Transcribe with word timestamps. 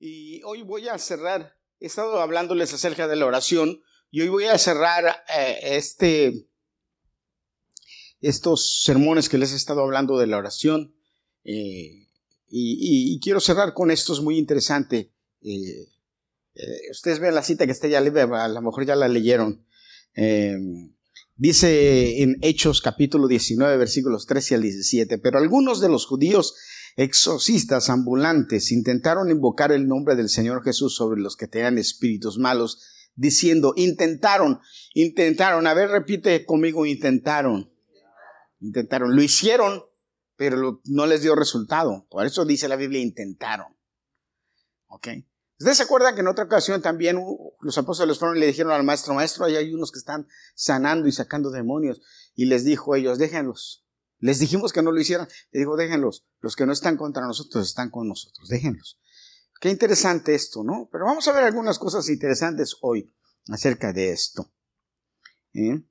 Y 0.00 0.42
hoy 0.44 0.62
voy 0.62 0.88
a 0.88 0.96
cerrar, 0.98 1.56
he 1.80 1.86
estado 1.86 2.20
hablándoles 2.20 2.72
acerca 2.72 3.08
de 3.08 3.16
la 3.16 3.26
oración 3.26 3.82
y 4.12 4.20
hoy 4.20 4.28
voy 4.28 4.44
a 4.44 4.56
cerrar 4.56 5.24
eh, 5.36 5.58
este, 5.62 6.46
estos 8.20 8.82
sermones 8.84 9.28
que 9.28 9.38
les 9.38 9.52
he 9.52 9.56
estado 9.56 9.82
hablando 9.82 10.16
de 10.16 10.28
la 10.28 10.38
oración. 10.38 10.94
Eh, 11.42 12.06
y, 12.50 13.18
quiero 13.20 13.40
cerrar 13.40 13.74
con 13.74 13.90
esto, 13.90 14.12
es 14.12 14.20
muy 14.20 14.38
interesante. 14.38 15.12
Eh, 15.42 15.88
ustedes 16.92 17.18
ven 17.18 17.34
la 17.34 17.42
cita 17.42 17.66
que 17.66 17.72
está 17.72 17.88
ya, 17.88 17.98
a 17.98 18.48
lo 18.48 18.62
mejor 18.62 18.86
ya 18.86 18.94
la 18.94 19.08
leyeron. 19.08 19.66
dice 21.34 22.22
en 22.22 22.38
Hechos 22.40 22.80
capítulo 22.80 23.26
19, 23.26 23.76
versículos 23.76 24.26
13 24.26 24.54
al 24.54 24.62
17, 24.62 25.18
pero 25.18 25.38
algunos 25.38 25.80
de 25.80 25.88
los 25.88 26.06
judíos 26.06 26.54
exorcistas 26.98 27.90
ambulantes 27.90 28.72
intentaron 28.72 29.30
invocar 29.30 29.70
el 29.70 29.86
nombre 29.86 30.16
del 30.16 30.28
Señor 30.28 30.64
Jesús 30.64 30.96
sobre 30.96 31.20
los 31.20 31.36
que 31.36 31.46
tenían 31.46 31.78
espíritus 31.78 32.38
malos, 32.38 32.82
diciendo, 33.14 33.72
intentaron, 33.76 34.60
intentaron, 34.94 35.68
a 35.68 35.74
ver, 35.74 35.90
repite 35.90 36.44
conmigo, 36.44 36.86
intentaron, 36.86 37.72
intentaron, 38.58 39.14
lo 39.14 39.22
hicieron, 39.22 39.84
pero 40.34 40.80
no 40.86 41.06
les 41.06 41.22
dio 41.22 41.36
resultado. 41.36 42.04
Por 42.10 42.26
eso 42.26 42.44
dice 42.44 42.66
la 42.66 42.74
Biblia, 42.74 43.00
intentaron. 43.00 43.76
¿Ok? 44.88 45.06
¿Ustedes 45.60 45.76
se 45.76 45.84
acuerdan 45.84 46.16
que 46.16 46.22
en 46.22 46.28
otra 46.28 46.46
ocasión 46.46 46.82
también 46.82 47.20
los 47.60 47.78
apóstoles 47.78 48.18
fueron 48.18 48.38
y 48.38 48.40
le 48.40 48.46
dijeron 48.46 48.72
al 48.72 48.82
maestro, 48.82 49.14
maestro, 49.14 49.44
ahí 49.44 49.54
hay 49.54 49.72
unos 49.72 49.92
que 49.92 50.00
están 50.00 50.26
sanando 50.56 51.06
y 51.06 51.12
sacando 51.12 51.50
demonios? 51.50 52.00
Y 52.34 52.46
les 52.46 52.64
dijo 52.64 52.96
ellos, 52.96 53.18
déjenlos, 53.18 53.87
les 54.20 54.38
dijimos 54.38 54.72
que 54.72 54.82
no 54.82 54.92
lo 54.92 55.00
hicieran. 55.00 55.28
Le 55.52 55.60
digo, 55.60 55.76
déjenlos. 55.76 56.26
Los 56.40 56.56
que 56.56 56.66
no 56.66 56.72
están 56.72 56.96
contra 56.96 57.26
nosotros 57.26 57.66
están 57.66 57.90
con 57.90 58.08
nosotros. 58.08 58.48
Déjenlos. 58.48 58.98
Qué 59.60 59.70
interesante 59.70 60.34
esto, 60.34 60.62
¿no? 60.62 60.88
Pero 60.90 61.04
vamos 61.04 61.26
a 61.28 61.32
ver 61.32 61.44
algunas 61.44 61.78
cosas 61.78 62.08
interesantes 62.08 62.76
hoy 62.80 63.12
acerca 63.48 63.92
de 63.92 64.10
esto. 64.12 64.52
¿Eh? 65.54 65.82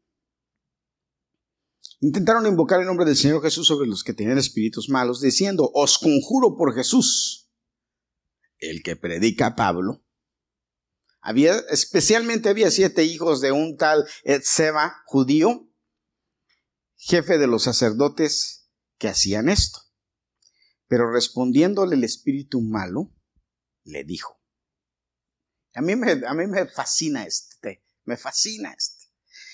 Intentaron 2.00 2.46
invocar 2.46 2.80
el 2.80 2.86
nombre 2.86 3.06
del 3.06 3.18
Señor 3.18 3.42
Jesús 3.42 3.68
sobre 3.68 3.88
los 3.88 4.04
que 4.04 4.14
tenían 4.14 4.38
espíritus 4.38 4.88
malos, 4.90 5.20
diciendo, 5.20 5.70
os 5.74 5.98
conjuro 5.98 6.56
por 6.56 6.76
Jesús, 6.76 7.50
el 8.60 8.84
que 8.84 8.96
predica 8.96 9.48
a 9.48 9.56
Pablo. 9.56 10.04
Había, 11.22 11.58
especialmente 11.72 12.50
había 12.50 12.72
siete 12.72 13.04
hijos 13.04 13.42
de 13.42 13.52
un 13.52 13.78
tal 13.78 14.06
Etseba 14.24 15.02
judío, 15.08 15.67
jefe 16.98 17.38
de 17.38 17.48
los 17.48 17.64
sacerdotes 17.64 18.70
que 18.98 19.08
hacían 19.08 19.50
esto. 19.50 19.80
Pero 20.88 21.12
respondiéndole 21.12 21.96
el 21.96 22.04
espíritu 22.04 22.62
malo, 22.62 23.14
le 23.84 24.04
dijo, 24.04 24.42
a 25.74 25.82
mí 25.82 25.96
me, 25.96 26.12
a 26.26 26.34
mí 26.34 26.48
me 26.48 26.66
fascina 26.66 27.26
este, 27.26 27.86
me 28.04 28.18
fascina 28.18 28.74
este. 28.74 29.06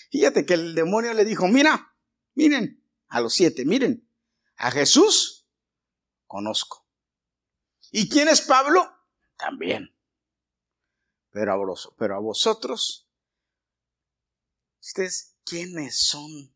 Fíjate 0.10 0.46
que 0.46 0.54
el 0.54 0.76
demonio 0.76 1.14
le 1.14 1.26
dijo, 1.26 1.48
mira, 1.48 1.96
miren, 2.34 2.84
a 3.08 3.20
los 3.20 3.34
siete, 3.34 3.66
miren, 3.66 4.10
a 4.56 4.72
Jesús 4.72 5.48
conozco. 6.28 6.88
¿Y 7.92 8.10
quién 8.10 8.28
es 8.28 8.42
Pablo? 8.42 8.90
También. 9.38 9.96
Pero 11.32 11.54
a, 11.54 11.76
pero 11.98 12.16
a 12.16 12.20
vosotros, 12.20 13.10
ustedes, 14.80 15.36
¿quiénes 15.44 15.98
son? 15.98 16.53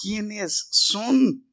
Quiénes 0.00 0.68
son. 0.70 1.46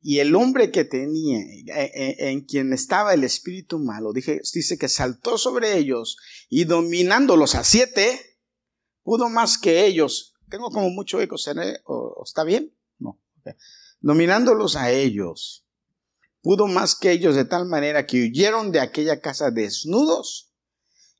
Y 0.00 0.20
el 0.20 0.34
hombre 0.34 0.70
que 0.70 0.84
tenía, 0.84 1.38
eh, 1.40 1.92
eh, 1.94 2.16
en 2.30 2.42
quien 2.42 2.72
estaba 2.72 3.14
el 3.14 3.24
espíritu 3.24 3.78
malo, 3.78 4.12
dije, 4.12 4.40
dice 4.54 4.78
que 4.78 4.88
saltó 4.88 5.36
sobre 5.38 5.76
ellos 5.76 6.16
y 6.48 6.64
dominándolos 6.64 7.54
a 7.54 7.64
siete, 7.64 8.38
pudo 9.02 9.28
más 9.28 9.58
que 9.58 9.86
ellos. 9.86 10.34
Tengo 10.48 10.70
como 10.70 10.88
mucho 10.90 11.20
eco, 11.20 11.36
¿está 11.36 12.44
bien? 12.44 12.74
No. 12.98 13.20
Dominándolos 14.00 14.76
a 14.76 14.92
ellos, 14.92 15.66
pudo 16.42 16.66
más 16.68 16.94
que 16.94 17.10
ellos 17.10 17.34
de 17.34 17.44
tal 17.44 17.66
manera 17.66 18.06
que 18.06 18.22
huyeron 18.22 18.72
de 18.72 18.80
aquella 18.80 19.20
casa 19.20 19.50
desnudos 19.50 20.52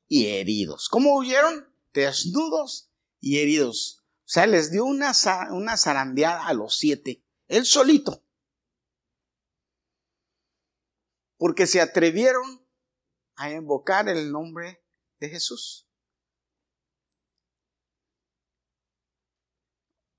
y 0.07 0.27
heridos. 0.27 0.89
¿Cómo 0.89 1.15
huyeron? 1.15 1.67
Desnudos 1.93 2.89
y 3.19 3.37
heridos. 3.37 3.98
O 4.29 4.31
sea, 4.31 4.45
les 4.45 4.69
dio 4.69 4.85
una, 4.85 5.11
una 5.49 5.75
zarandeada 5.75 6.45
a 6.45 6.53
los 6.53 6.77
siete, 6.77 7.25
él 7.47 7.65
solito. 7.65 8.23
Porque 11.35 11.65
se 11.65 11.81
atrevieron 11.81 12.63
a 13.37 13.49
invocar 13.49 14.07
el 14.07 14.31
nombre 14.31 14.85
de 15.19 15.29
Jesús. 15.29 15.89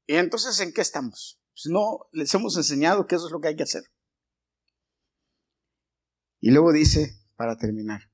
Y 0.09 0.17
entonces, 0.17 0.59
¿en 0.59 0.73
qué 0.73 0.81
estamos? 0.81 1.41
Pues 1.53 1.67
no 1.67 2.09
les 2.11 2.35
hemos 2.35 2.57
enseñado 2.57 3.07
que 3.07 3.15
eso 3.15 3.27
es 3.27 3.33
lo 3.33 3.41
que 3.41 3.47
hay 3.47 3.57
que 3.57 3.63
hacer. 3.63 3.85
Y 6.41 6.51
luego 6.51 6.73
dice, 6.73 7.17
para 7.37 7.57
terminar, 7.57 8.11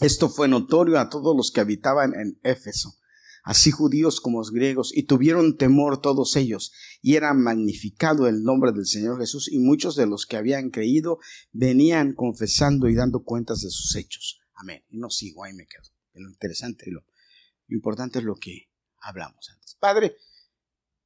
esto 0.00 0.28
fue 0.28 0.46
notorio 0.46 1.00
a 1.00 1.08
todos 1.08 1.36
los 1.36 1.50
que 1.50 1.60
habitaban 1.60 2.14
en 2.14 2.38
Éfeso 2.44 3.01
así 3.42 3.70
judíos 3.70 4.20
como 4.20 4.42
griegos, 4.42 4.96
y 4.96 5.04
tuvieron 5.04 5.56
temor 5.56 6.00
todos 6.00 6.36
ellos, 6.36 6.72
y 7.00 7.16
era 7.16 7.34
magnificado 7.34 8.26
el 8.26 8.42
nombre 8.42 8.72
del 8.72 8.86
Señor 8.86 9.18
Jesús, 9.18 9.50
y 9.52 9.58
muchos 9.58 9.96
de 9.96 10.06
los 10.06 10.26
que 10.26 10.36
habían 10.36 10.70
creído 10.70 11.18
venían 11.52 12.14
confesando 12.14 12.88
y 12.88 12.94
dando 12.94 13.24
cuentas 13.24 13.62
de 13.62 13.70
sus 13.70 13.94
hechos. 13.96 14.40
Amén. 14.54 14.84
Y 14.88 14.98
no 14.98 15.10
sigo, 15.10 15.44
ahí 15.44 15.52
me 15.52 15.66
quedo. 15.66 15.82
Lo 16.14 16.28
interesante 16.28 16.84
y 16.86 16.92
lo, 16.92 17.00
lo 17.00 17.76
importante 17.76 18.20
es 18.20 18.24
lo 18.24 18.36
que 18.36 18.70
hablamos 19.00 19.50
antes. 19.50 19.76
Padre, 19.80 20.16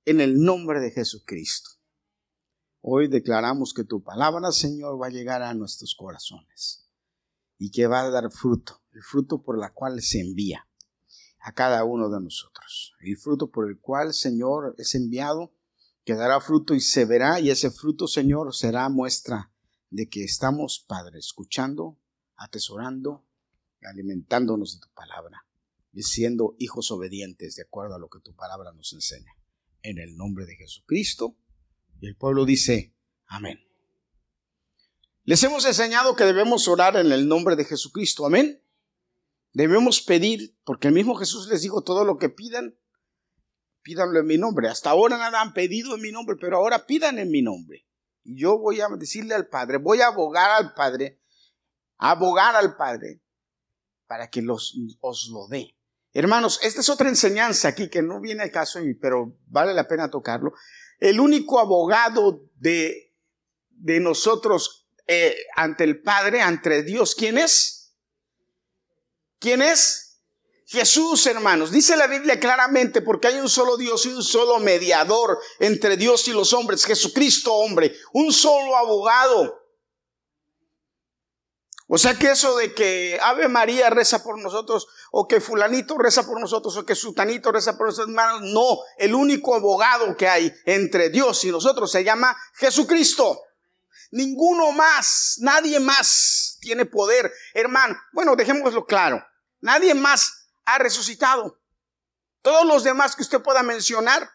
en 0.04 0.20
el 0.20 0.42
nombre 0.42 0.80
de 0.80 0.90
Jesucristo, 0.90 1.70
hoy 2.80 3.08
declaramos 3.08 3.72
que 3.72 3.84
tu 3.84 4.02
palabra, 4.02 4.52
Señor, 4.52 5.00
va 5.00 5.06
a 5.06 5.10
llegar 5.10 5.42
a 5.42 5.54
nuestros 5.54 5.94
corazones 5.94 6.88
y 7.58 7.70
que 7.70 7.86
va 7.86 8.02
a 8.02 8.10
dar 8.10 8.30
fruto, 8.30 8.82
el 8.92 9.02
fruto 9.02 9.42
por 9.42 9.58
la 9.58 9.72
cual 9.72 10.02
se 10.02 10.20
envía 10.20 10.65
a 11.46 11.52
cada 11.52 11.84
uno 11.84 12.08
de 12.10 12.20
nosotros. 12.20 12.96
El 12.98 13.16
fruto 13.16 13.52
por 13.52 13.70
el 13.70 13.78
cual, 13.78 14.12
Señor, 14.12 14.74
es 14.78 14.96
enviado, 14.96 15.52
que 16.04 16.16
dará 16.16 16.40
fruto 16.40 16.74
y 16.74 16.80
se 16.80 17.04
verá, 17.04 17.38
y 17.38 17.50
ese 17.50 17.70
fruto, 17.70 18.08
Señor, 18.08 18.52
será 18.52 18.88
muestra 18.88 19.52
de 19.90 20.08
que 20.08 20.24
estamos, 20.24 20.84
Padre, 20.88 21.20
escuchando, 21.20 22.00
atesorando, 22.34 23.24
alimentándonos 23.80 24.74
de 24.74 24.88
tu 24.88 24.92
palabra, 24.92 25.46
y 25.92 26.02
siendo 26.02 26.56
hijos 26.58 26.90
obedientes 26.90 27.54
de 27.54 27.62
acuerdo 27.62 27.94
a 27.94 28.00
lo 28.00 28.08
que 28.08 28.18
tu 28.18 28.34
palabra 28.34 28.72
nos 28.72 28.92
enseña. 28.92 29.30
En 29.82 30.00
el 30.00 30.16
nombre 30.16 30.46
de 30.46 30.56
Jesucristo. 30.56 31.36
Y 32.00 32.08
el 32.08 32.16
pueblo 32.16 32.44
dice, 32.44 32.92
amén. 33.28 33.60
Les 35.22 35.40
hemos 35.44 35.64
enseñado 35.64 36.16
que 36.16 36.24
debemos 36.24 36.66
orar 36.66 36.96
en 36.96 37.12
el 37.12 37.28
nombre 37.28 37.54
de 37.54 37.64
Jesucristo. 37.64 38.26
Amén. 38.26 38.60
Debemos 39.56 40.02
pedir, 40.02 40.54
porque 40.64 40.88
el 40.88 40.92
mismo 40.92 41.14
Jesús 41.14 41.48
les 41.48 41.62
dijo, 41.62 41.82
todo 41.82 42.04
lo 42.04 42.18
que 42.18 42.28
pidan, 42.28 42.78
pídanlo 43.80 44.20
en 44.20 44.26
mi 44.26 44.36
nombre. 44.36 44.68
Hasta 44.68 44.90
ahora 44.90 45.16
nada 45.16 45.40
han 45.40 45.54
pedido 45.54 45.94
en 45.94 46.02
mi 46.02 46.12
nombre, 46.12 46.36
pero 46.38 46.58
ahora 46.58 46.84
pidan 46.84 47.18
en 47.18 47.30
mi 47.30 47.40
nombre. 47.40 47.86
Y 48.22 48.38
yo 48.38 48.58
voy 48.58 48.82
a 48.82 48.88
decirle 48.98 49.34
al 49.34 49.48
Padre, 49.48 49.78
voy 49.78 50.02
a 50.02 50.08
abogar 50.08 50.50
al 50.50 50.74
Padre, 50.74 51.22
abogar 51.96 52.54
al 52.54 52.76
Padre, 52.76 53.22
para 54.06 54.28
que 54.28 54.42
los, 54.42 54.76
os 55.00 55.30
lo 55.32 55.48
dé. 55.48 55.74
Hermanos, 56.12 56.60
esta 56.62 56.82
es 56.82 56.90
otra 56.90 57.08
enseñanza 57.08 57.68
aquí 57.68 57.88
que 57.88 58.02
no 58.02 58.20
viene 58.20 58.42
al 58.42 58.50
caso, 58.50 58.78
pero 59.00 59.38
vale 59.46 59.72
la 59.72 59.88
pena 59.88 60.10
tocarlo. 60.10 60.52
El 60.98 61.18
único 61.18 61.60
abogado 61.60 62.42
de, 62.56 63.14
de 63.70 64.00
nosotros 64.00 64.86
eh, 65.06 65.34
ante 65.56 65.84
el 65.84 66.02
Padre, 66.02 66.42
ante 66.42 66.82
Dios, 66.82 67.14
¿quién 67.14 67.38
es? 67.38 67.75
¿Quién 69.38 69.62
es? 69.62 70.06
Jesús, 70.66 71.26
hermanos. 71.26 71.70
Dice 71.70 71.96
la 71.96 72.08
Biblia 72.08 72.40
claramente, 72.40 73.00
porque 73.00 73.28
hay 73.28 73.38
un 73.38 73.48
solo 73.48 73.76
Dios 73.76 74.04
y 74.06 74.08
un 74.08 74.22
solo 74.22 74.58
mediador 74.58 75.38
entre 75.60 75.96
Dios 75.96 76.26
y 76.28 76.32
los 76.32 76.52
hombres, 76.52 76.84
Jesucristo 76.84 77.54
hombre, 77.54 77.94
un 78.12 78.32
solo 78.32 78.76
abogado. 78.76 79.62
O 81.88 81.98
sea 81.98 82.18
que 82.18 82.32
eso 82.32 82.56
de 82.56 82.74
que 82.74 83.16
Ave 83.22 83.46
María 83.46 83.90
reza 83.90 84.24
por 84.24 84.40
nosotros, 84.40 84.88
o 85.12 85.28
que 85.28 85.40
fulanito 85.40 85.96
reza 85.96 86.26
por 86.26 86.40
nosotros, 86.40 86.76
o 86.76 86.84
que 86.84 86.96
sutanito 86.96 87.52
reza 87.52 87.78
por 87.78 87.86
nosotros, 87.86 88.08
hermanos, 88.08 88.42
no. 88.42 88.78
El 88.98 89.14
único 89.14 89.54
abogado 89.54 90.16
que 90.16 90.28
hay 90.28 90.52
entre 90.64 91.10
Dios 91.10 91.44
y 91.44 91.52
nosotros 91.52 91.92
se 91.92 92.02
llama 92.02 92.36
Jesucristo. 92.54 93.40
Ninguno 94.10 94.72
más, 94.72 95.36
nadie 95.40 95.80
más 95.80 96.58
tiene 96.60 96.86
poder. 96.86 97.32
Hermano, 97.54 97.96
bueno, 98.12 98.36
dejémoslo 98.36 98.86
claro. 98.86 99.24
Nadie 99.60 99.94
más 99.94 100.48
ha 100.64 100.78
resucitado. 100.78 101.60
Todos 102.42 102.66
los 102.66 102.84
demás 102.84 103.16
que 103.16 103.22
usted 103.22 103.42
pueda 103.42 103.62
mencionar, 103.62 104.30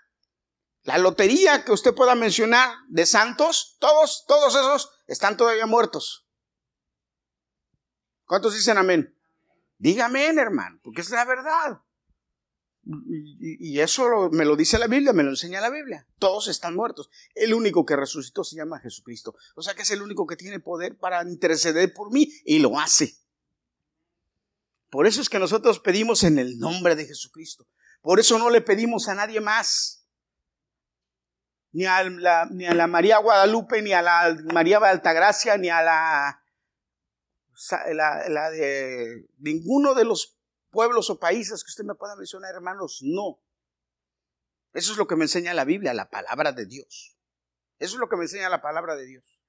la 0.84 0.98
lotería 0.98 1.64
que 1.64 1.72
usted 1.72 1.94
pueda 1.94 2.16
mencionar 2.16 2.76
de 2.88 3.06
santos, 3.06 3.78
todos, 3.80 4.26
todos 4.28 4.56
esos 4.56 4.92
están 5.08 5.38
todavía 5.38 5.66
muertos. 5.66 6.28
¿Cuántos 8.26 8.54
dicen 8.54 8.78
amén? 8.78 9.18
Dígame, 9.78 10.28
hermano, 10.28 10.80
porque 10.84 11.02
es 11.02 11.10
la 11.10 11.26
verdad. 11.26 11.82
Y, 12.84 13.80
eso 13.80 14.30
me 14.32 14.44
lo 14.44 14.56
dice 14.56 14.80
la 14.80 14.88
Biblia, 14.88 15.14
me 15.14 15.24
lo 15.24 15.30
enseña 15.30 15.62
la 15.62 15.70
Biblia. 15.70 16.08
Todos 16.18 16.48
están 16.48 16.76
muertos. 16.76 17.10
El 17.36 17.54
único 17.54 17.86
que 17.86 17.96
resucitó 17.96 18.44
se 18.44 18.56
llama 18.56 18.80
Jesucristo. 18.80 19.36
O 19.56 19.62
sea 19.62 19.76
que 19.76 19.84
es 19.84 19.92
el 19.92 20.02
único 20.02 20.26
que 20.26 20.36
tiene 20.36 20.60
poder 20.60 20.98
para 20.98 21.22
interceder 21.24 21.94
por 21.94 22.12
mí 22.12 22.32
y 22.44 22.60
lo 22.60 22.80
hace. 22.80 23.16
Por 24.90 25.08
eso 25.08 25.22
es 25.22 25.30
que 25.30 25.40
nosotros 25.40 25.80
pedimos 25.80 26.24
en 26.24 26.40
el 26.40 26.58
nombre 26.58 26.96
de 26.96 27.06
Jesucristo. 27.06 27.68
Por 28.02 28.20
eso 28.20 28.40
no 28.40 28.50
le 28.50 28.62
pedimos 28.62 29.08
a 29.08 29.16
nadie 29.16 29.40
más. 29.40 30.06
Ni 31.72 31.86
a 31.86 32.04
la, 32.04 32.48
ni 32.52 32.66
a 32.66 32.74
la 32.74 32.88
María 32.88 33.20
Guadalupe, 33.20 33.82
ni 33.82 33.94
a 33.94 34.02
la 34.02 34.36
María 34.52 34.80
de 34.80 34.88
Altagracia, 34.88 35.56
ni 35.58 35.70
a 35.70 35.82
la, 35.82 36.44
la, 37.94 38.28
la 38.28 38.50
de 38.50 39.30
ninguno 39.38 39.94
de 39.94 40.04
los 40.04 40.41
pueblos 40.72 41.10
o 41.10 41.20
países 41.20 41.64
que 41.64 41.70
usted 41.70 41.84
me 41.84 41.96
pueda 41.96 42.16
mencionar, 42.16 42.56
hermanos, 42.56 43.00
no. 43.02 43.40
Eso 44.74 44.94
es 44.94 44.98
lo 44.98 45.06
que 45.08 45.16
me 45.16 45.26
enseña 45.26 45.54
la 45.54 45.66
Biblia, 45.66 45.94
la 45.94 46.10
palabra 46.10 46.52
de 46.54 46.66
Dios. 46.66 47.18
Eso 47.78 47.96
es 47.96 48.00
lo 48.00 48.10
que 48.10 48.16
me 48.16 48.24
enseña 48.24 48.50
la 48.50 48.62
palabra 48.62 48.96
de 48.96 49.06
Dios. 49.06 49.42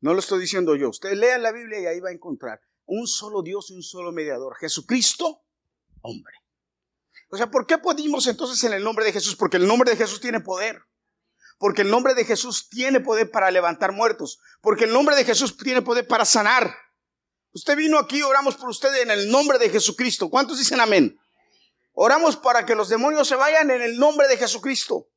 No 0.00 0.14
lo 0.14 0.20
estoy 0.20 0.40
diciendo 0.40 0.76
yo. 0.76 0.90
Usted 0.90 1.12
lea 1.14 1.38
la 1.38 1.52
Biblia 1.52 1.80
y 1.80 1.86
ahí 1.86 2.00
va 2.00 2.10
a 2.10 2.12
encontrar 2.12 2.60
un 2.86 3.06
solo 3.06 3.42
Dios 3.42 3.70
y 3.70 3.74
un 3.74 3.82
solo 3.82 4.12
mediador. 4.12 4.56
Jesucristo, 4.56 5.44
hombre. 6.00 6.34
O 7.28 7.36
sea, 7.36 7.50
¿por 7.50 7.66
qué 7.66 7.78
podimos 7.78 8.26
entonces 8.26 8.62
en 8.64 8.72
el 8.72 8.84
nombre 8.84 9.04
de 9.04 9.12
Jesús? 9.12 9.36
Porque 9.36 9.56
el 9.56 9.66
nombre 9.66 9.90
de 9.90 9.96
Jesús 9.96 10.20
tiene 10.20 10.40
poder. 10.40 10.80
Porque 11.58 11.82
el 11.82 11.90
nombre 11.90 12.14
de 12.14 12.24
Jesús 12.24 12.68
tiene 12.68 13.00
poder 13.00 13.30
para 13.30 13.50
levantar 13.50 13.92
muertos. 13.92 14.38
Porque 14.60 14.84
el 14.84 14.92
nombre 14.92 15.16
de 15.16 15.24
Jesús 15.24 15.56
tiene 15.56 15.82
poder 15.82 16.06
para 16.06 16.24
sanar. 16.24 16.72
Usted 17.56 17.74
vino 17.74 17.98
aquí, 17.98 18.22
oramos 18.22 18.54
por 18.54 18.68
usted 18.68 18.94
en 19.00 19.10
el 19.10 19.30
nombre 19.30 19.56
de 19.56 19.70
Jesucristo. 19.70 20.28
¿Cuántos 20.28 20.58
dicen 20.58 20.78
amén? 20.78 21.18
Oramos 21.94 22.36
para 22.36 22.66
que 22.66 22.74
los 22.74 22.90
demonios 22.90 23.26
se 23.26 23.34
vayan 23.34 23.70
en 23.70 23.80
el 23.80 23.96
nombre 23.96 24.28
de 24.28 24.36
Jesucristo. 24.36 25.08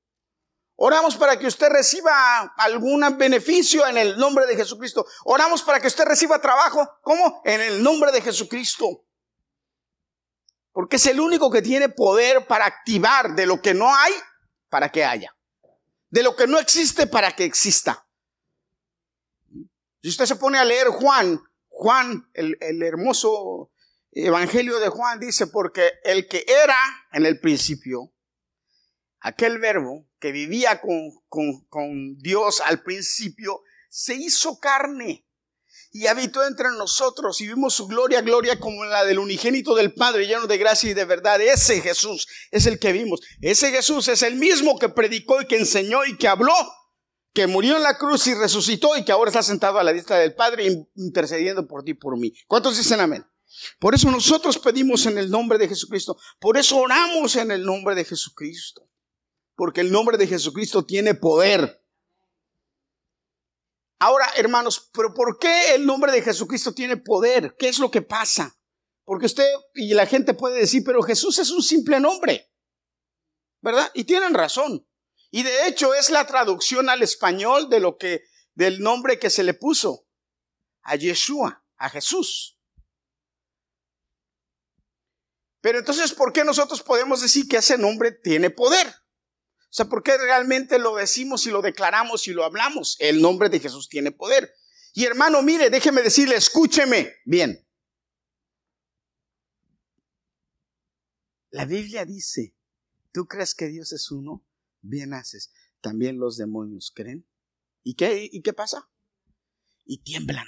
Oramos 0.77 1.17
para 1.17 1.37
que 1.37 1.47
usted 1.47 1.67
reciba 1.67 2.53
algún 2.55 3.01
beneficio 3.17 3.85
en 3.85 3.97
el 3.97 4.17
nombre 4.17 4.45
de 4.45 4.55
Jesucristo. 4.55 5.05
Oramos 5.25 5.63
para 5.63 5.81
que 5.81 5.87
usted 5.87 6.05
reciba 6.05 6.39
trabajo. 6.39 6.89
¿Cómo? 7.01 7.41
En 7.43 7.59
el 7.59 7.83
nombre 7.83 8.09
de 8.13 8.21
Jesucristo. 8.21 9.03
Porque 10.71 10.95
es 10.95 11.07
el 11.07 11.19
único 11.19 11.51
que 11.51 11.61
tiene 11.61 11.89
poder 11.89 12.47
para 12.47 12.65
activar 12.65 13.35
de 13.35 13.47
lo 13.47 13.61
que 13.61 13.73
no 13.73 13.93
hay 13.93 14.13
para 14.69 14.89
que 14.89 15.03
haya. 15.03 15.35
De 16.09 16.23
lo 16.23 16.37
que 16.37 16.47
no 16.47 16.57
existe 16.57 17.05
para 17.05 17.33
que 17.33 17.43
exista. 17.43 18.07
Si 20.01 20.07
usted 20.07 20.25
se 20.25 20.37
pone 20.37 20.57
a 20.57 20.63
leer 20.63 20.87
Juan 20.87 21.43
Juan, 21.81 22.29
el, 22.33 22.83
hermoso 22.83 23.71
Evangelio 24.11 24.81
de 24.81 24.89
Juan 24.89 25.17
dice, 25.17 25.47
porque 25.47 25.89
el 26.03 26.27
que 26.27 26.43
era 26.45 26.77
en 27.13 27.25
el 27.25 27.39
principio, 27.39 28.13
aquel 29.21 29.59
verbo 29.59 30.05
que 30.19 30.33
vivía 30.33 30.81
con, 30.81 31.09
con, 31.29 31.65
con, 31.69 32.17
Dios 32.17 32.59
al 32.59 32.83
principio, 32.83 33.61
se 33.89 34.13
hizo 34.15 34.59
carne 34.59 35.25
y 35.93 36.07
habitó 36.07 36.45
entre 36.45 36.67
nosotros 36.71 37.39
y 37.39 37.47
vimos 37.47 37.75
su 37.75 37.87
gloria, 37.87 38.19
gloria 38.19 38.59
como 38.59 38.83
la 38.83 39.05
del 39.05 39.17
unigénito 39.17 39.73
del 39.73 39.93
Padre, 39.93 40.27
lleno 40.27 40.47
de 40.47 40.57
gracia 40.57 40.89
y 40.89 40.93
de 40.93 41.05
verdad. 41.05 41.39
Ese 41.39 41.79
Jesús 41.79 42.27
es 42.51 42.65
el 42.65 42.77
que 42.77 42.91
vimos. 42.91 43.21
Ese 43.39 43.71
Jesús 43.71 44.09
es 44.09 44.21
el 44.23 44.35
mismo 44.35 44.77
que 44.77 44.89
predicó 44.89 45.41
y 45.41 45.47
que 45.47 45.55
enseñó 45.55 46.03
y 46.03 46.17
que 46.17 46.27
habló 46.27 46.53
que 47.39 47.47
murió 47.47 47.77
en 47.77 47.83
la 47.83 47.97
cruz 47.97 48.27
y 48.27 48.33
resucitó 48.33 48.97
y 48.97 49.05
que 49.05 49.13
ahora 49.13 49.29
está 49.29 49.41
sentado 49.41 49.79
a 49.79 49.83
la 49.85 49.93
diestra 49.93 50.17
del 50.17 50.35
Padre 50.35 50.89
intercediendo 50.95 51.65
por 51.65 51.85
ti 51.85 51.91
y 51.91 51.93
por 51.93 52.17
mí. 52.17 52.33
¿Cuántos 52.47 52.75
dicen 52.75 52.99
amén? 52.99 53.25
Por 53.79 53.95
eso 53.95 54.11
nosotros 54.11 54.59
pedimos 54.59 55.05
en 55.05 55.17
el 55.17 55.31
nombre 55.31 55.57
de 55.57 55.69
Jesucristo. 55.69 56.17
Por 56.37 56.57
eso 56.57 56.75
oramos 56.75 57.37
en 57.37 57.51
el 57.51 57.63
nombre 57.63 57.95
de 57.95 58.03
Jesucristo. 58.03 58.89
Porque 59.55 59.79
el 59.79 59.89
nombre 59.89 60.17
de 60.17 60.27
Jesucristo 60.27 60.83
tiene 60.85 61.15
poder. 61.15 61.81
Ahora, 63.99 64.27
hermanos, 64.35 64.89
pero 64.91 65.13
¿por 65.13 65.39
qué 65.39 65.75
el 65.75 65.85
nombre 65.85 66.11
de 66.11 66.21
Jesucristo 66.21 66.73
tiene 66.73 66.97
poder? 66.97 67.55
¿Qué 67.57 67.69
es 67.69 67.79
lo 67.79 67.89
que 67.89 68.01
pasa? 68.01 68.59
Porque 69.05 69.27
usted 69.27 69.49
y 69.75 69.93
la 69.93 70.05
gente 70.05 70.33
puede 70.33 70.59
decir, 70.59 70.83
pero 70.85 71.01
Jesús 71.03 71.39
es 71.39 71.51
un 71.51 71.63
simple 71.63 72.01
nombre. 72.01 72.51
¿Verdad? 73.61 73.89
Y 73.93 74.03
tienen 74.03 74.33
razón. 74.33 74.85
Y 75.31 75.43
de 75.43 75.67
hecho 75.67 75.93
es 75.93 76.09
la 76.09 76.25
traducción 76.25 76.89
al 76.89 77.03
español 77.03 77.69
de 77.69 77.79
lo 77.79 77.97
que, 77.97 78.23
del 78.53 78.81
nombre 78.81 79.19
que 79.19 79.29
se 79.29 79.43
le 79.43 79.53
puso 79.53 80.07
a 80.81 80.95
Yeshua, 80.95 81.63
a 81.77 81.89
Jesús. 81.89 82.59
Pero 85.61 85.79
entonces, 85.79 86.13
¿por 86.13 86.31
qué 86.33 86.43
nosotros 86.43 86.81
podemos 86.81 87.21
decir 87.21 87.47
que 87.47 87.57
ese 87.57 87.77
nombre 87.77 88.11
tiene 88.11 88.49
poder? 88.49 88.87
O 88.87 89.71
sea, 89.71 89.85
¿por 89.85 90.01
qué 90.01 90.17
realmente 90.17 90.79
lo 90.79 90.95
decimos 90.95 91.45
y 91.45 91.51
lo 91.51 91.61
declaramos 91.61 92.27
y 92.27 92.31
lo 92.31 92.43
hablamos? 92.43 92.95
El 92.99 93.21
nombre 93.21 93.49
de 93.49 93.59
Jesús 93.59 93.87
tiene 93.87 94.11
poder. 94.11 94.51
Y 94.93 95.05
hermano, 95.05 95.43
mire, 95.43 95.69
déjeme 95.69 96.01
decirle, 96.01 96.35
escúcheme 96.35 97.17
bien. 97.25 97.67
La 101.51 101.65
Biblia 101.65 102.05
dice, 102.05 102.55
¿tú 103.11 103.27
crees 103.27 103.53
que 103.53 103.67
Dios 103.67 103.91
es 103.91 104.09
uno? 104.11 104.43
Bien 104.81 105.13
haces. 105.13 105.53
También 105.81 106.19
los 106.19 106.37
demonios 106.37 106.91
creen. 106.95 107.27
¿Y 107.83 107.95
qué, 107.95 108.29
¿Y 108.31 108.41
qué 108.41 108.53
pasa? 108.53 108.89
Y 109.85 109.99
tiemblan. 109.99 110.47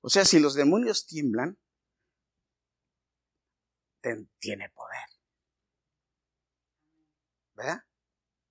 O 0.00 0.08
sea, 0.08 0.24
si 0.24 0.38
los 0.38 0.54
demonios 0.54 1.06
tiemblan, 1.06 1.58
tiene 4.38 4.68
poder. 4.70 5.08
¿Verdad? 7.54 7.84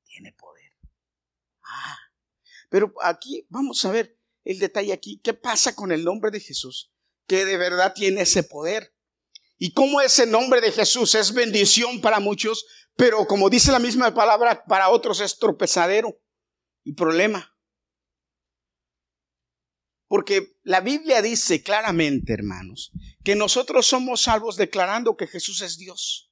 Tiene 0.06 0.33
poder. 0.33 0.71
Ah, 1.63 1.97
pero 2.69 2.94
aquí 3.01 3.45
vamos 3.50 3.83
a 3.86 3.91
ver 3.91 4.19
el 4.44 4.59
detalle 4.59 4.94
aquí. 4.94 5.19
¿Qué 5.19 5.33
pasa 5.33 5.75
con 5.75 5.91
el 5.91 6.03
nombre 6.03 6.31
de 6.31 6.39
Jesús? 6.39 6.91
Que 7.27 7.45
de 7.45 7.57
verdad 7.57 7.94
tiene 7.94 8.21
ese 8.21 8.44
poder. 8.44 8.95
Y 9.57 9.74
cómo 9.74 10.01
ese 10.01 10.25
nombre 10.25 10.59
de 10.59 10.71
Jesús 10.71 11.15
es 11.15 11.33
bendición 11.33 12.01
para 12.01 12.19
muchos, 12.19 12.65
pero 12.95 13.25
como 13.25 13.50
dice 13.50 13.72
la 13.72 13.80
misma 13.80 14.13
palabra, 14.13 14.63
para 14.66 14.90
otros 14.90 15.19
es 15.19 15.38
tropezadero 15.38 16.19
y 16.84 16.94
problema. 16.94 17.50
Porque 20.07 20.58
la 20.62 20.79
Biblia 20.79 21.22
dice 21.22 21.63
claramente, 21.63 22.34
hermanos, 22.34 22.91
que 23.24 23.36
nosotros 23.36 23.88
somos 23.88 24.22
salvos 24.22 24.58
declarando 24.58 25.17
que 25.17 25.25
Jesús 25.25 25.62
es 25.62 25.77
Dios. 25.77 26.32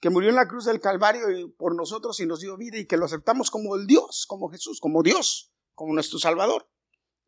Que 0.00 0.10
murió 0.10 0.30
en 0.30 0.36
la 0.36 0.48
cruz 0.48 0.64
del 0.64 0.80
Calvario 0.80 1.26
por 1.56 1.76
nosotros 1.76 2.18
y 2.18 2.26
nos 2.26 2.40
dio 2.40 2.56
vida 2.56 2.78
y 2.78 2.86
que 2.86 2.96
lo 2.96 3.04
aceptamos 3.04 3.50
como 3.50 3.76
el 3.76 3.86
Dios, 3.86 4.26
como 4.26 4.50
Jesús, 4.50 4.80
como 4.80 5.02
Dios, 5.02 5.52
como 5.74 5.94
nuestro 5.94 6.18
Salvador. 6.18 6.68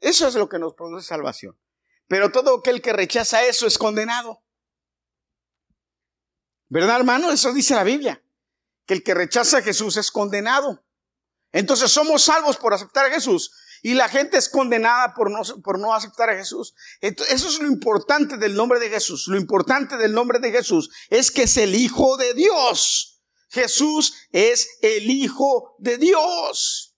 Eso 0.00 0.26
es 0.26 0.34
lo 0.34 0.48
que 0.48 0.58
nos 0.58 0.74
produce 0.74 1.06
salvación. 1.06 1.58
Pero 2.08 2.32
todo 2.32 2.58
aquel 2.58 2.82
que 2.82 2.92
rechaza 2.92 3.46
eso 3.46 3.66
es 3.66 3.78
condenado. 3.78 4.42
¿Verdad, 6.68 6.96
hermano? 6.96 7.30
Eso 7.30 7.52
dice 7.52 7.74
la 7.74 7.84
Biblia. 7.84 8.22
Que 8.86 8.94
el 8.94 9.02
que 9.02 9.14
rechaza 9.14 9.58
a 9.58 9.62
Jesús 9.62 9.96
es 9.96 10.10
condenado. 10.10 10.84
Entonces 11.52 11.90
somos 11.90 12.22
salvos 12.22 12.56
por 12.56 12.74
aceptar 12.74 13.06
a 13.06 13.10
Jesús. 13.10 13.50
Y 13.82 13.94
la 13.94 14.08
gente 14.08 14.36
es 14.36 14.48
condenada 14.48 15.14
por 15.14 15.30
no, 15.30 15.42
por 15.62 15.78
no 15.78 15.94
aceptar 15.94 16.30
a 16.30 16.36
Jesús. 16.36 16.74
eso 17.00 17.48
es 17.48 17.60
lo 17.60 17.68
importante 17.68 18.36
del 18.36 18.54
nombre 18.54 18.80
de 18.80 18.88
Jesús. 18.88 19.26
Lo 19.28 19.36
importante 19.36 19.96
del 19.96 20.12
nombre 20.12 20.38
de 20.38 20.50
Jesús 20.50 20.90
es 21.08 21.30
que 21.30 21.44
es 21.44 21.56
el 21.56 21.74
Hijo 21.74 22.16
de 22.16 22.34
Dios. 22.34 23.22
Jesús 23.48 24.14
es 24.32 24.78
el 24.82 25.10
Hijo 25.10 25.76
de 25.78 25.98
Dios. 25.98 26.96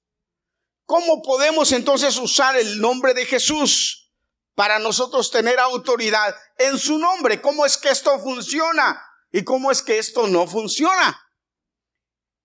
¿Cómo 0.86 1.20
podemos 1.20 1.72
entonces 1.72 2.16
usar 2.16 2.56
el 2.56 2.80
nombre 2.80 3.12
de 3.12 3.26
Jesús 3.26 4.14
para 4.54 4.78
nosotros 4.78 5.30
tener 5.30 5.58
autoridad 5.58 6.34
en 6.56 6.78
su 6.78 6.98
nombre? 6.98 7.42
¿Cómo 7.42 7.66
es 7.66 7.76
que 7.76 7.90
esto 7.90 8.18
funciona? 8.20 8.98
¿Y 9.30 9.44
cómo 9.44 9.70
es 9.70 9.82
que 9.82 9.98
esto 9.98 10.26
no 10.26 10.46
funciona? 10.46 11.18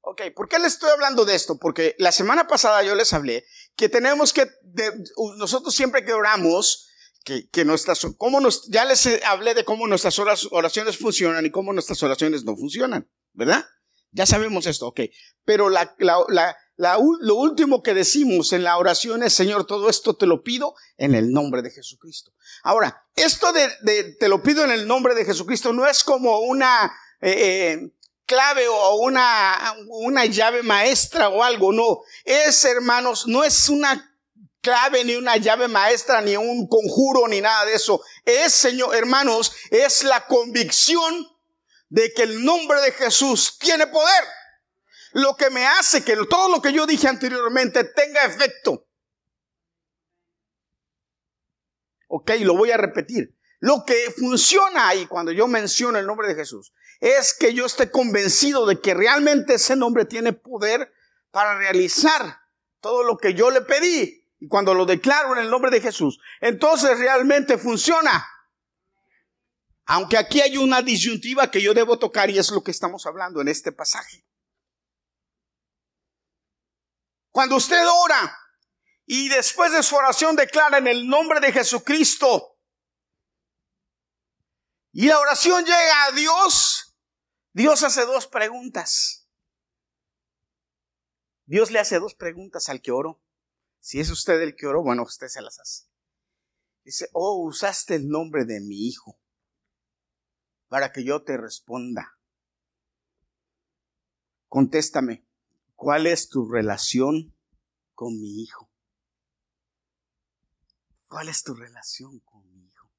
Ok, 0.02 0.22
¿por 0.36 0.50
qué 0.50 0.60
les 0.60 0.74
estoy 0.74 0.90
hablando 0.90 1.24
de 1.24 1.36
esto? 1.36 1.58
Porque 1.58 1.96
la 1.98 2.12
semana 2.12 2.46
pasada 2.46 2.84
yo 2.84 2.94
les 2.94 3.14
hablé 3.14 3.46
que 3.76 3.88
tenemos 3.88 4.34
que, 4.34 4.48
nosotros 5.38 5.74
siempre 5.74 6.04
que 6.04 6.14
oramos, 6.14 6.90
que, 7.24 7.48
que 7.50 7.64
nuestras, 7.64 8.06
cómo 8.18 8.42
nos, 8.42 8.68
ya 8.70 8.84
les 8.84 9.08
hablé 9.24 9.54
de 9.54 9.64
cómo 9.64 9.88
nuestras 9.88 10.20
oraciones 10.52 10.98
funcionan 10.98 11.46
y 11.46 11.52
cómo 11.52 11.72
nuestras 11.72 12.04
oraciones 12.04 12.44
no 12.44 12.58
funcionan, 12.58 13.10
¿verdad? 13.32 13.66
Ya 14.12 14.26
sabemos 14.26 14.68
esto, 14.68 14.88
ok. 14.88 15.02
Pero 15.46 15.70
la, 15.70 15.96
la, 15.98 16.58
lo 16.78 17.36
último 17.36 17.84
que 17.84 17.94
decimos 17.94 18.52
en 18.54 18.64
la 18.64 18.78
oración 18.78 19.24
es, 19.24 19.34
Señor, 19.34 19.66
todo 19.66 19.90
esto 19.90 20.16
te 20.16 20.26
lo 20.26 20.44
pido 20.44 20.76
en 20.98 21.14
el 21.14 21.32
nombre 21.32 21.62
de 21.62 21.72
Jesucristo. 21.72 22.32
Ahora, 22.64 23.06
esto 23.16 23.52
de, 23.54 24.16
te 24.20 24.28
lo 24.28 24.42
pido 24.42 24.64
en 24.64 24.72
el 24.72 24.88
nombre 24.88 25.14
de 25.14 25.26
Jesucristo 25.26 25.72
no 25.74 25.86
es 25.86 26.04
como 26.04 26.40
una 26.40 26.92
eh, 27.22 27.32
eh, 27.32 27.92
clave 28.26 28.68
o 28.68 28.96
una, 28.96 29.76
una 29.88 30.26
llave 30.26 30.64
maestra 30.64 31.30
o 31.30 31.44
algo, 31.44 31.72
no. 31.72 32.02
Es, 32.24 32.66
hermanos, 32.66 33.28
no 33.28 33.44
es 33.44 33.70
una 33.70 34.10
clave 34.62 35.04
ni 35.04 35.16
una 35.16 35.38
llave 35.38 35.68
maestra 35.68 36.22
ni 36.22 36.38
un 36.38 36.68
conjuro 36.68 37.28
ni 37.28 37.42
nada 37.42 37.66
de 37.66 37.76
eso. 37.76 38.02
Es, 38.26 38.54
Señor, 38.54 38.96
hermanos, 38.96 39.52
es 39.70 40.04
la 40.04 40.26
convicción 40.26 41.28
de 41.90 42.12
que 42.14 42.24
el 42.24 42.44
nombre 42.44 42.82
de 42.82 42.92
Jesús 42.94 43.58
tiene 43.60 43.86
poder. 43.88 44.24
Lo 45.14 45.36
que 45.36 45.50
me 45.50 45.66
hace 45.66 46.04
que 46.04 46.16
todo 46.30 46.50
lo 46.50 46.62
que 46.62 46.74
yo 46.74 46.86
dije 46.86 47.08
anteriormente 47.08 47.84
tenga 47.84 48.26
efecto. 48.26 48.88
Ok, 52.08 52.32
lo 52.42 52.56
voy 52.56 52.72
a 52.72 52.78
repetir. 52.78 53.36
Lo 53.60 53.86
que 53.86 54.12
funciona 54.18 54.90
ahí 54.90 55.06
cuando 55.06 55.32
yo 55.32 55.48
menciono 55.48 55.98
el 55.98 56.06
nombre 56.06 56.28
de 56.28 56.36
Jesús 56.36 56.74
es 57.00 57.34
que 57.34 57.54
yo 57.54 57.66
esté 57.66 57.92
convencido 57.92 58.66
de 58.66 58.82
que 58.82 58.94
realmente 58.94 59.56
ese 59.56 59.76
nombre 59.76 60.06
tiene 60.06 60.34
poder 60.34 60.94
para 61.32 61.58
realizar 61.58 62.42
todo 62.80 63.04
lo 63.04 63.18
que 63.18 63.34
yo 63.34 63.52
le 63.52 63.62
pedí. 63.62 64.28
Y 64.40 64.48
cuando 64.48 64.74
lo 64.74 64.86
declaro 64.86 65.34
en 65.34 65.44
el 65.44 65.50
nombre 65.50 65.72
de 65.72 65.80
Jesús, 65.80 66.20
entonces 66.42 66.98
realmente 67.00 67.58
funciona. 67.58 68.28
Aunque 69.86 70.18
aquí 70.18 70.42
hay 70.42 70.58
una 70.58 70.82
disyuntiva 70.82 71.52
que 71.52 71.62
yo 71.62 71.74
debo 71.74 72.00
tocar 72.00 72.30
y 72.30 72.38
es 72.38 72.52
lo 72.52 72.64
que 72.64 72.72
estamos 72.72 73.06
hablando 73.06 73.42
en 73.42 73.48
este 73.48 73.72
pasaje. 73.72 74.26
Cuando 77.34 77.56
usted 77.56 77.84
ora 78.06 78.38
y 79.08 79.28
después 79.28 79.72
de 79.72 79.82
su 79.82 79.96
oración 79.96 80.36
declara 80.36 80.78
en 80.78 80.86
el 80.86 81.08
nombre 81.08 81.40
de 81.40 81.52
Jesucristo, 81.52 82.60
y 84.92 85.08
la 85.08 85.20
oración 85.20 85.66
llega 85.66 86.06
a 86.06 86.12
Dios, 86.12 86.96
Dios 87.52 87.82
hace 87.82 88.06
dos 88.06 88.28
preguntas. 88.28 89.28
Dios 91.46 91.72
le 91.72 91.80
hace 91.80 91.98
dos 91.98 92.14
preguntas 92.14 92.70
al 92.70 92.82
que 92.82 92.92
oró. 92.92 93.20
Si 93.80 94.00
es 94.00 94.12
usted 94.12 94.40
el 94.40 94.56
que 94.56 94.68
oró, 94.68 94.84
bueno, 94.84 95.02
usted 95.02 95.28
se 95.28 95.42
las 95.42 95.60
hace. 95.60 95.88
Dice, 96.84 97.10
oh, 97.14 97.44
usaste 97.48 97.96
el 97.96 98.10
nombre 98.10 98.46
de 98.46 98.62
mi 98.62 98.88
hijo 98.88 99.20
para 100.68 100.92
que 100.92 101.04
yo 101.04 101.24
te 101.24 101.36
responda. 101.36 102.20
Contéstame, 104.48 105.26
¿cuál 105.84 106.08
es 106.08 106.30
tu 106.30 106.50
relación 106.50 107.36
con 107.94 108.18
mi 108.22 108.42
hijo? 108.42 108.72
¿Cuál 111.10 111.28
es 111.28 111.44
tu 111.44 111.54
relación 111.54 112.22
con 112.22 112.50
mi 112.50 112.66
hijo? 112.66 112.90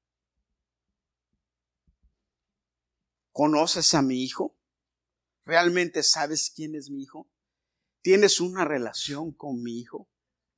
¿Conoces 3.31 3.95
a 3.95 4.03
mi 4.03 4.23
hijo? 4.23 4.55
¿Realmente 5.45 6.03
sabes 6.03 6.51
quién 6.55 6.75
es 6.75 6.91
mi 6.91 7.01
hijo? 7.01 7.27
¿Tienes 8.03 8.39
una 8.39 8.65
relación 8.65 9.31
con 9.31 9.63
mi 9.63 9.79
hijo? 9.79 10.07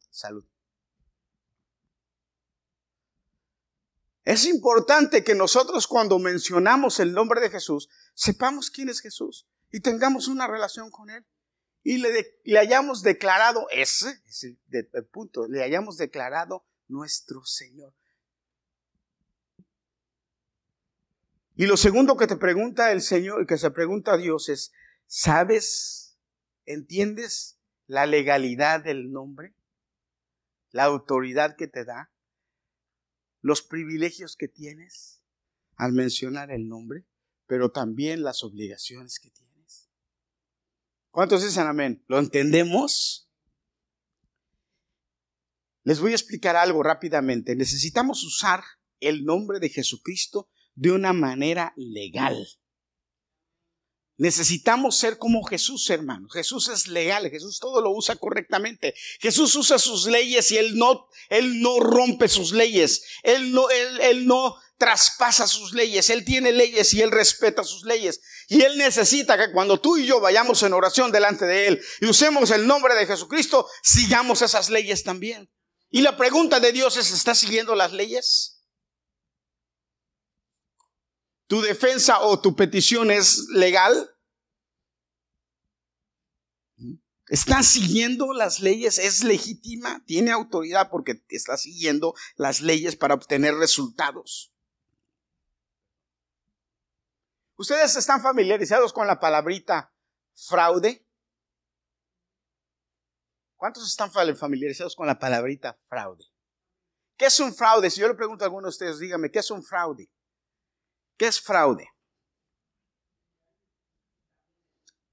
Salud. 0.09 0.45
Es 4.25 4.45
importante 4.45 5.23
que 5.23 5.33
nosotros 5.33 5.87
cuando 5.87 6.19
mencionamos 6.19 6.99
el 6.99 7.13
nombre 7.13 7.39
de 7.39 7.49
Jesús, 7.49 7.87
sepamos 8.13 8.69
quién 8.69 8.89
es 8.89 8.99
Jesús 8.99 9.47
y 9.71 9.79
tengamos 9.79 10.27
una 10.27 10.45
relación 10.45 10.91
con 10.91 11.09
Él. 11.09 11.25
Y 11.89 11.99
le, 11.99 12.59
hayamos 12.59 13.01
declarado, 13.01 13.65
ese 13.71 14.09
es 14.27 14.43
el 14.43 15.05
punto, 15.05 15.47
le 15.47 15.63
hayamos 15.63 15.95
declarado 15.95 16.65
nuestro 16.89 17.45
Señor. 17.45 17.93
Y 21.55 21.65
lo 21.65 21.77
segundo 21.77 22.17
que 22.17 22.27
te 22.27 22.35
pregunta 22.35 22.91
el 22.91 23.01
Señor, 23.01 23.47
que 23.47 23.57
se 23.57 23.71
pregunta 23.71 24.15
a 24.15 24.17
Dios 24.17 24.49
es, 24.49 24.73
¿sabes, 25.05 26.17
entiendes 26.65 27.57
la 27.85 28.05
legalidad 28.05 28.83
del 28.83 29.13
nombre? 29.13 29.55
La 30.71 30.83
autoridad 30.83 31.55
que 31.55 31.69
te 31.69 31.85
da, 31.85 32.11
los 33.39 33.61
privilegios 33.61 34.35
que 34.35 34.49
tienes 34.49 35.21
al 35.77 35.93
mencionar 35.93 36.51
el 36.51 36.67
nombre, 36.67 37.05
pero 37.45 37.71
también 37.71 38.23
las 38.23 38.43
obligaciones 38.43 39.19
que 39.19 39.29
tienes. 39.29 39.46
¿Cuántos 41.17 41.43
dicen 41.43 41.65
amén? 41.65 42.05
¿Lo 42.07 42.19
entendemos? 42.19 43.27
Les 45.83 45.99
voy 45.99 46.11
a 46.11 46.15
explicar 46.15 46.55
algo 46.55 46.83
rápidamente. 46.83 47.55
Necesitamos 47.55 48.23
usar 48.23 48.63
el 48.99 49.25
nombre 49.25 49.59
de 49.59 49.69
Jesucristo 49.69 50.47
de 50.75 50.91
una 50.91 51.13
manera 51.13 51.73
legal. 51.75 52.47
Necesitamos 54.17 54.95
ser 54.99 55.17
como 55.17 55.43
Jesús, 55.43 55.89
hermano. 55.89 56.29
Jesús 56.29 56.67
es 56.69 56.87
legal, 56.87 57.27
Jesús 57.31 57.57
todo 57.59 57.81
lo 57.81 57.89
usa 57.89 58.15
correctamente. 58.17 58.93
Jesús 59.19 59.55
usa 59.55 59.79
sus 59.79 60.05
leyes 60.05 60.51
y 60.51 60.57
él 60.57 60.77
no, 60.77 61.07
él 61.29 61.63
no 61.63 61.79
rompe 61.79 62.27
sus 62.27 62.51
leyes. 62.51 63.03
Él 63.23 63.53
no, 63.53 63.67
él, 63.71 64.01
él 64.01 64.27
no 64.27 64.55
traspasa 64.77 65.47
sus 65.47 65.73
leyes. 65.73 66.09
Él 66.09 66.23
tiene 66.23 66.51
leyes 66.51 66.93
y 66.93 67.01
él 67.01 67.11
respeta 67.11 67.63
sus 67.63 67.83
leyes. 67.83 68.21
Y 68.47 68.61
él 68.61 68.77
necesita 68.77 69.37
que 69.37 69.51
cuando 69.51 69.79
tú 69.79 69.97
y 69.97 70.05
yo 70.05 70.19
vayamos 70.19 70.63
en 70.63 70.73
oración 70.73 71.11
delante 71.11 71.45
de 71.45 71.67
él 71.67 71.81
y 72.01 72.07
usemos 72.07 72.51
el 72.51 72.67
nombre 72.67 72.95
de 72.95 73.05
Jesucristo, 73.05 73.67
sigamos 73.83 74.41
esas 74.41 74.69
leyes 74.69 75.03
también. 75.03 75.49
Y 75.89 76.01
la 76.01 76.17
pregunta 76.17 76.59
de 76.59 76.71
Dios 76.71 76.97
es, 76.97 77.11
¿estás 77.11 77.39
siguiendo 77.39 77.75
las 77.75 77.93
leyes? 77.93 78.57
tu 81.47 81.61
defensa 81.61 82.19
o 82.21 82.39
tu 82.39 82.55
petición 82.55 83.09
es 83.09 83.47
legal? 83.49 84.13
¿Está 87.29 87.63
siguiendo 87.63 88.31
las 88.33 88.61
leyes? 88.61 88.99
¿Es 88.99 89.23
legítima? 89.23 90.03
¿Tiene 90.05 90.31
autoridad 90.31 90.89
porque 90.89 91.23
está 91.29 91.57
siguiendo 91.57 92.13
las 92.35 92.61
leyes 92.61 92.95
para 92.95 93.15
obtener 93.15 93.55
resultados? 93.55 94.53
¿Ustedes 97.57 97.95
están 97.95 98.21
familiarizados 98.21 98.93
con 98.93 99.07
la 99.07 99.19
palabrita 99.19 99.91
fraude? 100.35 101.03
¿Cuántos 103.55 103.89
están 103.89 104.11
familiarizados 104.11 104.95
con 104.95 105.07
la 105.07 105.17
palabrita 105.17 105.79
fraude? 105.89 106.25
¿Qué 107.17 107.25
es 107.25 107.39
un 107.39 107.51
fraude? 107.55 107.89
Si 107.89 107.99
yo 107.99 108.07
le 108.07 108.13
pregunto 108.13 108.43
a 108.43 108.47
alguno 108.47 108.67
de 108.67 108.69
ustedes, 108.69 108.99
dígame, 108.99 109.31
¿qué 109.31 109.39
es 109.39 109.49
un 109.49 109.63
fraude? 109.63 110.07
¿Qué 111.17 111.25
es 111.25 111.41
fraude? 111.41 111.89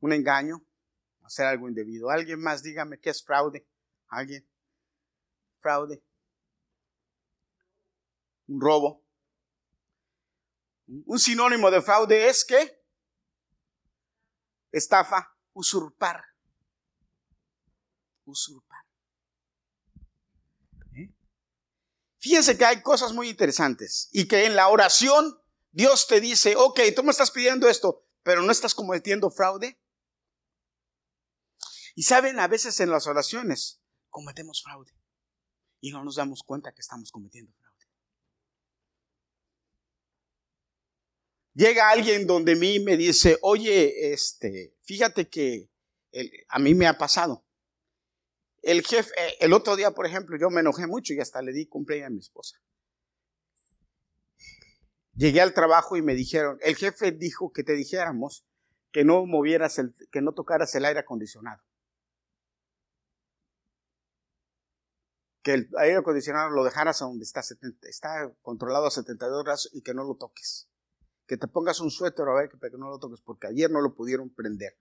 Un 0.01 0.13
engaño, 0.13 0.63
hacer 1.23 1.47
algo 1.47 1.67
indebido. 1.67 2.11
Alguien 2.11 2.43
más, 2.43 2.63
dígame, 2.63 3.01
¿qué 3.01 3.09
es 3.09 3.25
fraude? 3.25 3.67
¿Alguien? 4.09 4.47
Fraude. 5.61 6.05
Un 8.49 8.61
robo. 8.61 9.04
Un 10.87 11.19
sinónimo 11.19 11.71
de 11.71 11.81
fraude 11.81 12.29
es 12.29 12.45
que 12.45 12.85
estafa, 14.71 15.35
usurpar. 15.53 16.23
Usurpar. 18.25 18.85
¿Eh? 20.97 21.11
Fíjense 22.19 22.59
que 22.59 22.65
hay 22.65 22.83
cosas 22.83 23.13
muy 23.13 23.29
interesantes 23.29 24.09
y 24.13 24.29
que 24.29 24.47
en 24.47 24.57
la 24.57 24.69
oración 24.69 25.41
Dios 25.73 26.07
te 26.07 26.21
dice, 26.21 26.55
ok, 26.57 26.81
tú 26.95 27.03
me 27.03 27.11
estás 27.11 27.31
pidiendo 27.31 27.69
esto, 27.69 28.07
pero 28.23 28.43
no 28.43 28.53
estás 28.53 28.75
cometiendo 28.75 29.31
fraude. 29.31 29.81
Y 31.95 32.03
saben, 32.03 32.39
a 32.41 32.49
veces 32.49 32.79
en 32.81 32.91
las 32.91 33.07
oraciones 33.07 33.81
cometemos 34.11 34.63
fraude 34.63 34.93
y 35.81 35.91
no 35.93 36.05
nos 36.05 36.17
damos 36.17 36.43
cuenta 36.43 36.73
que 36.73 36.81
estamos 36.81 37.11
cometiendo 37.11 37.53
fraude. 37.53 37.64
Llega 41.55 41.91
alguien 41.91 42.27
donde 42.27 42.57
mí 42.57 42.81
me 42.81 42.97
dice, 42.97 43.39
oye, 43.43 44.13
este, 44.13 44.75
fíjate 44.83 45.29
que 45.29 45.71
a 46.49 46.59
mí 46.59 46.75
me 46.75 46.87
ha 46.87 46.99
pasado. 46.99 47.45
El 48.63 48.83
jefe, 48.83 49.11
eh, 49.17 49.37
el 49.41 49.53
otro 49.53 49.77
día, 49.77 49.93
por 49.93 50.07
ejemplo, 50.07 50.37
yo 50.39 50.51
me 50.51 50.61
enojé 50.61 50.87
mucho 50.87 51.13
y 51.13 51.21
hasta 51.21 51.43
le 51.43 51.53
di 51.53 51.67
cumpleaños 51.67 52.07
a 52.07 52.11
mi 52.11 52.19
esposa. 52.19 52.61
Llegué 55.15 55.41
al 55.41 55.55
trabajo 55.55 55.97
y 55.97 56.03
me 56.03 56.15
dijeron, 56.15 56.59
el 56.63 56.75
jefe 56.75 57.13
dijo 57.13 57.53
que 57.53 57.63
te 57.63 57.75
dijéramos 57.75 58.45
que 58.91 59.05
no 59.05 59.27
movieras 59.27 59.79
el, 59.79 59.95
que 60.11 60.23
no 60.23 60.33
tocaras 60.33 60.75
el 60.75 60.85
aire 60.87 61.01
acondicionado. 61.01 61.63
Que 65.43 65.55
el 65.55 65.71
aire 65.79 65.99
acondicionado 65.99 66.51
lo 66.51 66.65
dejaras 66.65 67.03
a 67.03 67.05
donde 67.05 67.25
está, 67.25 67.43
está 67.83 68.33
controlado 68.43 68.87
a 68.87 68.91
72 68.91 69.45
grados 69.45 69.71
y 69.73 69.83
que 69.83 69.95
no 69.95 70.05
lo 70.05 70.17
toques. 70.17 70.69
Que 71.27 71.37
te 71.37 71.49
pongas 71.49 71.81
un 71.81 71.91
suéter 71.91 72.27
a 72.29 72.35
ver 72.35 72.49
que, 72.51 72.59
que 72.59 72.79
no 72.79 72.91
lo 72.91 72.99
toques 72.99 73.21
porque 73.21 73.47
ayer 73.47 73.71
no 73.71 73.81
lo 73.81 73.95
pudieron 73.95 74.31
prender. 74.31 74.79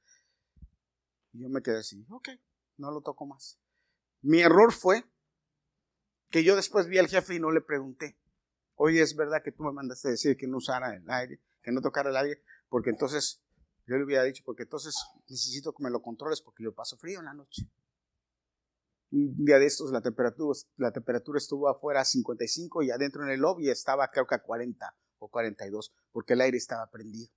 Y 1.31 1.41
yo 1.41 1.49
me 1.49 1.61
quedé 1.61 1.79
así, 1.79 2.05
ok, 2.09 2.29
no 2.77 2.91
lo 2.91 3.01
toco 3.01 3.25
más. 3.25 3.59
Mi 4.21 4.41
error 4.41 4.71
fue 4.71 5.03
que 6.29 6.43
yo 6.43 6.55
después 6.55 6.87
vi 6.87 6.97
al 6.97 7.07
jefe 7.07 7.35
y 7.35 7.39
no 7.39 7.51
le 7.51 7.61
pregunté. 7.61 8.17
Oye, 8.75 9.01
es 9.01 9.15
verdad 9.15 9.43
que 9.43 9.51
tú 9.51 9.63
me 9.63 9.71
mandaste 9.71 10.09
decir 10.09 10.37
que 10.37 10.47
no 10.47 10.57
usara 10.57 10.95
el 10.95 11.09
aire, 11.09 11.41
que 11.61 11.71
no 11.71 11.81
tocara 11.81 12.09
el 12.09 12.17
aire, 12.17 12.43
porque 12.69 12.89
entonces 12.89 13.43
Yo 13.85 13.97
le 13.97 14.05
hubiera 14.05 14.23
dicho, 14.23 14.43
porque 14.45 14.63
entonces 14.63 14.95
necesito 15.27 15.73
que 15.73 15.83
me 15.83 15.89
lo 15.89 16.01
controles 16.01 16.41
porque 16.41 16.63
yo 16.63 16.73
paso 16.73 16.97
frío 16.97 17.19
en 17.19 17.25
la 17.25 17.33
noche. 17.33 17.63
Un 19.11 19.45
día 19.45 19.59
de 19.59 19.65
estos 19.65 19.91
la 19.91 20.01
temperatura, 20.01 20.57
la 20.77 20.91
temperatura 20.91 21.37
estuvo 21.37 21.67
afuera 21.67 22.01
a 22.01 22.05
55 22.05 22.81
y 22.83 22.91
adentro 22.91 23.23
en 23.23 23.31
el 23.31 23.41
lobby 23.41 23.69
estaba 23.69 24.09
creo 24.09 24.25
que 24.25 24.35
a 24.35 24.41
40 24.41 24.95
o 25.23 25.27
42 25.29 25.93
porque 26.11 26.33
el 26.33 26.41
aire 26.41 26.57
estaba 26.57 26.89
prendido. 26.89 27.29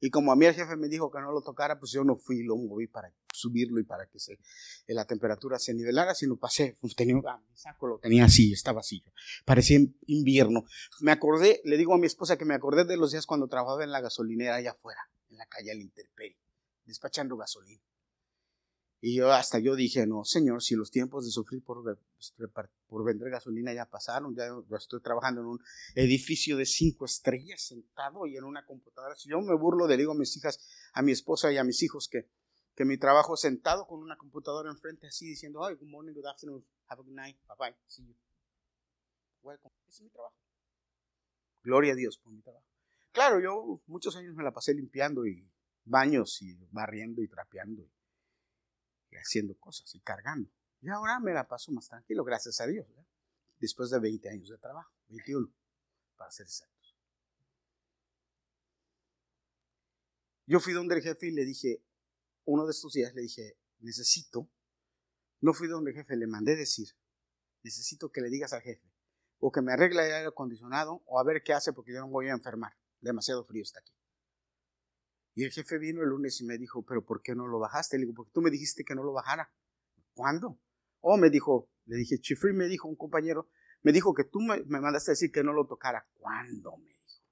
Y 0.00 0.10
como 0.10 0.30
a 0.30 0.36
mí 0.36 0.46
el 0.46 0.54
jefe 0.54 0.76
me 0.76 0.88
dijo 0.88 1.10
que 1.10 1.20
no 1.20 1.32
lo 1.32 1.42
tocara, 1.42 1.78
pues 1.78 1.90
yo 1.90 2.04
no 2.04 2.16
fui 2.16 2.40
y 2.40 2.42
lo 2.44 2.56
moví 2.56 2.86
para 2.86 3.12
subirlo 3.32 3.80
y 3.80 3.84
para 3.84 4.06
que 4.06 4.20
se, 4.20 4.34
eh, 4.34 4.94
la 4.94 5.04
temperatura 5.06 5.58
se 5.58 5.74
nivelara, 5.74 6.14
sino 6.14 6.36
pasé, 6.36 6.76
pues 6.80 6.94
tenía 6.94 7.16
ah, 7.26 7.42
saco, 7.54 7.86
lo 7.86 7.98
tenía 7.98 8.24
así, 8.24 8.52
estaba 8.52 8.80
así. 8.80 9.02
Parecía 9.44 9.80
invierno. 10.06 10.64
Me 11.00 11.10
acordé, 11.10 11.60
le 11.64 11.76
digo 11.76 11.94
a 11.94 11.98
mi 11.98 12.06
esposa 12.06 12.36
que 12.36 12.44
me 12.44 12.54
acordé 12.54 12.84
de 12.84 12.96
los 12.96 13.10
días 13.10 13.26
cuando 13.26 13.48
trabajaba 13.48 13.82
en 13.82 13.90
la 13.90 14.00
gasolinera 14.00 14.56
allá 14.56 14.72
afuera, 14.72 15.00
en 15.30 15.36
la 15.36 15.46
calle 15.46 15.72
al 15.72 15.80
Interperi, 15.80 16.36
despachando 16.84 17.36
gasolina. 17.36 17.82
Y 19.00 19.16
yo 19.16 19.32
hasta 19.32 19.60
yo 19.60 19.76
dije, 19.76 20.06
no, 20.06 20.24
señor, 20.24 20.60
si 20.60 20.74
los 20.74 20.90
tiempos 20.90 21.24
de 21.24 21.30
sufrir 21.30 21.62
por, 21.62 21.84
pues, 21.84 22.34
por 22.88 23.04
vender 23.04 23.30
gasolina 23.30 23.72
ya 23.72 23.86
pasaron, 23.86 24.34
ya 24.34 24.48
estoy 24.76 25.00
trabajando 25.00 25.40
en 25.40 25.46
un 25.46 25.60
edificio 25.94 26.56
de 26.56 26.66
cinco 26.66 27.04
estrellas 27.04 27.62
sentado 27.62 28.26
y 28.26 28.36
en 28.36 28.42
una 28.42 28.66
computadora. 28.66 29.14
Si 29.14 29.30
yo 29.30 29.40
me 29.40 29.54
burlo, 29.54 29.86
le 29.86 29.96
digo 29.96 30.12
a 30.12 30.16
mis 30.16 30.36
hijas, 30.36 30.58
a 30.92 31.02
mi 31.02 31.12
esposa 31.12 31.52
y 31.52 31.58
a 31.58 31.64
mis 31.64 31.80
hijos 31.84 32.08
que, 32.10 32.28
que 32.74 32.84
mi 32.84 32.98
trabajo 32.98 33.36
sentado 33.36 33.86
con 33.86 34.00
una 34.00 34.16
computadora 34.16 34.68
enfrente 34.68 35.06
así 35.06 35.26
diciendo, 35.26 35.64
ay, 35.64 35.76
good 35.76 35.88
morning, 35.88 36.12
good 36.12 36.26
afternoon, 36.26 36.66
have 36.88 37.00
a 37.00 37.04
good 37.04 37.14
night, 37.14 37.36
bye 37.46 37.56
bye, 37.56 37.76
see 37.86 38.04
you. 38.04 38.16
Welcome. 39.42 39.72
Es 39.86 40.00
mi 40.00 40.10
trabajo. 40.10 40.34
Gloria 41.62 41.92
a 41.92 41.96
Dios 41.96 42.18
por 42.18 42.32
mi 42.32 42.42
trabajo. 42.42 42.66
Claro, 43.12 43.40
yo 43.40 43.80
muchos 43.86 44.16
años 44.16 44.34
me 44.34 44.42
la 44.42 44.52
pasé 44.52 44.74
limpiando 44.74 45.24
y 45.24 45.48
baños 45.84 46.42
y 46.42 46.56
barriendo 46.72 47.22
y 47.22 47.28
trapeando 47.28 47.88
haciendo 49.16 49.58
cosas 49.58 49.94
y 49.94 50.00
cargando. 50.00 50.50
Y 50.80 50.88
ahora 50.90 51.18
me 51.20 51.32
la 51.32 51.48
paso 51.48 51.72
más 51.72 51.88
tranquilo, 51.88 52.24
gracias 52.24 52.60
a 52.60 52.66
Dios, 52.66 52.86
después 53.58 53.90
de 53.90 53.98
20 53.98 54.28
años 54.28 54.48
de 54.48 54.58
trabajo, 54.58 54.92
21 55.08 55.52
para 56.16 56.30
ser 56.30 56.46
exactos. 56.46 56.96
Yo 60.46 60.60
fui 60.60 60.72
donde 60.72 60.96
el 60.96 61.02
jefe 61.02 61.28
y 61.28 61.30
le 61.30 61.44
dije, 61.44 61.84
uno 62.44 62.64
de 62.64 62.72
estos 62.72 62.92
días 62.92 63.14
le 63.14 63.22
dije, 63.22 63.58
necesito, 63.80 64.50
no 65.40 65.54
fui 65.54 65.68
donde 65.68 65.90
el 65.90 65.96
jefe, 65.96 66.16
le 66.16 66.26
mandé 66.26 66.56
decir, 66.56 66.88
necesito 67.62 68.10
que 68.10 68.20
le 68.20 68.30
digas 68.30 68.52
al 68.52 68.62
jefe, 68.62 68.90
o 69.38 69.52
que 69.52 69.62
me 69.62 69.72
arregle 69.72 70.06
el 70.06 70.12
aire 70.12 70.28
acondicionado, 70.28 71.02
o 71.06 71.20
a 71.20 71.24
ver 71.24 71.42
qué 71.42 71.52
hace 71.52 71.72
porque 71.72 71.92
yo 71.92 72.00
no 72.00 72.08
voy 72.08 72.28
a 72.28 72.32
enfermar, 72.32 72.76
demasiado 73.00 73.44
frío 73.44 73.62
está 73.62 73.80
aquí. 73.80 73.92
Y 75.38 75.44
el 75.44 75.52
jefe 75.52 75.78
vino 75.78 76.02
el 76.02 76.08
lunes 76.08 76.40
y 76.40 76.44
me 76.44 76.58
dijo, 76.58 76.82
pero 76.82 77.04
¿por 77.04 77.22
qué 77.22 77.32
no 77.32 77.46
lo 77.46 77.60
bajaste? 77.60 77.96
Le 77.96 78.06
digo, 78.06 78.14
porque 78.14 78.32
tú 78.32 78.40
me 78.40 78.50
dijiste 78.50 78.84
que 78.84 78.96
no 78.96 79.04
lo 79.04 79.12
bajara. 79.12 79.54
¿Cuándo? 80.12 80.58
Oh, 80.98 81.16
me 81.16 81.30
dijo, 81.30 81.70
le 81.84 81.96
dije, 81.96 82.18
Chifri 82.18 82.52
me 82.52 82.66
dijo, 82.66 82.88
un 82.88 82.96
compañero, 82.96 83.48
me 83.82 83.92
dijo 83.92 84.12
que 84.14 84.24
tú 84.24 84.40
me, 84.40 84.64
mandaste 84.64 85.12
a 85.12 85.14
decir 85.14 85.30
que 85.30 85.44
no 85.44 85.52
lo 85.52 85.64
tocara. 85.68 86.08
¿Cuándo? 86.16 86.76
Me 86.78 86.90
dijo. 86.90 87.22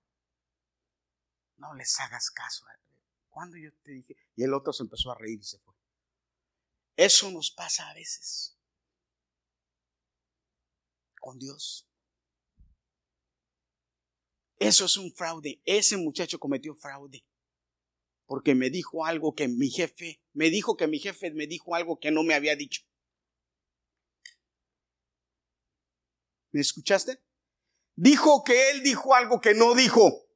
No 1.57 1.75
les 1.75 1.99
hagas 1.99 2.31
caso. 2.31 2.65
¿Cuándo 3.29 3.57
yo 3.57 3.73
te 3.83 3.91
dije? 3.91 4.17
Y 4.37 4.45
el 4.45 4.55
otro 4.55 4.73
se 4.73 4.85
empezó 4.85 5.11
a 5.11 5.19
reír 5.19 5.41
y 5.41 5.43
se 5.43 5.59
fue. 5.59 5.75
Eso 6.95 7.33
nos 7.33 7.51
pasa 7.51 7.91
a 7.91 7.95
veces 7.95 8.57
con 11.19 11.41
Dios. 11.41 11.91
Eso 14.61 14.85
es 14.85 14.97
un 14.97 15.13
fraude. 15.13 15.61
Ese 15.65 15.97
muchacho 15.97 16.39
cometió 16.39 16.77
fraude 16.77 17.27
porque 18.27 18.55
me 18.55 18.71
dijo 18.71 19.07
algo 19.07 19.35
que 19.35 19.49
mi 19.49 19.71
jefe, 19.71 20.21
me 20.33 20.51
dijo 20.51 20.77
que 20.77 20.87
mi 20.87 20.99
jefe 20.99 21.31
me 21.31 21.47
dijo 21.47 21.75
algo 21.75 21.99
que 21.99 22.11
no 22.11 22.23
me 22.23 22.35
había 22.35 22.57
dicho. 22.57 22.83
¿Me 26.51 26.61
escuchaste? 26.61 27.23
Dijo 27.95 28.43
que 28.45 28.71
él 28.71 28.83
dijo 28.83 29.15
algo 29.15 29.41
que 29.41 29.55
no 29.55 29.75
dijo. 29.75 30.27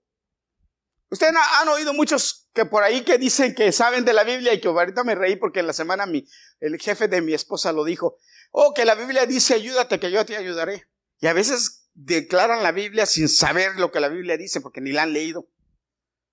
Ustedes 1.11 1.35
han 1.61 1.69
oído 1.69 1.93
muchos 1.93 2.49
que 2.55 2.65
por 2.65 2.85
ahí 2.85 3.03
que 3.03 3.19
dicen 3.19 3.55
que 3.55 3.73
saben 3.73 4.05
de 4.05 4.13
la 4.13 4.23
Biblia 4.23 4.55
y 4.55 4.61
que 4.61 4.69
ahorita 4.69 5.03
me 5.03 5.17
reí 5.17 5.37
porque 5.37 5.61
en 5.61 5.67
la 5.67 5.73
semana 5.73 6.07
mi, 6.07 6.27
el 6.61 6.79
jefe 6.81 7.09
de 7.09 7.21
mi 7.21 7.35
esposa 7.35 7.73
lo 7.73 7.85
dijo. 7.85 8.17
Oh, 8.53 8.73
que 8.75 8.85
la 8.85 8.95
Biblia 8.95 9.27
dice 9.27 9.55
ayúdate 9.55 9.99
que 9.99 10.13
yo 10.13 10.25
te 10.25 10.37
ayudaré. 10.37 10.89
Y 11.21 11.27
a 11.27 11.33
veces 11.33 11.89
declaran 11.95 12.63
la 12.63 12.73
Biblia 12.73 13.07
sin 13.07 13.29
saber 13.29 13.77
lo 13.77 13.91
que 13.91 14.01
la 14.01 14.09
Biblia 14.09 14.37
dice 14.37 14.61
porque 14.61 14.81
ni 14.81 14.93
la 14.93 15.03
han 15.03 15.13
leído. 15.13 15.49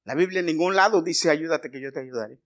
La 0.07 0.15
Biblia 0.15 0.39
en 0.39 0.45
ningún 0.45 0.73
lado 0.73 1.01
dice 1.01 1.29
ayúdate 1.29 1.69
que 1.69 1.81
yo 1.81 1.91
te 1.91 1.99
ayudaré. 1.99 2.41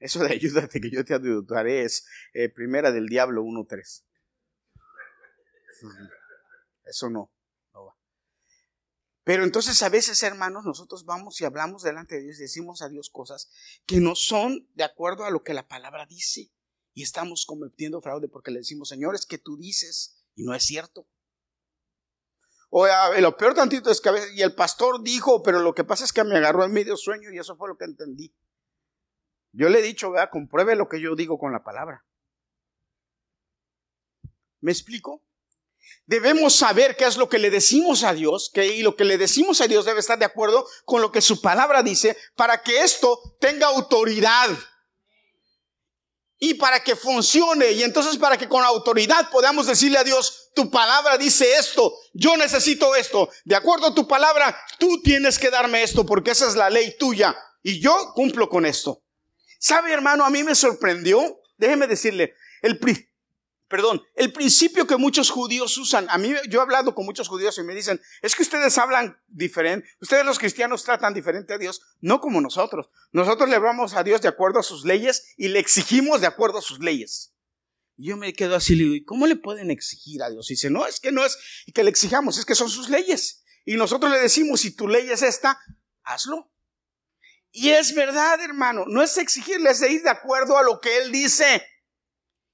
Eso 0.00 0.24
de 0.24 0.32
ayúdate 0.32 0.80
que 0.80 0.90
yo 0.90 1.04
te 1.04 1.14
ayudaré 1.14 1.84
es 1.84 2.04
eh, 2.34 2.48
primera 2.48 2.90
del 2.90 3.06
diablo 3.06 3.44
1.3. 3.44 4.04
Eso 6.84 7.10
no, 7.10 7.32
no 7.72 7.84
va. 7.86 7.96
Pero 9.22 9.44
entonces 9.44 9.80
a 9.84 9.88
veces, 9.88 10.20
hermanos, 10.24 10.64
nosotros 10.64 11.04
vamos 11.04 11.40
y 11.40 11.44
hablamos 11.44 11.84
delante 11.84 12.16
de 12.16 12.22
Dios 12.22 12.40
y 12.40 12.42
decimos 12.42 12.82
a 12.82 12.88
Dios 12.88 13.08
cosas 13.08 13.52
que 13.86 14.00
no 14.00 14.16
son 14.16 14.68
de 14.74 14.82
acuerdo 14.82 15.24
a 15.24 15.30
lo 15.30 15.44
que 15.44 15.54
la 15.54 15.68
palabra 15.68 16.06
dice. 16.06 16.50
Y 16.92 17.04
estamos 17.04 17.46
cometiendo 17.46 18.02
fraude 18.02 18.26
porque 18.26 18.50
le 18.50 18.58
decimos, 18.58 18.88
Señor, 18.88 19.14
es 19.14 19.26
que 19.26 19.38
tú 19.38 19.56
dices 19.56 20.24
y 20.34 20.42
no 20.42 20.54
es 20.54 20.64
cierto. 20.64 21.06
O 22.70 22.86
lo 23.18 23.36
peor 23.36 23.54
tantito 23.54 23.90
es 23.90 24.00
que 24.00 24.08
a 24.08 24.12
veces, 24.12 24.32
y 24.34 24.42
el 24.42 24.54
pastor 24.54 25.02
dijo, 25.02 25.42
pero 25.42 25.58
lo 25.58 25.74
que 25.74 25.82
pasa 25.82 26.04
es 26.04 26.12
que 26.12 26.22
me 26.22 26.36
agarró 26.36 26.64
en 26.64 26.72
medio 26.72 26.96
sueño 26.96 27.30
y 27.32 27.38
eso 27.38 27.56
fue 27.56 27.68
lo 27.68 27.76
que 27.76 27.84
entendí. 27.84 28.32
Yo 29.52 29.68
le 29.68 29.80
he 29.80 29.82
dicho, 29.82 30.12
vea, 30.12 30.30
compruebe 30.30 30.76
lo 30.76 30.88
que 30.88 31.00
yo 31.00 31.16
digo 31.16 31.36
con 31.36 31.52
la 31.52 31.64
palabra. 31.64 32.04
¿Me 34.60 34.70
explico? 34.70 35.24
Debemos 36.06 36.54
saber 36.54 36.96
qué 36.96 37.06
es 37.06 37.16
lo 37.16 37.28
que 37.28 37.38
le 37.38 37.50
decimos 37.50 38.04
a 38.04 38.14
Dios, 38.14 38.50
que 38.54 38.66
y 38.66 38.82
lo 38.82 38.94
que 38.94 39.04
le 39.04 39.18
decimos 39.18 39.60
a 39.60 39.66
Dios 39.66 39.84
debe 39.84 40.00
estar 40.00 40.18
de 40.18 40.24
acuerdo 40.24 40.64
con 40.84 41.00
lo 41.00 41.10
que 41.10 41.20
su 41.20 41.40
palabra 41.40 41.82
dice, 41.82 42.16
para 42.36 42.62
que 42.62 42.82
esto 42.82 43.36
tenga 43.40 43.66
autoridad 43.66 44.48
y 46.38 46.54
para 46.54 46.82
que 46.82 46.94
funcione 46.96 47.72
y 47.72 47.82
entonces 47.82 48.16
para 48.16 48.36
que 48.36 48.48
con 48.48 48.64
autoridad 48.64 49.30
podamos 49.30 49.66
decirle 49.66 49.98
a 49.98 50.04
Dios, 50.04 50.39
tu 50.54 50.70
palabra 50.70 51.16
dice 51.16 51.56
esto, 51.56 51.92
yo 52.12 52.36
necesito 52.36 52.94
esto, 52.94 53.30
de 53.44 53.56
acuerdo 53.56 53.88
a 53.88 53.94
tu 53.94 54.06
palabra, 54.06 54.56
tú 54.78 55.00
tienes 55.02 55.38
que 55.38 55.50
darme 55.50 55.82
esto 55.82 56.04
porque 56.04 56.32
esa 56.32 56.48
es 56.48 56.56
la 56.56 56.70
ley 56.70 56.96
tuya 56.98 57.36
y 57.62 57.80
yo 57.80 58.12
cumplo 58.14 58.48
con 58.48 58.66
esto. 58.66 59.02
¿Sabe 59.58 59.92
hermano? 59.92 60.24
A 60.24 60.30
mí 60.30 60.42
me 60.42 60.54
sorprendió, 60.54 61.40
déjeme 61.58 61.86
decirle, 61.86 62.34
el, 62.62 62.80
perdón, 63.68 64.02
el 64.14 64.32
principio 64.32 64.86
que 64.86 64.96
muchos 64.96 65.30
judíos 65.30 65.76
usan. 65.76 66.06
A 66.10 66.18
mí, 66.18 66.34
yo 66.48 66.58
he 66.58 66.62
hablado 66.62 66.94
con 66.94 67.04
muchos 67.04 67.28
judíos 67.28 67.58
y 67.58 67.62
me 67.62 67.74
dicen, 67.74 68.00
es 68.22 68.34
que 68.34 68.42
ustedes 68.42 68.76
hablan 68.78 69.20
diferente, 69.28 69.86
ustedes 70.00 70.24
los 70.24 70.38
cristianos 70.38 70.82
tratan 70.82 71.14
diferente 71.14 71.54
a 71.54 71.58
Dios, 71.58 71.82
no 72.00 72.20
como 72.20 72.40
nosotros. 72.40 72.88
Nosotros 73.12 73.48
le 73.48 73.56
hablamos 73.56 73.94
a 73.94 74.02
Dios 74.02 74.22
de 74.22 74.28
acuerdo 74.28 74.60
a 74.60 74.64
sus 74.64 74.84
leyes 74.84 75.34
y 75.36 75.48
le 75.48 75.58
exigimos 75.58 76.20
de 76.20 76.26
acuerdo 76.26 76.58
a 76.58 76.62
sus 76.62 76.80
leyes. 76.80 77.32
Yo 78.02 78.16
me 78.16 78.32
quedo 78.32 78.56
así, 78.56 78.74
le 78.74 78.84
digo, 78.84 78.94
¿y 78.94 79.04
cómo 79.04 79.26
le 79.26 79.36
pueden 79.36 79.70
exigir 79.70 80.22
a 80.22 80.30
Dios? 80.30 80.46
Dice, 80.48 80.70
no, 80.70 80.86
es 80.86 81.00
que 81.00 81.12
no 81.12 81.24
es 81.24 81.36
que 81.74 81.84
le 81.84 81.90
exijamos, 81.90 82.38
es 82.38 82.44
que 82.44 82.54
son 82.54 82.70
sus 82.70 82.88
leyes. 82.88 83.44
Y 83.64 83.74
nosotros 83.74 84.10
le 84.10 84.18
decimos, 84.18 84.60
si 84.60 84.74
tu 84.74 84.88
ley 84.88 85.10
es 85.10 85.22
esta, 85.22 85.60
hazlo. 86.02 86.50
Y 87.52 87.70
es 87.70 87.94
verdad, 87.94 88.40
hermano, 88.42 88.84
no 88.86 89.02
es 89.02 89.16
exigirle, 89.18 89.70
es 89.70 89.82
ir 89.82 90.02
de 90.02 90.10
acuerdo 90.10 90.56
a 90.56 90.62
lo 90.62 90.80
que 90.80 90.98
Él 90.98 91.12
dice. 91.12 91.66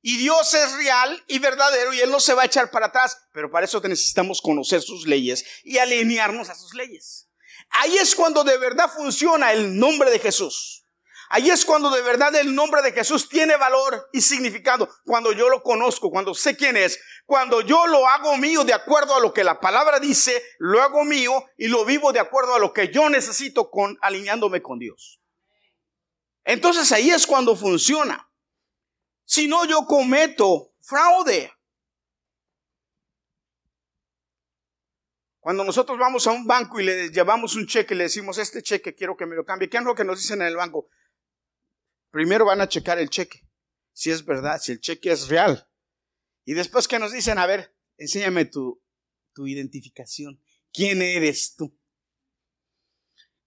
Y 0.02 0.16
Dios 0.18 0.54
es 0.54 0.72
real 0.72 1.24
y 1.28 1.38
verdadero 1.38 1.92
y 1.92 2.00
Él 2.00 2.10
no 2.10 2.20
se 2.20 2.34
va 2.34 2.42
a 2.42 2.46
echar 2.46 2.70
para 2.70 2.86
atrás. 2.86 3.16
Pero 3.32 3.50
para 3.50 3.66
eso 3.66 3.80
necesitamos 3.80 4.40
conocer 4.40 4.80
sus 4.82 5.06
leyes 5.06 5.44
y 5.64 5.78
alinearnos 5.78 6.48
a 6.48 6.54
sus 6.54 6.74
leyes. 6.74 7.28
Ahí 7.70 7.96
es 7.98 8.14
cuando 8.14 8.44
de 8.44 8.56
verdad 8.58 8.90
funciona 8.94 9.52
el 9.52 9.78
nombre 9.78 10.10
de 10.10 10.18
Jesús. 10.18 10.85
Ahí 11.28 11.50
es 11.50 11.64
cuando 11.64 11.90
de 11.90 12.02
verdad 12.02 12.34
el 12.36 12.54
nombre 12.54 12.82
de 12.82 12.92
Jesús 12.92 13.28
tiene 13.28 13.56
valor 13.56 14.08
y 14.12 14.20
significado. 14.20 14.88
Cuando 15.04 15.32
yo 15.32 15.48
lo 15.48 15.62
conozco, 15.62 16.10
cuando 16.10 16.34
sé 16.34 16.56
quién 16.56 16.76
es, 16.76 17.00
cuando 17.24 17.60
yo 17.60 17.86
lo 17.86 18.06
hago 18.06 18.36
mío 18.36 18.64
de 18.64 18.72
acuerdo 18.72 19.14
a 19.14 19.20
lo 19.20 19.32
que 19.32 19.42
la 19.42 19.60
palabra 19.60 19.98
dice, 19.98 20.42
lo 20.58 20.82
hago 20.82 21.04
mío 21.04 21.44
y 21.56 21.68
lo 21.68 21.84
vivo 21.84 22.12
de 22.12 22.20
acuerdo 22.20 22.54
a 22.54 22.58
lo 22.58 22.72
que 22.72 22.92
yo 22.92 23.08
necesito 23.08 23.70
con 23.70 23.98
alineándome 24.00 24.62
con 24.62 24.78
Dios. 24.78 25.20
Entonces 26.44 26.92
ahí 26.92 27.10
es 27.10 27.26
cuando 27.26 27.56
funciona. 27.56 28.30
Si 29.24 29.48
no, 29.48 29.64
yo 29.64 29.84
cometo 29.86 30.72
fraude. 30.80 31.52
Cuando 35.40 35.64
nosotros 35.64 35.98
vamos 35.98 36.26
a 36.26 36.32
un 36.32 36.46
banco 36.46 36.80
y 36.80 36.84
le 36.84 37.08
llevamos 37.10 37.56
un 37.56 37.66
cheque, 37.66 37.94
le 37.94 38.04
decimos, 38.04 38.38
este 38.38 38.62
cheque 38.62 38.94
quiero 38.94 39.16
que 39.16 39.26
me 39.26 39.36
lo 39.36 39.44
cambie. 39.44 39.68
¿Qué 39.68 39.76
es 39.76 39.82
lo 39.82 39.94
que 39.94 40.04
nos 40.04 40.20
dicen 40.20 40.40
en 40.42 40.48
el 40.48 40.56
banco? 40.56 40.88
Primero 42.16 42.46
van 42.46 42.62
a 42.62 42.66
checar 42.66 42.98
el 42.98 43.10
cheque, 43.10 43.46
si 43.92 44.10
es 44.10 44.24
verdad, 44.24 44.58
si 44.58 44.72
el 44.72 44.80
cheque 44.80 45.10
es 45.12 45.28
real. 45.28 45.68
Y 46.46 46.54
después 46.54 46.88
que 46.88 46.98
nos 46.98 47.12
dicen, 47.12 47.36
a 47.36 47.44
ver, 47.44 47.76
enséñame 47.98 48.46
tu, 48.46 48.82
tu 49.34 49.46
identificación. 49.46 50.42
¿Quién 50.72 51.02
eres 51.02 51.56
tú? 51.56 51.78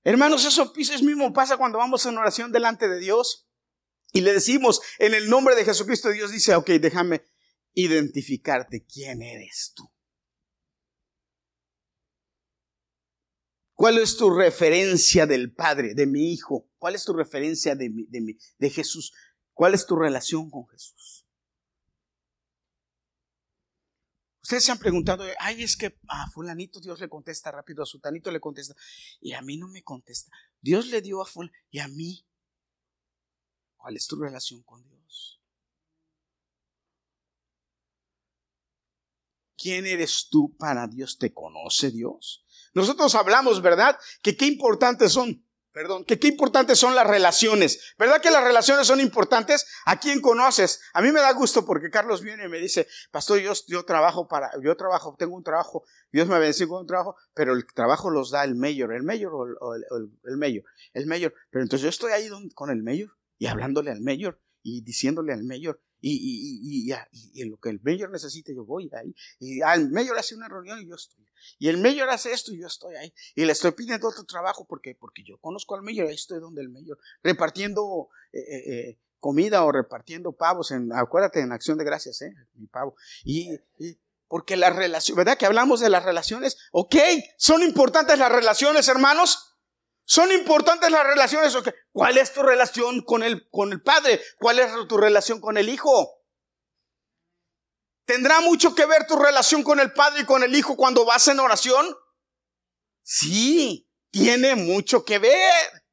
Hermanos, 0.03 0.45
eso, 0.45 0.71
eso 0.77 1.03
mismo 1.03 1.33
pasa 1.33 1.57
cuando 1.57 1.79
vamos 1.79 2.05
en 2.05 2.15
oración 2.15 2.51
delante 2.51 2.87
de 2.87 2.99
Dios 2.99 3.49
y 4.13 4.21
le 4.21 4.33
decimos 4.33 4.81
en 4.99 5.15
el 5.15 5.31
nombre 5.31 5.55
de 5.55 5.65
Jesucristo, 5.65 6.11
Dios 6.11 6.31
dice, 6.31 6.53
ok, 6.53 6.69
déjame 6.73 7.25
identificarte 7.73 8.85
quién 8.85 9.23
eres 9.23 9.73
tú. 9.75 9.91
¿Cuál 13.79 13.97
es 13.97 14.17
tu 14.17 14.29
referencia 14.29 15.25
del 15.25 15.53
Padre, 15.53 15.93
de 15.93 16.05
mi 16.05 16.33
Hijo? 16.33 16.67
¿Cuál 16.79 16.95
es 16.95 17.05
tu 17.05 17.13
referencia 17.13 17.75
de, 17.75 17.89
de, 18.09 18.37
de 18.57 18.69
Jesús? 18.69 19.13
¿Cuál 19.53 19.73
es 19.73 19.85
tu 19.85 19.95
relación 19.95 20.49
con 20.49 20.67
Jesús? 20.67 21.25
Ustedes 24.43 24.65
se 24.65 24.73
han 24.73 24.79
preguntado, 24.79 25.23
ay, 25.39 25.63
es 25.63 25.77
que 25.77 25.97
a 26.09 26.29
fulanito 26.29 26.81
Dios 26.81 26.99
le 26.99 27.07
contesta 27.07 27.51
rápido, 27.51 27.81
a 27.81 27.85
sutanito 27.85 28.29
le 28.31 28.41
contesta, 28.41 28.75
y 29.21 29.31
a 29.31 29.41
mí 29.41 29.55
no 29.55 29.69
me 29.69 29.81
contesta. 29.81 30.29
Dios 30.59 30.87
le 30.87 31.01
dio 31.01 31.21
a 31.21 31.25
fulanito, 31.25 31.57
y 31.69 31.79
a 31.79 31.87
mí. 31.87 32.27
¿Cuál 33.77 33.95
es 33.95 34.07
tu 34.07 34.17
relación 34.17 34.61
con 34.63 34.83
Dios? 34.89 35.41
¿Quién 39.57 39.85
eres 39.85 40.27
tú 40.29 40.53
para 40.57 40.85
Dios? 40.85 41.17
¿Te 41.17 41.33
conoce 41.33 41.91
Dios? 41.91 42.45
Nosotros 42.73 43.13
hablamos, 43.15 43.61
¿verdad? 43.61 43.97
Que 44.21 44.35
qué 44.35 44.45
importantes 44.45 45.11
son, 45.11 45.45
perdón, 45.71 46.05
que 46.05 46.19
qué 46.19 46.27
importantes 46.27 46.79
son 46.79 46.95
las 46.95 47.07
relaciones. 47.07 47.93
¿Verdad 47.97 48.21
que 48.21 48.31
las 48.31 48.43
relaciones 48.43 48.87
son 48.87 48.99
importantes? 48.99 49.65
¿A 49.85 49.99
quién 49.99 50.21
conoces? 50.21 50.81
A 50.93 51.01
mí 51.01 51.11
me 51.11 51.21
da 51.21 51.31
gusto 51.33 51.65
porque 51.65 51.89
Carlos 51.89 52.21
viene 52.21 52.45
y 52.45 52.49
me 52.49 52.59
dice, 52.59 52.87
pastor, 53.11 53.39
yo, 53.39 53.83
trabajo 53.85 54.27
para, 54.27 54.51
yo 54.63 54.75
trabajo, 54.75 55.15
tengo 55.17 55.35
un 55.35 55.43
trabajo, 55.43 55.83
Dios 56.11 56.27
me 56.27 56.39
bendice 56.39 56.67
con 56.67 56.81
un 56.81 56.87
trabajo, 56.87 57.15
pero 57.33 57.53
el 57.53 57.65
trabajo 57.65 58.09
los 58.09 58.31
da 58.31 58.43
el 58.43 58.55
mayor, 58.55 58.93
el 58.93 59.03
mayor 59.03 59.33
o 59.33 59.75
el, 59.75 59.83
el, 60.25 60.37
mayor, 60.37 60.63
el 60.93 61.05
mayor. 61.07 61.33
Pero 61.49 61.63
entonces 61.63 61.83
yo 61.83 61.89
estoy 61.89 62.11
ahí 62.11 62.29
con 62.55 62.69
el 62.69 62.83
mayor 62.83 63.17
y 63.37 63.47
hablándole 63.47 63.91
al 63.91 64.01
mayor 64.01 64.41
y 64.61 64.81
diciéndole 64.81 65.33
al 65.33 65.43
mayor 65.43 65.81
y, 66.01 66.11
y, 66.11 66.91
y, 66.91 66.95
y, 67.11 67.41
en 67.41 67.51
lo 67.51 67.57
que 67.57 67.69
el 67.69 67.79
mayor 67.81 68.11
necesite 68.11 68.53
yo 68.55 68.65
voy 68.65 68.89
ahí. 68.93 69.13
Y 69.39 69.61
al 69.61 69.83
ah, 69.83 69.89
mayor 69.91 70.17
hace 70.17 70.35
una 70.35 70.47
reunión 70.47 70.79
y 70.81 70.87
yo 70.87 70.95
estoy. 70.95 71.25
Y 71.57 71.69
el 71.69 71.77
mayor 71.77 72.09
hace 72.09 72.31
esto 72.31 72.53
y 72.53 72.59
yo 72.59 72.67
estoy 72.67 72.95
ahí. 72.95 73.13
Y 73.35 73.45
le 73.45 73.51
estoy 73.51 73.71
pidiendo 73.71 74.07
otro 74.07 74.23
trabajo 74.25 74.65
porque, 74.67 74.95
porque 74.95 75.23
yo 75.23 75.37
conozco 75.39 75.75
al 75.75 75.81
mayor, 75.81 76.07
ahí 76.07 76.15
estoy 76.15 76.39
donde 76.39 76.61
el 76.61 76.69
mayor. 76.69 76.97
Repartiendo 77.23 78.09
eh, 78.31 78.39
eh, 78.39 78.73
eh, 78.73 78.99
comida 79.19 79.63
o 79.63 79.71
repartiendo 79.71 80.31
pavos. 80.31 80.71
En, 80.71 80.91
acuérdate, 80.93 81.41
en 81.41 81.51
acción 81.51 81.77
de 81.77 81.85
gracias, 81.85 82.21
¿eh? 82.21 82.33
Mi 82.53 82.67
pavo. 82.67 82.95
Y, 83.23 83.49
porque 84.27 84.55
la 84.57 84.69
relación, 84.69 85.17
¿verdad? 85.17 85.37
Que 85.37 85.47
hablamos 85.47 85.79
de 85.79 85.89
las 85.89 86.05
relaciones. 86.05 86.57
Ok, 86.71 86.95
son 87.37 87.63
importantes 87.63 88.17
las 88.19 88.31
relaciones, 88.31 88.87
hermanos. 88.87 89.48
Son 90.09 90.31
importantes 90.31 90.89
las 90.89 91.05
relaciones. 91.05 91.55
¿Cuál 91.91 92.17
es 92.17 92.33
tu 92.33 92.41
relación 92.41 93.03
con 93.03 93.21
el, 93.21 93.47
con 93.51 93.71
el 93.71 93.83
Padre? 93.83 94.19
¿Cuál 94.39 94.57
es 94.57 94.71
tu 94.87 94.97
relación 94.97 95.39
con 95.39 95.55
el 95.55 95.69
Hijo? 95.69 96.23
¿Tendrá 98.05 98.41
mucho 98.41 98.73
que 98.73 98.87
ver 98.87 99.05
tu 99.05 99.17
relación 99.17 99.61
con 99.61 99.79
el 99.79 99.93
Padre 99.93 100.21
y 100.21 100.25
con 100.25 100.41
el 100.41 100.55
Hijo 100.55 100.75
cuando 100.75 101.05
vas 101.05 101.27
en 101.27 101.39
oración? 101.39 101.95
Sí, 103.03 103.87
tiene 104.09 104.55
mucho 104.55 105.05
que 105.05 105.19
ver. 105.19 105.83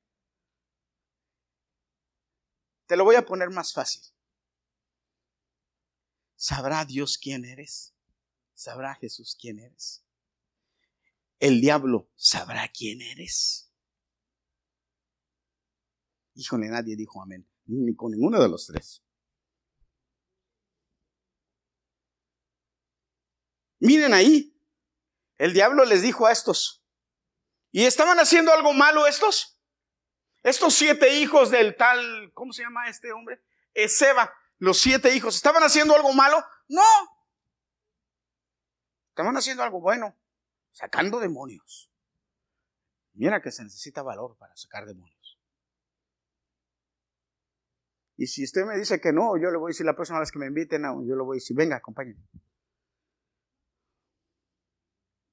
Te 2.86 2.96
lo 2.96 3.04
voy 3.04 3.16
a 3.16 3.26
poner 3.26 3.50
más 3.50 3.74
fácil. 3.74 4.02
¿Sabrá 6.36 6.86
Dios 6.86 7.18
quién 7.18 7.44
eres? 7.44 7.92
¿Sabrá 8.54 8.94
Jesús 8.94 9.36
quién 9.38 9.58
eres? 9.58 10.06
¿El 11.38 11.60
diablo 11.60 12.08
sabrá 12.16 12.66
quién 12.72 13.02
eres? 13.02 13.65
Híjole, 16.36 16.68
nadie 16.68 16.96
dijo 16.96 17.22
amén, 17.22 17.48
ni 17.64 17.96
con 17.96 18.12
ninguno 18.12 18.40
de 18.40 18.48
los 18.48 18.66
tres. 18.66 19.02
Miren 23.78 24.12
ahí, 24.12 24.54
el 25.38 25.54
diablo 25.54 25.84
les 25.86 26.02
dijo 26.02 26.26
a 26.26 26.32
estos, 26.32 26.84
¿y 27.72 27.84
estaban 27.84 28.18
haciendo 28.18 28.52
algo 28.52 28.74
malo 28.74 29.06
estos? 29.06 29.58
Estos 30.42 30.74
siete 30.74 31.18
hijos 31.18 31.50
del 31.50 31.74
tal, 31.74 32.30
¿cómo 32.34 32.52
se 32.52 32.62
llama 32.62 32.88
este 32.88 33.12
hombre? 33.12 33.42
Seba, 33.88 34.30
los 34.58 34.78
siete 34.78 35.14
hijos, 35.14 35.36
¿estaban 35.36 35.62
haciendo 35.62 35.94
algo 35.94 36.12
malo? 36.12 36.44
No. 36.68 36.82
Estaban 39.08 39.36
haciendo 39.38 39.62
algo 39.62 39.80
bueno, 39.80 40.14
sacando 40.70 41.18
demonios. 41.18 41.90
Mira 43.14 43.40
que 43.40 43.50
se 43.50 43.64
necesita 43.64 44.02
valor 44.02 44.36
para 44.36 44.54
sacar 44.54 44.84
demonios. 44.84 45.15
Y 48.16 48.26
si 48.26 48.44
usted 48.44 48.64
me 48.64 48.78
dice 48.78 49.00
que 49.00 49.12
no, 49.12 49.36
yo 49.36 49.50
le 49.50 49.58
voy 49.58 49.68
a 49.68 49.72
decir 49.72 49.84
la 49.84 49.94
próxima 49.94 50.20
vez 50.20 50.32
que 50.32 50.38
me 50.38 50.46
inviten, 50.46 50.82
yo 51.06 51.16
le 51.16 51.22
voy 51.22 51.36
a 51.36 51.38
decir, 51.38 51.56
venga, 51.56 51.76
acompáñenme. 51.76 52.26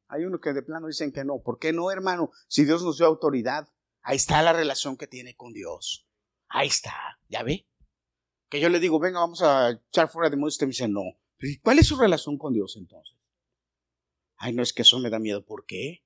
Hay 0.09 0.25
unos 0.25 0.41
que 0.41 0.53
de 0.53 0.61
plano 0.61 0.87
dicen 0.87 1.11
que 1.11 1.23
no. 1.23 1.41
¿Por 1.41 1.57
qué 1.57 1.73
no, 1.73 1.89
hermano? 1.89 2.31
Si 2.47 2.65
Dios 2.65 2.83
nos 2.83 2.97
dio 2.97 3.07
autoridad, 3.07 3.67
ahí 4.01 4.17
está 4.17 4.43
la 4.43 4.53
relación 4.53 4.97
que 4.97 5.07
tiene 5.07 5.35
con 5.35 5.53
Dios. 5.53 6.07
Ahí 6.49 6.67
está, 6.67 7.19
¿ya 7.29 7.41
ve? 7.41 7.67
Que 8.49 8.59
yo 8.59 8.69
le 8.69 8.79
digo, 8.79 8.99
venga, 8.99 9.21
vamos 9.21 9.41
a 9.41 9.71
echar 9.71 10.09
fuera 10.09 10.29
de 10.29 10.35
demonios, 10.35 10.55
usted 10.55 10.67
me 10.67 10.71
dice 10.71 10.87
no. 10.87 11.01
¿Cuál 11.63 11.79
es 11.79 11.87
su 11.87 11.97
relación 11.97 12.37
con 12.37 12.53
Dios 12.53 12.75
entonces? 12.77 13.17
Ay, 14.37 14.53
no 14.53 14.61
es 14.61 14.73
que 14.73 14.83
eso 14.83 14.99
me 14.99 15.09
da 15.09 15.19
miedo. 15.19 15.43
¿Por 15.43 15.65
qué? 15.65 16.02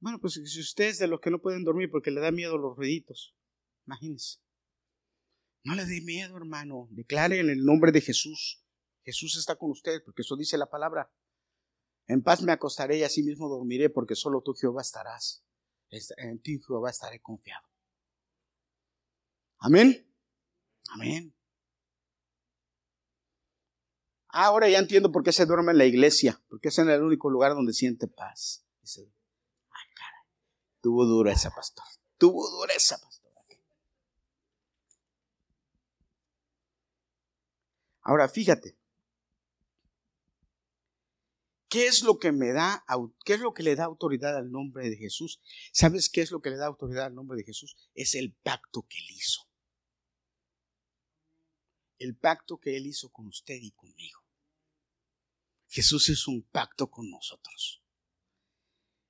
Bueno, 0.00 0.20
pues 0.20 0.34
si 0.34 0.60
usted 0.60 0.84
es 0.84 0.98
de 0.98 1.08
los 1.08 1.20
que 1.20 1.30
no 1.30 1.40
pueden 1.40 1.64
dormir 1.64 1.90
porque 1.90 2.10
le 2.10 2.20
da 2.20 2.30
miedo 2.30 2.56
los 2.56 2.76
ruiditos, 2.76 3.34
imagínense. 3.86 4.38
No 5.64 5.74
le 5.74 5.84
dé 5.84 6.00
miedo, 6.00 6.36
hermano. 6.36 6.88
Declare 6.90 7.40
en 7.40 7.50
el 7.50 7.64
nombre 7.64 7.90
de 7.92 8.00
Jesús. 8.00 8.64
Jesús 9.02 9.36
está 9.36 9.56
con 9.56 9.70
usted, 9.70 10.02
porque 10.04 10.22
eso 10.22 10.36
dice 10.36 10.56
la 10.56 10.70
palabra. 10.70 11.10
En 12.06 12.22
paz 12.22 12.42
me 12.42 12.52
acostaré 12.52 12.98
y 12.98 13.02
así 13.02 13.22
mismo 13.22 13.48
dormiré, 13.48 13.90
porque 13.90 14.14
solo 14.14 14.40
tú, 14.42 14.54
Jehová, 14.54 14.82
estarás. 14.82 15.44
En 15.90 16.40
ti, 16.40 16.60
Jehová, 16.66 16.90
estaré 16.90 17.20
confiado. 17.20 17.66
Amén. 19.58 20.06
Amén. 20.90 21.34
Ahora 24.28 24.68
ya 24.68 24.78
entiendo 24.78 25.10
por 25.10 25.22
qué 25.22 25.32
se 25.32 25.46
duerme 25.46 25.72
en 25.72 25.78
la 25.78 25.86
iglesia, 25.86 26.40
porque 26.48 26.68
es 26.68 26.78
en 26.78 26.88
el 26.90 27.02
único 27.02 27.30
lugar 27.30 27.54
donde 27.54 27.72
siente 27.72 28.06
paz. 28.08 28.64
Dice, 28.80 29.10
Tuvo 30.80 31.04
dureza, 31.04 31.50
pastor. 31.50 31.84
Tuvo 32.18 32.48
dureza, 32.50 32.98
pastor. 32.98 33.18
Ahora 38.08 38.26
fíjate. 38.26 38.78
¿Qué 41.68 41.86
es 41.86 42.02
lo 42.02 42.18
que 42.18 42.32
me 42.32 42.52
da, 42.52 42.82
qué 43.26 43.34
es 43.34 43.40
lo 43.40 43.52
que 43.52 43.62
le 43.62 43.76
da 43.76 43.84
autoridad 43.84 44.34
al 44.34 44.50
nombre 44.50 44.88
de 44.88 44.96
Jesús? 44.96 45.42
¿Sabes 45.72 46.08
qué 46.08 46.22
es 46.22 46.30
lo 46.30 46.40
que 46.40 46.48
le 46.48 46.56
da 46.56 46.64
autoridad 46.64 47.04
al 47.04 47.14
nombre 47.14 47.36
de 47.36 47.44
Jesús? 47.44 47.76
Es 47.94 48.14
el 48.14 48.32
pacto 48.32 48.86
que 48.88 48.96
él 48.96 49.10
hizo. 49.10 49.42
El 51.98 52.16
pacto 52.16 52.58
que 52.58 52.78
él 52.78 52.86
hizo 52.86 53.10
con 53.10 53.26
usted 53.26 53.58
y 53.60 53.72
conmigo. 53.72 54.22
Jesús 55.68 56.08
es 56.08 56.26
un 56.26 56.42
pacto 56.44 56.90
con 56.90 57.10
nosotros. 57.10 57.82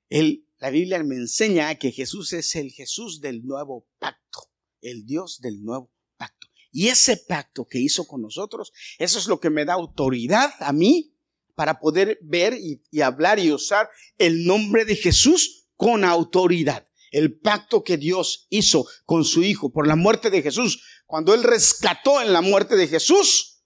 Él 0.09 0.49
la 0.61 0.71
Biblia 0.71 1.03
me 1.05 1.15
enseña 1.15 1.75
que 1.77 1.93
Jesús 1.93 2.33
es 2.33 2.57
el 2.57 2.73
Jesús 2.73 3.21
del 3.21 3.45
nuevo 3.45 3.87
pacto, 4.01 4.51
el 4.81 5.07
Dios 5.07 5.41
del 5.41 5.63
nuevo 5.63 5.93
pacto. 6.17 6.49
Y 6.73 6.89
ese 6.89 7.17
pacto 7.17 7.65
que 7.65 7.79
hizo 7.79 8.07
con 8.07 8.23
nosotros, 8.23 8.73
eso 8.99 9.21
es 9.21 9.29
lo 9.29 9.39
que 9.39 9.51
me 9.51 9.65
da 9.65 9.75
autoridad 9.75 10.53
a 10.59 10.73
mí 10.73 11.15
para 11.55 11.79
poder 11.79 12.19
ver 12.23 12.55
y, 12.55 12.83
y 12.91 13.03
hablar 13.03 13.39
y 13.39 13.53
usar 13.53 13.89
el 14.17 14.47
nombre 14.47 14.85
de 14.85 14.97
Jesús 14.97 15.69
con 15.77 16.05
autoridad. 16.05 16.89
El 17.13 17.39
pacto 17.39 17.85
que 17.85 17.97
Dios 17.97 18.49
hizo 18.51 18.85
con 19.05 19.25
su 19.25 19.45
Hijo 19.45 19.71
por 19.73 19.87
la 19.87 19.97
muerte 19.97 20.29
de 20.29 20.43
Jesús, 20.43 20.83
cuando 21.07 21.35
Él 21.35 21.45
rescató 21.45 22.21
en 22.21 22.33
la 22.33 22.43
muerte 22.43 22.75
de 22.77 22.89
Jesús, 22.89 23.63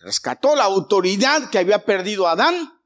rescató 0.00 0.54
la 0.54 0.64
autoridad 0.64 1.48
que 1.50 1.58
había 1.58 1.84
perdido 1.84 2.26
Adán 2.26 2.77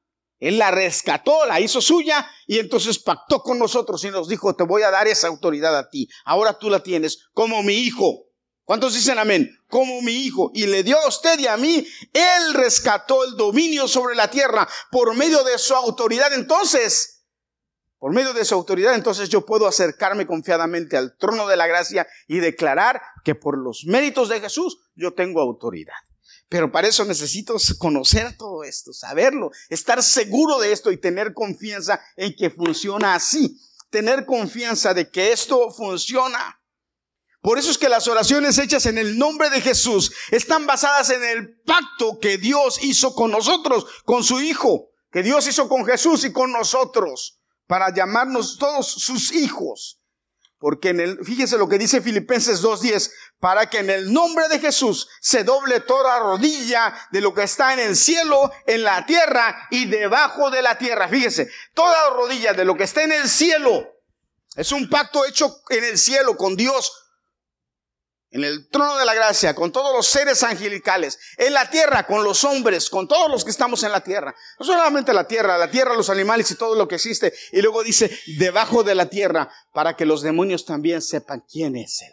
él 0.43 0.59
la 0.59 0.73
rescató, 0.73 1.47
la 1.47 1.61
hizo 1.61 1.81
suya 1.81 2.29
y 2.49 2.59
entonces 2.59 2.99
pactó 2.99 3.43
con 3.43 3.61
nosotros 3.61 4.03
y 4.03 4.11
nos 4.11 4.27
dijo, 4.27 4.57
te 4.57 4.65
voy 4.65 4.83
a 4.83 4.91
dar 4.91 5.07
esa 5.07 5.29
autoridad 5.29 5.79
a 5.79 5.89
ti. 5.89 6.09
Ahora 6.25 6.59
tú 6.59 6.69
la 6.69 6.83
tienes 6.83 7.29
como 7.33 7.63
mi 7.63 7.75
hijo. 7.75 8.27
¿Cuántos 8.65 8.95
dicen 8.95 9.21
amén? 9.21 9.57
Como 9.69 10.03
mi 10.03 10.11
hijo. 10.11 10.51
Y 10.53 10.67
le 10.67 10.83
dio 10.83 10.99
a 10.99 11.07
usted 11.07 11.39
y 11.39 11.47
a 11.47 11.57
mí. 11.57 11.87
Él 12.13 12.55
rescató 12.55 13.23
el 13.23 13.37
dominio 13.37 13.87
sobre 13.87 14.17
la 14.17 14.29
tierra 14.29 14.69
por 14.91 15.15
medio 15.15 15.45
de 15.45 15.57
su 15.59 15.77
autoridad. 15.77 16.33
Entonces, 16.33 17.25
por 17.99 18.13
medio 18.13 18.33
de 18.33 18.45
su 18.45 18.57
autoridad, 18.57 18.97
entonces 18.97 19.29
yo 19.29 19.47
puedo 19.47 19.69
acercarme 19.69 20.27
confiadamente 20.27 20.97
al 20.97 21.17
trono 21.19 21.47
de 21.47 21.57
la 21.57 21.69
gracia 21.69 22.05
y 22.27 22.41
declarar 22.41 23.01
que 23.23 23.37
por 23.37 23.57
los 23.57 23.85
méritos 23.87 24.29
de 24.29 24.41
Jesús 24.41 24.91
yo 24.97 25.15
tengo 25.15 25.41
autoridad. 25.41 25.95
Pero 26.53 26.71
para 26.71 26.87
eso 26.87 27.07
necesito 27.07 27.57
conocer 27.79 28.37
todo 28.37 28.63
esto, 28.63 28.93
saberlo, 28.93 29.53
estar 29.71 30.03
seguro 30.03 30.59
de 30.59 30.71
esto 30.71 30.93
y 30.93 30.99
tener 30.99 31.33
confianza 31.33 31.99
en 32.15 32.37
que 32.37 32.51
funciona 32.51 33.15
así. 33.15 33.59
Tener 33.89 34.27
confianza 34.27 34.93
de 34.93 35.11
que 35.11 35.33
esto 35.33 35.71
funciona. 35.71 36.61
Por 37.41 37.59
eso 37.59 37.71
es 37.71 37.79
que 37.79 37.89
las 37.89 38.07
oraciones 38.07 38.59
hechas 38.59 38.85
en 38.85 38.99
el 38.99 39.17
nombre 39.17 39.49
de 39.49 39.63
Jesús 39.63 40.13
están 40.31 40.67
basadas 40.67 41.09
en 41.09 41.25
el 41.25 41.59
pacto 41.63 42.19
que 42.21 42.37
Dios 42.37 42.81
hizo 42.83 43.15
con 43.15 43.31
nosotros, 43.31 43.87
con 44.05 44.23
su 44.23 44.43
Hijo, 44.43 44.91
que 45.11 45.23
Dios 45.23 45.49
hizo 45.49 45.71
con 45.71 45.87
Jesús 45.87 46.23
y 46.27 46.35
con 46.35 46.53
nosotros, 46.53 47.41
para 47.67 47.95
llamarnos 47.95 48.59
todos 48.59 48.87
sus 48.89 49.33
hijos. 49.33 50.02
Porque 50.63 50.91
en 50.91 51.01
el, 51.01 51.25
fíjese 51.25 51.59
lo 51.59 51.69
que 51.69 51.77
dice 51.77 52.01
Filipenses 52.01 52.63
2.10, 52.63 53.11
para 53.41 53.69
que 53.69 53.81
en 53.81 53.91
el 53.91 54.13
nombre 54.13 54.47
de 54.47 54.61
Jesús 54.61 55.09
se 55.21 55.43
doble 55.43 55.81
toda 55.81 56.21
rodilla 56.21 56.95
de 57.11 57.21
lo 57.21 57.35
que 57.35 57.43
está 57.43 57.73
en 57.73 57.81
el 57.81 57.97
cielo, 57.97 58.53
en 58.69 58.85
la 58.85 59.05
tierra 59.05 59.67
y 59.73 59.87
debajo 59.87 60.53
de 60.53 60.63
la 60.63 60.79
tierra. 60.79 61.09
Fíjese, 61.09 61.51
toda 61.75 62.11
rodilla 62.11 62.53
de 62.53 62.65
lo 62.65 62.77
que 62.77 62.85
está 62.85 63.03
en 63.03 63.11
el 63.11 63.29
cielo. 63.29 63.89
Es 64.55 64.71
un 64.71 64.89
pacto 64.89 65.25
hecho 65.25 65.63
en 65.71 65.83
el 65.83 65.99
cielo 65.99 66.37
con 66.37 66.55
Dios 66.55 67.02
en 68.33 68.45
el 68.45 68.67
trono 68.69 68.97
de 68.97 69.05
la 69.05 69.15
gracia, 69.15 69.55
con 69.55 69.71
todos 69.71 69.95
los 69.95 70.07
seres 70.07 70.43
angelicales, 70.43 71.19
en 71.37 71.53
la 71.53 71.69
tierra, 71.69 72.07
con 72.07 72.25
los 72.25 72.45
hombres, 72.45 72.89
con 72.89 73.07
todos 73.07 73.31
los 73.31 73.45
que 73.45 73.51
estamos 73.51 73.83
en 73.83 73.93
la 73.93 74.03
tierra. 74.03 74.35
No 74.59 74.65
solamente 74.65 75.13
la 75.13 75.29
tierra, 75.29 75.59
la 75.59 75.71
tierra, 75.71 75.95
los 75.95 76.09
animales 76.09 76.51
y 76.51 76.55
todo 76.55 76.75
lo 76.75 76.89
que 76.89 76.95
existe. 76.95 77.35
Y 77.53 77.61
luego 77.61 77.85
dice, 77.85 78.11
debajo 78.39 78.83
de 78.83 78.95
la 78.95 79.11
tierra, 79.11 79.53
para 79.75 79.97
que 79.97 80.07
los 80.07 80.23
demonios 80.23 80.65
también 80.65 81.03
sepan 81.03 81.45
quién 81.47 81.77
es 81.77 82.01
Él. 82.01 82.13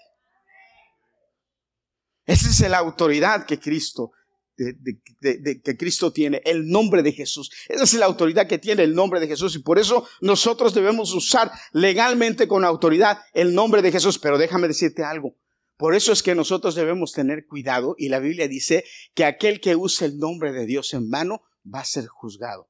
Esa 2.26 2.50
es 2.50 2.70
la 2.70 2.80
autoridad 2.80 3.46
que 3.46 3.58
Cristo, 3.58 4.12
que 4.58 5.78
Cristo 5.78 6.12
tiene, 6.12 6.42
el 6.44 6.68
nombre 6.68 7.02
de 7.02 7.14
Jesús. 7.14 7.50
Esa 7.70 7.84
es 7.84 7.94
la 7.94 8.06
autoridad 8.06 8.46
que 8.46 8.58
tiene 8.58 8.84
el 8.84 8.94
nombre 8.94 9.22
de 9.22 9.28
Jesús. 9.28 9.56
Y 9.56 9.60
por 9.60 9.80
eso 9.80 10.06
nosotros 10.20 10.74
debemos 10.74 11.14
usar 11.14 11.50
legalmente 11.72 12.46
con 12.46 12.66
autoridad 12.66 13.20
el 13.34 13.56
nombre 13.56 13.82
de 13.82 13.94
Jesús. 13.94 14.20
Pero 14.20 14.38
déjame 14.38 14.68
decirte 14.68 15.02
algo. 15.06 15.34
Por 15.80 15.96
eso 15.96 16.12
es 16.12 16.24
que 16.24 16.36
nosotros 16.36 16.76
debemos 16.76 17.14
tener 17.14 17.48
cuidado 17.48 17.96
y 17.98 18.10
la 18.10 18.20
Biblia 18.20 18.50
dice 18.50 18.84
que 19.14 19.24
aquel 19.24 19.62
que 19.62 19.78
use 19.78 20.04
el 20.04 20.18
nombre 20.18 20.52
de 20.52 20.66
Dios 20.66 20.94
en 20.94 21.10
vano 21.10 21.42
va 21.64 21.80
a 21.80 21.86
ser 21.86 22.06
juzgado. 22.08 22.70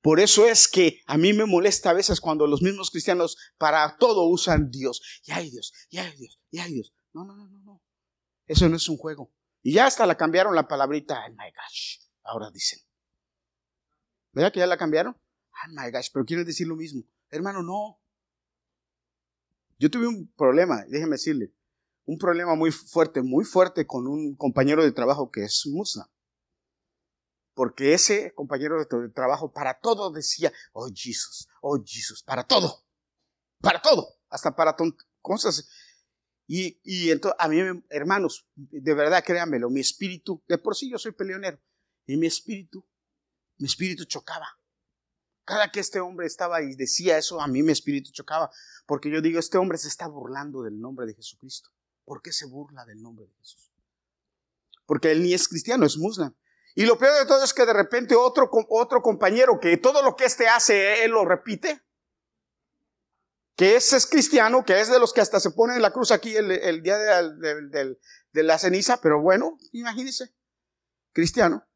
Por 0.00 0.20
eso 0.20 0.46
es 0.46 0.68
que 0.68 1.00
a 1.06 1.18
mí 1.18 1.32
me 1.32 1.44
molesta 1.44 1.90
a 1.90 1.92
veces 1.92 2.20
cuando 2.20 2.46
los 2.46 2.62
mismos 2.62 2.92
cristianos 2.92 3.36
para 3.58 3.96
todo 3.98 4.28
usan 4.28 4.70
Dios. 4.70 5.02
Y 5.24 5.32
hay 5.32 5.50
Dios, 5.50 5.72
y 5.90 5.98
hay 5.98 6.16
Dios, 6.16 6.40
y 6.52 6.60
hay 6.60 6.72
Dios. 6.72 6.94
No, 7.12 7.24
no, 7.24 7.34
no, 7.34 7.48
no, 7.48 7.58
no. 7.64 7.82
Eso 8.46 8.68
no 8.68 8.76
es 8.76 8.88
un 8.88 8.96
juego. 8.96 9.32
Y 9.60 9.72
ya 9.72 9.86
hasta 9.86 10.06
la 10.06 10.16
cambiaron 10.16 10.54
la 10.54 10.68
palabrita, 10.68 11.26
oh 11.26 11.30
my 11.30 11.50
gosh. 11.50 11.98
Ahora 12.22 12.52
dicen. 12.52 12.78
¿Verdad 14.30 14.52
que 14.52 14.60
ya 14.60 14.68
la 14.68 14.78
cambiaron? 14.78 15.16
Oh 15.16 15.70
my 15.70 15.90
gosh, 15.90 16.10
pero 16.12 16.24
quieren 16.24 16.46
decir 16.46 16.68
lo 16.68 16.76
mismo. 16.76 17.02
Hermano, 17.28 17.64
no. 17.64 18.00
Yo 19.80 19.90
tuve 19.90 20.06
un 20.06 20.32
problema, 20.36 20.84
déjeme 20.86 21.14
decirle 21.14 21.56
un 22.06 22.18
problema 22.18 22.54
muy 22.54 22.70
fuerte, 22.70 23.20
muy 23.20 23.44
fuerte 23.44 23.86
con 23.86 24.06
un 24.06 24.36
compañero 24.36 24.82
de 24.82 24.92
trabajo 24.92 25.30
que 25.30 25.44
es 25.44 25.66
musulmán. 25.66 26.08
Porque 27.52 27.94
ese 27.94 28.32
compañero 28.34 28.84
de 28.84 29.08
trabajo 29.08 29.52
para 29.52 29.80
todo 29.80 30.10
decía, 30.10 30.52
oh 30.72 30.88
Jesús, 30.94 31.48
oh 31.62 31.82
Jesús, 31.84 32.22
para 32.22 32.44
todo, 32.44 32.84
para 33.60 33.80
todo, 33.80 34.06
hasta 34.28 34.54
para 34.54 34.76
cosas. 35.20 35.68
Y, 36.46 36.78
y 36.84 37.10
entonces, 37.10 37.36
a 37.40 37.48
mí, 37.48 37.58
hermanos, 37.88 38.46
de 38.54 38.94
verdad, 38.94 39.24
créanmelo, 39.24 39.70
mi 39.70 39.80
espíritu, 39.80 40.44
de 40.46 40.58
por 40.58 40.76
sí 40.76 40.90
yo 40.90 40.98
soy 40.98 41.12
peleonero, 41.12 41.58
y 42.06 42.16
mi 42.16 42.26
espíritu, 42.26 42.86
mi 43.56 43.66
espíritu 43.66 44.04
chocaba. 44.04 44.60
Cada 45.44 45.72
que 45.72 45.80
este 45.80 45.98
hombre 45.98 46.26
estaba 46.26 46.60
y 46.62 46.74
decía 46.74 47.18
eso, 47.18 47.40
a 47.40 47.48
mí 47.48 47.62
mi 47.62 47.72
espíritu 47.72 48.10
chocaba, 48.12 48.50
porque 48.86 49.10
yo 49.10 49.20
digo, 49.22 49.40
este 49.40 49.58
hombre 49.58 49.78
se 49.78 49.88
está 49.88 50.06
burlando 50.06 50.62
del 50.62 50.78
nombre 50.78 51.06
de 51.06 51.14
Jesucristo. 51.14 51.70
¿Por 52.06 52.22
qué 52.22 52.32
se 52.32 52.46
burla 52.46 52.86
del 52.86 53.02
nombre 53.02 53.26
de 53.26 53.34
Jesús? 53.34 53.70
Porque 54.86 55.10
él 55.10 55.22
ni 55.22 55.34
es 55.34 55.48
cristiano, 55.48 55.84
es 55.84 55.98
musulmán. 55.98 56.34
Y 56.76 56.86
lo 56.86 56.96
peor 56.96 57.18
de 57.18 57.26
todo 57.26 57.42
es 57.42 57.52
que 57.52 57.66
de 57.66 57.72
repente 57.72 58.14
otro, 58.14 58.48
otro 58.68 59.02
compañero 59.02 59.58
que 59.60 59.76
todo 59.76 60.02
lo 60.02 60.14
que 60.14 60.24
éste 60.24 60.46
hace, 60.46 61.04
él 61.04 61.10
lo 61.10 61.24
repite. 61.24 61.82
Que 63.56 63.76
ese 63.76 63.96
es 63.96 64.06
cristiano, 64.06 64.64
que 64.64 64.80
es 64.80 64.88
de 64.88 65.00
los 65.00 65.12
que 65.12 65.20
hasta 65.20 65.40
se 65.40 65.50
pone 65.50 65.74
en 65.74 65.82
la 65.82 65.92
cruz 65.92 66.12
aquí 66.12 66.36
el, 66.36 66.82
día 66.82 66.98
de, 66.98 68.42
la 68.42 68.58
ceniza, 68.58 69.00
pero 69.00 69.20
bueno, 69.20 69.58
imagínese, 69.72 70.34
cristiano. 71.12 71.66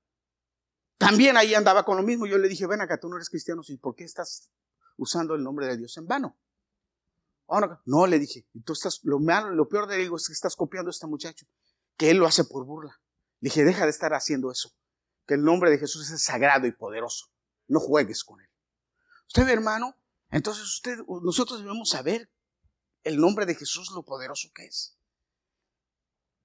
También 0.98 1.38
ahí 1.38 1.54
andaba 1.54 1.84
con 1.84 1.96
lo 1.96 2.02
mismo. 2.02 2.26
Yo 2.26 2.36
le 2.36 2.48
dije, 2.48 2.66
ven 2.66 2.82
acá, 2.82 3.00
tú 3.00 3.08
no 3.08 3.16
eres 3.16 3.30
cristiano, 3.30 3.62
¿y 3.66 3.78
por 3.78 3.96
qué 3.96 4.04
estás 4.04 4.50
usando 4.98 5.34
el 5.34 5.42
nombre 5.42 5.66
de 5.66 5.78
Dios 5.78 5.96
en 5.96 6.06
vano? 6.06 6.38
No, 7.86 8.06
le 8.06 8.18
dije, 8.18 8.46
tú 8.64 8.72
estás, 8.72 9.00
lo, 9.02 9.18
lo 9.18 9.68
peor 9.68 9.86
de 9.86 10.02
él 10.02 10.10
es 10.14 10.26
que 10.26 10.32
estás 10.32 10.56
copiando 10.56 10.88
a 10.88 10.92
este 10.92 11.06
muchacho, 11.06 11.46
que 11.96 12.10
él 12.10 12.18
lo 12.18 12.26
hace 12.26 12.44
por 12.44 12.64
burla. 12.64 13.00
Le 13.40 13.48
dije, 13.48 13.64
deja 13.64 13.84
de 13.84 13.90
estar 13.90 14.14
haciendo 14.14 14.50
eso, 14.50 14.70
que 15.26 15.34
el 15.34 15.42
nombre 15.42 15.70
de 15.70 15.78
Jesús 15.78 16.10
es 16.10 16.22
sagrado 16.22 16.66
y 16.66 16.72
poderoso. 16.72 17.26
No 17.66 17.80
juegues 17.80 18.24
con 18.24 18.40
él. 18.40 18.48
Usted, 19.26 19.48
hermano, 19.48 19.96
entonces 20.30 20.64
usted, 20.64 20.98
nosotros 21.22 21.60
debemos 21.60 21.88
saber 21.90 22.30
el 23.02 23.18
nombre 23.18 23.46
de 23.46 23.54
Jesús, 23.54 23.90
lo 23.92 24.04
poderoso 24.04 24.50
que 24.54 24.66
es. 24.66 24.96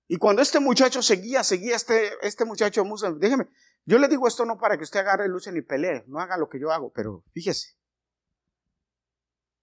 Y 0.07 0.17
cuando 0.17 0.41
este 0.41 0.59
muchacho 0.59 1.01
seguía, 1.01 1.43
seguía 1.43 1.75
este, 1.75 2.13
este 2.21 2.45
muchacho 2.45 2.83
déjeme, 3.17 3.49
yo 3.85 3.97
le 3.97 4.07
digo 4.07 4.27
esto 4.27 4.45
no 4.45 4.57
para 4.57 4.77
que 4.77 4.83
usted 4.83 4.99
agarre 4.99 5.27
lucha 5.27 5.51
ni 5.51 5.61
pelee, 5.61 6.03
no 6.07 6.19
haga 6.19 6.37
lo 6.37 6.47
que 6.47 6.59
yo 6.59 6.71
hago, 6.71 6.91
pero 6.93 7.23
fíjese, 7.33 7.74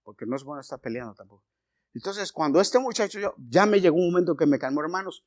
porque 0.03 0.27
no 0.27 0.37
es 0.37 0.45
bueno 0.45 0.61
estar 0.61 0.81
peleando 0.81 1.15
tampoco. 1.15 1.45
Entonces, 1.95 2.33
cuando 2.33 2.61
este 2.61 2.79
muchacho, 2.79 3.19
yo, 3.21 3.35
ya 3.39 3.67
me 3.67 3.81
llegó 3.81 3.97
un 3.97 4.11
momento 4.13 4.37
que 4.37 4.47
me 4.47 4.59
calmó, 4.59 4.81
hermanos, 4.81 5.25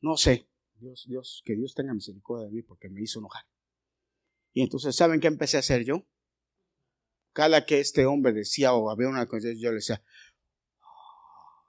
no 0.00 0.16
sé, 0.16 0.48
Dios, 0.74 1.04
Dios, 1.08 1.42
que 1.44 1.54
Dios 1.54 1.74
tenga 1.74 1.94
misericordia 1.94 2.46
de 2.46 2.52
mí 2.52 2.62
porque 2.62 2.88
me 2.88 3.00
hizo 3.00 3.20
enojar. 3.20 3.44
Y 4.52 4.62
entonces, 4.62 4.96
¿saben 4.96 5.20
qué 5.20 5.28
empecé 5.28 5.56
a 5.56 5.60
hacer 5.60 5.84
yo? 5.84 6.06
Cada 7.32 7.64
que 7.64 7.80
este 7.80 8.06
hombre 8.06 8.32
decía 8.32 8.74
o 8.74 8.90
había 8.90 9.08
una 9.08 9.26
cosa, 9.26 9.48
yo 9.56 9.70
le 9.70 9.76
decía, 9.76 10.02
oh, 10.80 11.66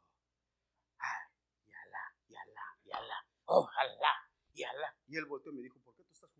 ah, 0.99 1.31
yala, 1.65 2.15
yala, 2.27 2.61
yala, 2.85 3.27
ojalá, 3.45 4.13
yala. 4.53 4.95
Y 5.07 5.17
él 5.17 5.25
volteó 5.25 5.51
y 5.51 5.55
me 5.55 5.61
dijo, 5.63 5.79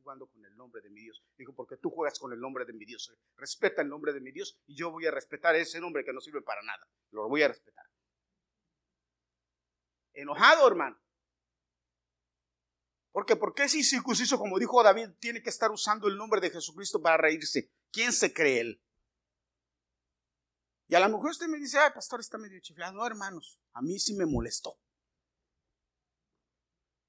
jugando 0.06 0.28
con 0.28 0.46
el 0.46 0.56
nombre 0.56 0.82
de 0.82 0.90
mi 0.92 1.02
Dios. 1.02 1.24
Dijo, 1.36 1.54
porque 1.56 1.78
tú 1.78 1.90
juegas 1.90 2.20
con 2.20 2.32
el 2.32 2.40
nombre 2.40 2.64
de 2.64 2.74
mi 2.74 2.86
Dios. 2.86 3.12
Respeta 3.38 3.82
el 3.82 3.90
nombre 3.90 4.14
de 4.14 4.22
mi 4.22 4.32
Dios 4.32 4.56
y 4.68 4.76
yo 4.76 4.92
voy 4.92 5.08
a 5.08 5.12
respetar 5.12 5.56
ese 5.56 5.82
nombre 5.82 6.06
que 6.06 6.14
no 6.14 6.22
sirve 6.22 6.44
para 6.44 6.62
nada. 6.62 6.88
Lo 7.10 7.28
voy 7.28 7.42
a 7.42 7.48
respetar. 7.48 7.86
Enojado, 10.14 10.68
hermano. 10.68 11.02
Porque, 13.12 13.36
¿por 13.36 13.56
qué 13.56 13.68
si 13.68 13.84
circunciso, 13.84 14.38
como 14.38 14.60
dijo 14.60 14.84
David, 14.84 15.10
tiene 15.20 15.42
que 15.42 15.50
estar 15.50 15.72
usando 15.72 16.08
el 16.08 16.18
nombre 16.18 16.40
de 16.40 16.52
Jesucristo 16.52 17.02
para 17.02 17.18
reírse? 17.18 17.72
¿Quién 17.92 18.14
se 18.14 18.32
cree 18.32 18.60
él? 18.60 18.82
Y 20.88 20.94
a 20.94 21.00
lo 21.00 21.10
mejor 21.10 21.32
usted 21.32 21.48
me 21.48 21.58
dice, 21.58 21.80
ay, 21.80 21.92
pastor, 21.96 22.20
está 22.20 22.38
medio 22.38 22.60
chiflado. 22.60 22.94
No, 22.94 23.08
hermanos, 23.08 23.60
a 23.74 23.82
mí 23.82 23.98
sí 24.00 24.14
me 24.14 24.28
molestó. 24.28 24.78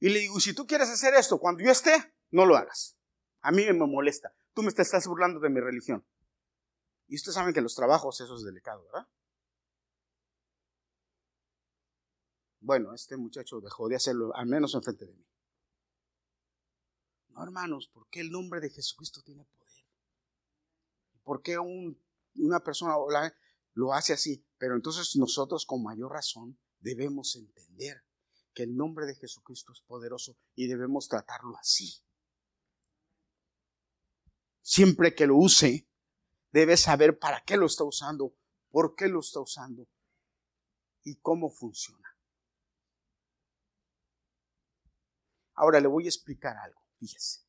Y 0.01 0.09
le 0.09 0.21
digo, 0.21 0.41
si 0.41 0.55
tú 0.55 0.67
quieres 0.67 0.89
hacer 0.89 1.13
esto, 1.15 1.39
cuando 1.39 1.63
yo 1.63 1.71
esté, 1.71 2.16
no 2.37 2.45
lo 2.45 2.57
hagas. 2.57 2.99
A 3.41 3.51
mí 3.51 3.65
me 3.65 3.73
molesta. 3.73 4.31
Tú 4.53 4.63
me 4.63 4.69
estás 4.69 5.07
burlando 5.07 5.41
de 5.41 5.49
mi 5.49 5.59
religión. 5.59 6.07
Y 7.09 7.17
ustedes 7.17 7.35
saben 7.35 7.55
que 7.55 7.63
los 7.63 7.75
trabajos 7.75 8.21
eso 8.21 8.37
es 8.37 8.45
delicado, 8.45 8.85
¿verdad? 8.85 9.09
Bueno, 12.61 12.93
este 12.93 13.17
muchacho 13.17 13.61
dejó 13.61 13.89
de 13.89 13.97
hacerlo, 13.97 14.35
al 14.35 14.47
menos 14.47 14.75
enfrente 14.75 15.07
de 15.07 15.15
mí. 15.15 15.27
No, 17.29 17.43
hermanos, 17.43 17.89
¿por 17.89 18.07
qué 18.11 18.21
el 18.21 18.31
nombre 18.31 18.61
de 18.61 18.69
Jesucristo 18.69 19.23
tiene 19.23 19.45
poder? 19.45 19.85
¿Por 21.23 21.41
qué 21.41 21.59
una 21.59 22.61
persona 22.61 22.97
lo 23.73 23.93
hace 23.95 24.13
así? 24.13 24.47
Pero 24.59 24.75
entonces 24.75 25.17
nosotros 25.17 25.65
con 25.65 25.83
mayor 25.83 26.13
razón 26.13 26.59
debemos 26.81 27.35
entender 27.37 28.05
que 28.53 28.65
el 28.65 28.77
nombre 28.77 29.07
de 29.07 29.15
Jesucristo 29.15 29.73
es 29.73 29.81
poderoso 29.81 30.37
y 30.55 30.67
debemos 30.67 31.09
tratarlo 31.09 31.57
así 31.57 32.06
siempre 34.67 35.15
que 35.15 35.29
lo 35.29 35.37
use, 35.37 35.89
debe 36.51 36.77
saber 36.77 37.21
para 37.21 37.41
qué 37.45 37.57
lo 37.57 37.67
está 37.67 37.85
usando, 37.85 38.35
por 38.73 38.97
qué 38.97 39.07
lo 39.07 39.21
está 39.21 39.39
usando 39.39 39.87
y 41.05 41.15
cómo 41.21 41.51
funciona. 41.51 42.19
Ahora 45.55 45.79
le 45.79 45.87
voy 45.87 46.07
a 46.07 46.09
explicar 46.09 46.57
algo, 46.57 46.83
fíjese, 46.99 47.43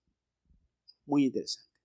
muy 1.06 1.26
interesante. 1.26 1.76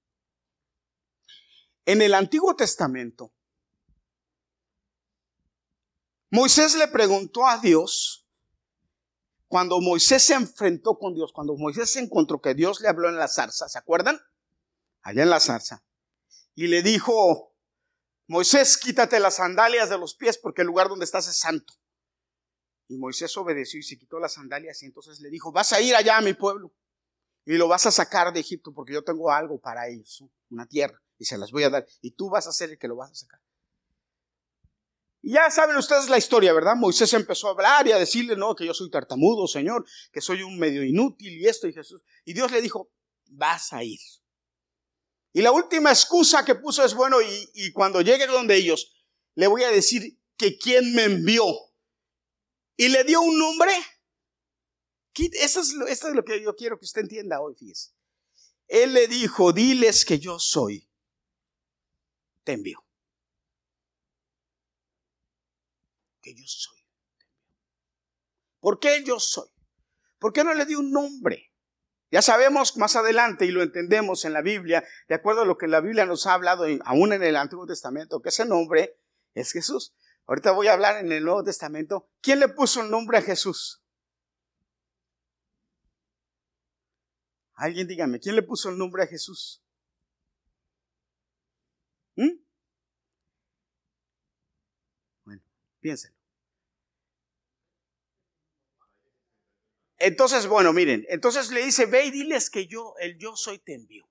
En 1.87 2.03
el 2.03 2.13
Antiguo 2.13 2.55
Testamento, 2.55 3.33
Moisés 6.31 6.77
le 6.77 6.89
preguntó 6.89 7.47
a 7.47 7.57
Dios 7.57 8.29
cuando 9.49 9.81
Moisés 9.81 10.25
se 10.25 10.35
enfrentó 10.35 10.99
con 10.99 11.15
Dios, 11.15 11.33
cuando 11.33 11.57
Moisés 11.57 11.91
se 11.91 12.01
encontró 12.01 12.43
que 12.43 12.53
Dios 12.53 12.83
le 12.83 12.89
habló 12.89 13.09
en 13.09 13.17
la 13.17 13.29
zarza, 13.29 13.67
¿se 13.71 13.79
acuerdan? 13.79 14.21
Allá 15.03 15.23
en 15.23 15.31
la 15.31 15.41
zarza. 15.41 15.85
Y 16.55 16.69
le 16.69 16.83
dijo, 16.83 17.55
Moisés, 18.27 18.77
quítate 18.79 19.21
las 19.21 19.37
sandalias 19.37 19.91
de 19.91 19.99
los 19.99 20.15
pies 20.15 20.39
porque 20.39 20.63
el 20.63 20.69
lugar 20.69 20.89
donde 20.89 21.05
estás 21.05 21.29
es 21.29 21.39
santo. 21.39 21.75
Y 22.89 22.99
Moisés 22.99 23.37
obedeció 23.37 23.81
y 23.81 23.83
se 23.83 23.99
quitó 23.99 24.19
las 24.19 24.35
sandalias 24.35 24.83
y 24.83 24.87
entonces 24.87 25.21
le 25.21 25.31
dijo, 25.31 25.53
vas 25.53 25.73
a 25.73 25.81
ir 25.81 25.95
allá 25.95 26.19
a 26.19 26.21
mi 26.21 26.35
pueblo 26.35 26.73
y 27.45 27.57
lo 27.57 27.69
vas 27.69 27.87
a 27.87 27.91
sacar 27.91 28.33
de 28.33 28.41
Egipto 28.41 28.73
porque 28.73 28.93
yo 28.93 29.03
tengo 29.03 29.31
algo 29.31 29.61
para 29.61 29.89
ellos, 29.89 30.25
una 30.51 30.67
tierra, 30.67 31.03
y 31.19 31.25
se 31.25 31.39
las 31.39 31.51
voy 31.51 31.65
a 31.65 31.71
dar. 31.71 31.87
Y 32.01 32.13
tú 32.13 32.31
vas 32.31 32.47
a 32.47 32.53
ser 32.53 32.71
el 32.71 32.79
que 32.79 32.89
lo 32.89 32.97
vas 32.97 33.11
a 33.11 33.15
sacar. 33.15 33.41
Y 35.23 35.33
ya 35.35 35.51
saben 35.51 35.77
ustedes 35.77 36.09
la 36.09 36.19
historia, 36.19 36.53
¿verdad? 36.53 36.75
Moisés 36.75 37.13
empezó 37.15 37.49
a 37.49 37.53
hablar 37.53 37.87
y 37.87 37.93
a 37.93 37.99
decirle, 37.99 38.37
no, 38.37 38.57
que 38.57 38.67
yo 38.67 38.75
soy 38.75 38.91
tartamudo, 38.91 39.47
Señor, 39.47 39.85
que 40.11 40.21
soy 40.21 40.43
un 40.43 40.59
medio 40.59 40.83
inútil 40.83 41.41
y 41.41 41.47
esto 41.47 41.69
y 41.69 41.73
Jesús. 41.73 42.03
Y 42.25 42.33
Dios 42.33 42.51
le 42.51 42.61
dijo, 42.61 42.91
vas 43.31 43.73
a 43.73 43.85
ir. 43.85 44.01
Y 45.33 45.43
la 45.43 45.53
última 45.53 45.91
excusa 45.91 46.45
que 46.45 46.55
puso 46.55 46.85
es, 46.85 46.95
bueno, 46.95 47.17
y, 47.21 47.73
cuando 47.73 48.01
llegue 48.03 48.27
donde 48.27 48.57
ellos, 48.57 48.95
le 49.35 49.47
voy 49.47 49.63
a 49.65 49.71
decir 49.71 50.19
que 50.37 50.59
quién 50.59 50.95
me 50.95 51.05
envió. 51.05 51.45
Y 52.77 52.89
le 52.89 53.05
dio 53.05 53.21
un 53.21 53.39
nombre 53.39 53.73
eso 55.15 55.61
es, 55.61 55.75
lo, 55.75 55.87
es 55.87 56.03
lo 56.03 56.25
que 56.25 56.43
yo 56.43 56.55
quiero 56.57 56.79
que 56.79 56.85
usted 56.85 57.03
entienda 57.03 57.41
hoy, 57.41 57.55
fíjese. 57.55 57.91
Él 58.69 58.95
le 58.95 59.07
dijo, 59.07 59.53
diles 59.53 60.05
que 60.05 60.19
yo 60.19 60.39
soy. 60.39 60.89
Te 62.45 62.53
envío. 62.53 62.83
Que 66.23 66.35
yo 66.35 66.45
soy. 66.47 66.81
¿Por 68.61 68.81
qué 68.81 69.03
yo 69.05 69.21
soy? 69.21 69.49
¿Por 70.19 70.33
qué 70.33 70.45
no 70.45 70.55
le 70.55 70.65
dio 70.65 70.79
un 70.79 70.91
nombre? 70.91 71.52
Ya 72.13 72.21
sabemos 72.21 72.77
más 72.77 72.95
adelante 72.95 73.47
y 73.47 73.51
lo 73.51 73.63
entendemos 73.63 74.27
en 74.27 74.35
la 74.35 74.43
Biblia, 74.43 74.85
de 75.09 75.15
acuerdo 75.15 75.41
a 75.41 75.45
lo 75.47 75.57
que 75.57 75.67
la 75.67 75.81
Biblia 75.81 76.05
nos 76.05 76.27
ha 76.27 76.35
hablado, 76.35 76.67
aún 76.85 77.15
en 77.15 77.23
el 77.23 77.37
Antiguo 77.37 77.67
Testamento, 77.67 78.21
que 78.21 78.29
ese 78.29 78.45
nombre 78.45 79.01
es 79.33 79.51
Jesús. 79.51 79.95
Ahorita 80.27 80.53
voy 80.53 80.67
a 80.67 80.75
hablar 80.75 80.99
en 80.99 81.11
el 81.11 81.25
Nuevo 81.25 81.43
Testamento. 81.43 82.11
¿Quién 82.21 82.39
le 82.41 82.49
puso 82.49 82.83
el 82.83 82.91
nombre 82.91 83.17
a 83.17 83.23
Jesús? 83.23 83.83
Alguien 87.55 87.89
dígame, 87.89 88.21
¿quién 88.21 88.37
le 88.37 88.43
puso 88.43 88.69
el 88.69 88.77
nombre 88.77 89.05
a 89.05 89.07
Jesús? 89.07 89.65
¿Mm? 92.17 92.43
Bueno, 95.25 95.43
piénsenlo. 95.81 96.22
Entonces, 100.05 100.49
bueno, 100.49 100.73
miren, 100.73 101.07
entonces 101.09 101.53
le 101.53 101.65
dice, 101.65 101.87
ve 101.87 102.07
y 102.07 102.11
diles 102.11 102.51
que 102.51 102.67
yo, 102.67 102.95
el 102.99 103.17
yo 103.19 103.37
soy, 103.37 103.61
te 103.61 103.75
envío. 103.75 104.05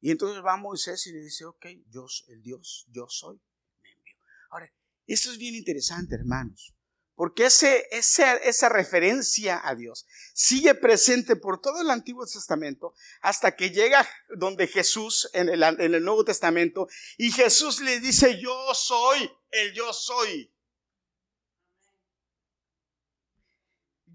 Y 0.00 0.10
entonces 0.10 0.44
va 0.44 0.56
Moisés 0.56 1.06
y 1.06 1.12
le 1.12 1.20
dice, 1.20 1.44
ok, 1.44 1.66
yo, 1.88 2.04
el 2.26 2.42
Dios, 2.42 2.84
yo 2.90 3.06
soy, 3.08 3.40
me 3.82 3.92
envío. 3.92 4.16
Ahora, 4.50 4.72
esto 5.06 5.30
es 5.30 5.38
bien 5.38 5.54
interesante, 5.54 6.16
hermanos. 6.16 6.74
Porque 7.14 7.46
ese, 7.46 7.86
esa 7.92 8.68
referencia 8.68 9.60
a 9.64 9.76
Dios 9.76 10.04
sigue 10.34 10.74
presente 10.74 11.36
por 11.36 11.60
todo 11.60 11.80
el 11.80 11.88
Antiguo 11.90 12.26
Testamento 12.26 12.92
hasta 13.20 13.54
que 13.54 13.70
llega 13.70 14.06
donde 14.36 14.66
Jesús 14.66 15.30
en 15.32 15.48
el 15.48 16.04
Nuevo 16.04 16.24
Testamento 16.24 16.88
y 17.18 17.30
Jesús 17.30 17.80
le 17.80 18.00
dice, 18.00 18.40
yo 18.40 18.74
soy 18.74 19.30
el 19.52 19.72
yo 19.74 19.92
soy. 19.92 20.52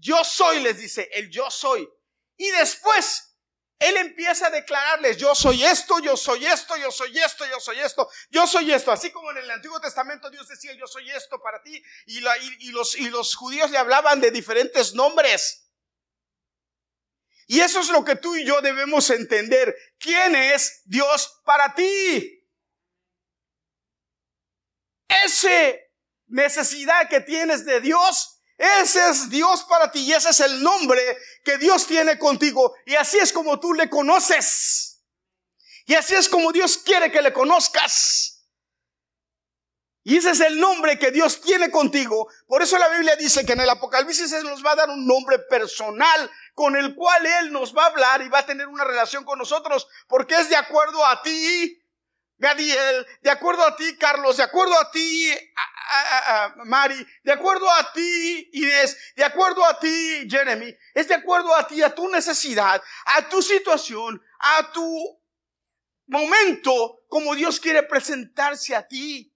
Yo 0.02 0.24
soy, 0.24 0.58
les 0.60 0.78
dice, 0.78 1.08
el 1.12 1.30
yo 1.30 1.48
soy. 1.48 1.88
Y 2.36 2.50
después 2.50 3.36
él 3.78 3.96
empieza 3.98 4.48
a 4.48 4.50
declararles, 4.50 5.16
yo 5.16 5.32
soy 5.32 5.62
esto, 5.62 6.00
yo 6.00 6.16
soy 6.16 6.44
esto, 6.44 6.76
yo 6.76 6.90
soy 6.90 7.16
esto, 7.16 7.46
yo 7.46 7.60
soy 7.60 7.78
esto, 7.78 8.10
yo 8.28 8.46
soy 8.48 8.72
esto. 8.72 8.90
Así 8.90 9.12
como 9.12 9.30
en 9.30 9.38
el 9.38 9.50
Antiguo 9.50 9.80
Testamento 9.80 10.28
Dios 10.28 10.48
decía, 10.48 10.72
yo 10.72 10.88
soy 10.88 11.08
esto 11.10 11.40
para 11.40 11.62
ti. 11.62 11.80
Y, 12.06 12.20
los, 12.20 12.96
y 12.96 13.10
los 13.10 13.36
judíos 13.36 13.70
le 13.70 13.78
hablaban 13.78 14.20
de 14.20 14.32
diferentes 14.32 14.92
nombres. 14.92 15.70
Y 17.46 17.60
eso 17.60 17.78
es 17.78 17.88
lo 17.90 18.04
que 18.04 18.16
tú 18.16 18.34
y 18.34 18.44
yo 18.44 18.60
debemos 18.60 19.08
entender. 19.10 19.76
¿Quién 19.98 20.34
es 20.34 20.82
Dios 20.84 21.40
para 21.44 21.74
ti? 21.76 22.44
Esa 25.06 25.76
necesidad 26.26 27.08
que 27.08 27.20
tienes 27.20 27.64
de 27.64 27.80
Dios 27.80 28.31
ese 28.58 29.08
es 29.08 29.30
Dios 29.30 29.64
para 29.64 29.90
ti 29.90 30.00
y 30.00 30.12
ese 30.12 30.30
es 30.30 30.40
el 30.40 30.62
nombre 30.62 31.00
que 31.44 31.58
Dios 31.58 31.86
tiene 31.86 32.18
contigo. 32.18 32.74
Y 32.86 32.94
así 32.94 33.18
es 33.18 33.32
como 33.32 33.58
tú 33.58 33.74
le 33.74 33.90
conoces. 33.90 35.02
Y 35.86 35.94
así 35.94 36.14
es 36.14 36.28
como 36.28 36.52
Dios 36.52 36.78
quiere 36.78 37.10
que 37.10 37.22
le 37.22 37.32
conozcas. 37.32 38.32
Y 40.04 40.16
ese 40.16 40.30
es 40.30 40.40
el 40.40 40.58
nombre 40.58 40.98
que 40.98 41.12
Dios 41.12 41.40
tiene 41.40 41.70
contigo. 41.70 42.28
Por 42.46 42.62
eso 42.62 42.76
la 42.76 42.88
Biblia 42.88 43.14
dice 43.16 43.46
que 43.46 43.52
en 43.52 43.60
el 43.60 43.70
Apocalipsis 43.70 44.32
Él 44.32 44.44
nos 44.44 44.64
va 44.64 44.72
a 44.72 44.76
dar 44.76 44.90
un 44.90 45.06
nombre 45.06 45.38
personal 45.38 46.30
con 46.54 46.76
el 46.76 46.94
cual 46.94 47.24
Él 47.24 47.52
nos 47.52 47.76
va 47.76 47.84
a 47.84 47.88
hablar 47.88 48.22
y 48.22 48.28
va 48.28 48.40
a 48.40 48.46
tener 48.46 48.66
una 48.66 48.84
relación 48.84 49.24
con 49.24 49.38
nosotros 49.38 49.86
porque 50.08 50.34
es 50.34 50.48
de 50.48 50.56
acuerdo 50.56 51.04
a 51.06 51.22
ti 51.22 51.81
Gadiel, 52.42 53.06
de 53.20 53.30
acuerdo 53.30 53.64
a 53.64 53.76
ti, 53.76 53.96
Carlos, 53.96 54.36
de 54.36 54.42
acuerdo 54.42 54.76
a 54.76 54.90
ti, 54.90 55.32
a, 55.54 56.52
Mari, 56.64 57.06
de 57.22 57.30
acuerdo 57.30 57.70
a 57.70 57.92
ti, 57.92 58.50
Inés, 58.54 58.98
de 59.14 59.22
acuerdo 59.22 59.64
a 59.64 59.78
ti, 59.78 60.26
Jeremy, 60.28 60.76
es 60.92 61.06
de 61.06 61.14
acuerdo 61.14 61.54
a 61.54 61.68
ti, 61.68 61.80
a 61.84 61.94
tu 61.94 62.08
necesidad, 62.08 62.82
a 63.04 63.28
tu 63.28 63.40
situación, 63.42 64.20
a 64.40 64.72
tu 64.72 65.22
momento, 66.08 67.04
como 67.06 67.36
Dios 67.36 67.60
quiere 67.60 67.84
presentarse 67.84 68.74
a 68.74 68.88
ti. 68.88 69.32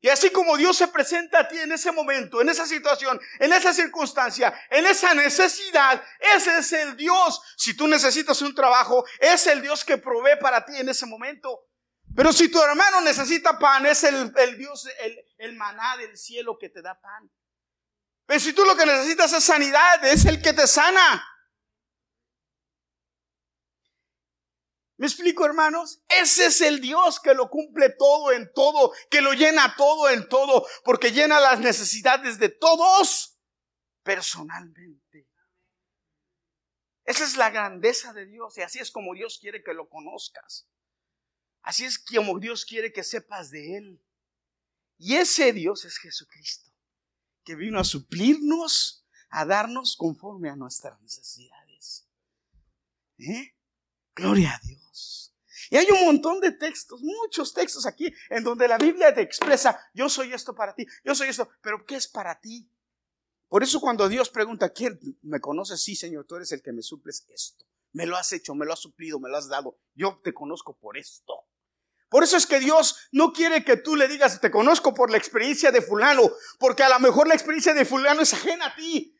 Y 0.00 0.08
así 0.08 0.30
como 0.30 0.56
Dios 0.56 0.74
se 0.74 0.88
presenta 0.88 1.40
a 1.40 1.48
ti 1.48 1.58
en 1.58 1.72
ese 1.72 1.92
momento, 1.92 2.40
en 2.40 2.48
esa 2.48 2.64
situación, 2.64 3.20
en 3.40 3.52
esa 3.52 3.74
circunstancia, 3.74 4.58
en 4.70 4.86
esa 4.86 5.12
necesidad, 5.12 6.02
ese 6.34 6.60
es 6.60 6.72
el 6.72 6.96
Dios. 6.96 7.42
Si 7.58 7.76
tú 7.76 7.86
necesitas 7.86 8.40
un 8.40 8.54
trabajo, 8.54 9.04
es 9.20 9.46
el 9.48 9.60
Dios 9.60 9.84
que 9.84 9.98
provee 9.98 10.38
para 10.40 10.64
ti 10.64 10.78
en 10.78 10.88
ese 10.88 11.04
momento. 11.04 11.65
Pero 12.16 12.32
si 12.32 12.50
tu 12.50 12.62
hermano 12.62 13.02
necesita 13.02 13.58
pan, 13.58 13.84
es 13.84 14.02
el, 14.04 14.32
Dios, 14.56 14.88
el, 15.00 15.22
el 15.36 15.54
maná 15.54 15.98
del 15.98 16.16
cielo 16.16 16.56
que 16.58 16.70
te 16.70 16.80
da 16.80 16.98
pan. 16.98 17.30
Pero 18.24 18.40
si 18.40 18.54
tú 18.54 18.64
lo 18.64 18.74
que 18.74 18.86
necesitas 18.86 19.34
es 19.34 19.44
sanidad, 19.44 20.02
es 20.02 20.24
el 20.24 20.40
que 20.40 20.54
te 20.54 20.66
sana. 20.66 21.22
¿Me 24.96 25.06
explico, 25.06 25.44
hermanos? 25.44 26.00
Ese 26.08 26.46
es 26.46 26.62
el 26.62 26.80
Dios 26.80 27.20
que 27.20 27.34
lo 27.34 27.50
cumple 27.50 27.90
todo 27.90 28.32
en 28.32 28.50
todo, 28.54 28.92
que 29.10 29.20
lo 29.20 29.34
llena 29.34 29.74
todo 29.76 30.08
en 30.08 30.26
todo, 30.26 30.66
porque 30.84 31.12
llena 31.12 31.38
las 31.38 31.60
necesidades 31.60 32.38
de 32.38 32.48
todos 32.48 33.38
personalmente. 34.02 35.28
Esa 37.04 37.24
es 37.24 37.36
la 37.36 37.50
grandeza 37.50 38.14
de 38.14 38.24
Dios 38.24 38.56
y 38.56 38.62
así 38.62 38.78
es 38.78 38.90
como 38.90 39.12
Dios 39.14 39.38
quiere 39.38 39.62
que 39.62 39.74
lo 39.74 39.86
conozcas. 39.90 40.66
Así 41.66 41.84
es 41.84 41.98
como 41.98 42.38
Dios 42.38 42.64
quiere 42.64 42.92
que 42.92 43.02
sepas 43.02 43.50
de 43.50 43.76
Él. 43.76 44.00
Y 44.98 45.16
ese 45.16 45.52
Dios 45.52 45.84
es 45.84 45.98
Jesucristo, 45.98 46.70
que 47.44 47.56
vino 47.56 47.80
a 47.80 47.84
suplirnos, 47.84 49.04
a 49.30 49.44
darnos 49.44 49.96
conforme 49.96 50.48
a 50.48 50.54
nuestras 50.54 51.00
necesidades. 51.02 52.06
¿Eh? 53.18 53.56
Gloria 54.14 54.54
a 54.54 54.60
Dios. 54.64 55.34
Y 55.68 55.76
hay 55.76 55.90
un 55.90 56.04
montón 56.04 56.38
de 56.38 56.52
textos, 56.52 57.02
muchos 57.02 57.52
textos 57.52 57.84
aquí, 57.84 58.14
en 58.30 58.44
donde 58.44 58.68
la 58.68 58.78
Biblia 58.78 59.12
te 59.12 59.22
expresa, 59.22 59.76
yo 59.92 60.08
soy 60.08 60.32
esto 60.32 60.54
para 60.54 60.72
ti, 60.72 60.86
yo 61.04 61.16
soy 61.16 61.30
esto, 61.30 61.50
pero 61.62 61.84
¿qué 61.84 61.96
es 61.96 62.06
para 62.06 62.40
ti? 62.40 62.70
Por 63.48 63.64
eso 63.64 63.80
cuando 63.80 64.08
Dios 64.08 64.30
pregunta, 64.30 64.72
¿quién 64.72 65.00
me 65.22 65.40
conoce? 65.40 65.76
Sí, 65.76 65.96
Señor, 65.96 66.26
tú 66.26 66.36
eres 66.36 66.52
el 66.52 66.62
que 66.62 66.72
me 66.72 66.82
suples 66.82 67.26
esto. 67.28 67.64
Me 67.90 68.06
lo 68.06 68.16
has 68.16 68.32
hecho, 68.32 68.54
me 68.54 68.66
lo 68.66 68.72
has 68.72 68.80
suplido, 68.80 69.18
me 69.18 69.28
lo 69.28 69.36
has 69.36 69.48
dado. 69.48 69.80
Yo 69.94 70.20
te 70.22 70.32
conozco 70.32 70.78
por 70.78 70.96
esto. 70.96 71.34
Por 72.08 72.22
eso 72.22 72.36
es 72.36 72.46
que 72.46 72.60
Dios 72.60 73.08
no 73.10 73.32
quiere 73.32 73.64
que 73.64 73.76
tú 73.76 73.96
le 73.96 74.06
digas, 74.06 74.40
te 74.40 74.50
conozco 74.50 74.94
por 74.94 75.10
la 75.10 75.16
experiencia 75.16 75.72
de 75.72 75.82
fulano, 75.82 76.22
porque 76.58 76.82
a 76.82 76.88
lo 76.88 77.00
mejor 77.00 77.26
la 77.26 77.34
experiencia 77.34 77.74
de 77.74 77.84
fulano 77.84 78.22
es 78.22 78.32
ajena 78.32 78.66
a 78.66 78.76
ti. 78.76 79.18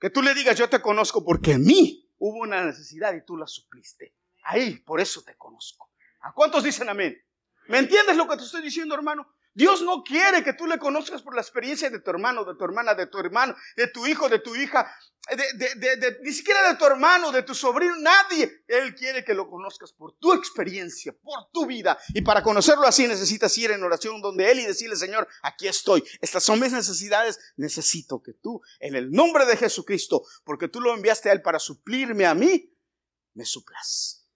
Que 0.00 0.10
tú 0.10 0.22
le 0.22 0.34
digas, 0.34 0.56
yo 0.56 0.68
te 0.68 0.80
conozco 0.80 1.24
porque 1.24 1.52
en 1.52 1.64
mí 1.64 2.10
hubo 2.18 2.38
una 2.40 2.64
necesidad 2.64 3.14
y 3.14 3.24
tú 3.24 3.36
la 3.36 3.46
supliste. 3.46 4.14
Ahí, 4.44 4.78
por 4.78 5.00
eso 5.00 5.22
te 5.22 5.36
conozco. 5.36 5.90
¿A 6.20 6.32
cuántos 6.32 6.64
dicen 6.64 6.88
amén? 6.88 7.22
¿Me 7.68 7.78
entiendes 7.78 8.16
lo 8.16 8.28
que 8.28 8.36
te 8.36 8.44
estoy 8.44 8.62
diciendo, 8.62 8.94
hermano? 8.94 9.34
Dios 9.56 9.80
no 9.80 10.04
quiere 10.04 10.44
que 10.44 10.52
tú 10.52 10.66
le 10.66 10.78
conozcas 10.78 11.22
por 11.22 11.34
la 11.34 11.40
experiencia 11.40 11.88
de 11.88 12.00
tu 12.00 12.10
hermano, 12.10 12.44
de 12.44 12.54
tu 12.56 12.64
hermana, 12.66 12.94
de 12.94 13.06
tu 13.06 13.18
hermano, 13.18 13.56
de 13.74 13.86
tu 13.86 14.06
hijo, 14.06 14.28
de 14.28 14.38
tu 14.40 14.54
hija, 14.54 14.86
de, 15.34 16.18
ni 16.22 16.30
siquiera 16.30 16.70
de 16.70 16.76
tu 16.76 16.84
hermano, 16.84 17.32
de 17.32 17.42
tu 17.42 17.54
sobrino, 17.54 17.96
nadie. 17.96 18.64
Él 18.68 18.94
quiere 18.94 19.24
que 19.24 19.32
lo 19.32 19.48
conozcas 19.48 19.94
por 19.94 20.12
tu 20.18 20.34
experiencia, 20.34 21.16
por 21.22 21.50
tu 21.54 21.64
vida. 21.64 21.98
Y 22.08 22.20
para 22.20 22.42
conocerlo 22.42 22.86
así 22.86 23.08
necesitas 23.08 23.56
ir 23.56 23.70
en 23.70 23.82
oración 23.82 24.20
donde 24.20 24.50
Él 24.50 24.60
y 24.60 24.66
decirle, 24.66 24.94
Señor, 24.94 25.26
aquí 25.40 25.66
estoy. 25.66 26.04
Estas 26.20 26.44
son 26.44 26.60
mis 26.60 26.72
necesidades. 26.72 27.38
Necesito 27.56 28.22
que 28.22 28.34
tú, 28.34 28.60
en 28.78 28.94
el 28.94 29.10
nombre 29.10 29.46
de 29.46 29.56
Jesucristo, 29.56 30.22
porque 30.44 30.68
tú 30.68 30.82
lo 30.82 30.92
enviaste 30.92 31.30
a 31.30 31.32
Él 31.32 31.40
para 31.40 31.58
suplirme 31.58 32.26
a 32.26 32.34
mí, 32.34 32.76
me 33.32 33.46
suplas. 33.46 34.28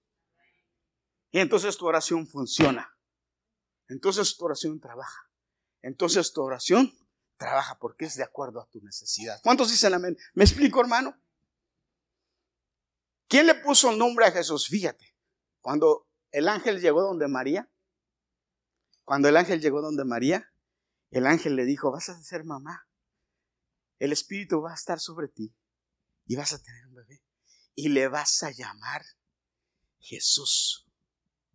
Y 1.30 1.40
entonces 1.40 1.76
tu 1.76 1.86
oración 1.86 2.26
funciona 2.26 2.90
entonces 3.90 4.36
tu 4.36 4.44
oración 4.44 4.80
trabaja. 4.80 5.30
Entonces 5.82 6.32
tu 6.32 6.42
oración 6.42 6.92
trabaja 7.36 7.78
porque 7.78 8.04
es 8.04 8.16
de 8.16 8.22
acuerdo 8.22 8.60
a 8.60 8.68
tu 8.68 8.80
necesidad. 8.80 9.40
¿Cuántos 9.42 9.70
dicen 9.70 9.94
amén? 9.94 10.16
¿Me 10.34 10.44
explico, 10.44 10.80
hermano? 10.80 11.20
¿Quién 13.28 13.46
le 13.46 13.54
puso 13.54 13.90
el 13.90 13.98
nombre 13.98 14.26
a 14.26 14.32
Jesús? 14.32 14.68
Fíjate, 14.68 15.16
cuando 15.60 16.08
el 16.30 16.48
ángel 16.48 16.80
llegó 16.80 17.02
donde 17.02 17.28
María, 17.28 17.70
cuando 19.04 19.28
el 19.28 19.36
ángel 19.36 19.60
llegó 19.60 19.82
donde 19.82 20.04
María, 20.04 20.52
el 21.10 21.26
ángel 21.26 21.56
le 21.56 21.64
dijo, 21.64 21.90
vas 21.90 22.08
a 22.08 22.22
ser 22.22 22.44
mamá, 22.44 22.88
el 23.98 24.12
Espíritu 24.12 24.60
va 24.60 24.72
a 24.72 24.74
estar 24.74 25.00
sobre 25.00 25.28
ti 25.28 25.54
y 26.26 26.36
vas 26.36 26.52
a 26.52 26.62
tener 26.62 26.86
un 26.86 26.94
bebé 26.94 27.22
y 27.74 27.88
le 27.88 28.08
vas 28.08 28.42
a 28.42 28.50
llamar 28.50 29.02
Jesús. 29.98 30.86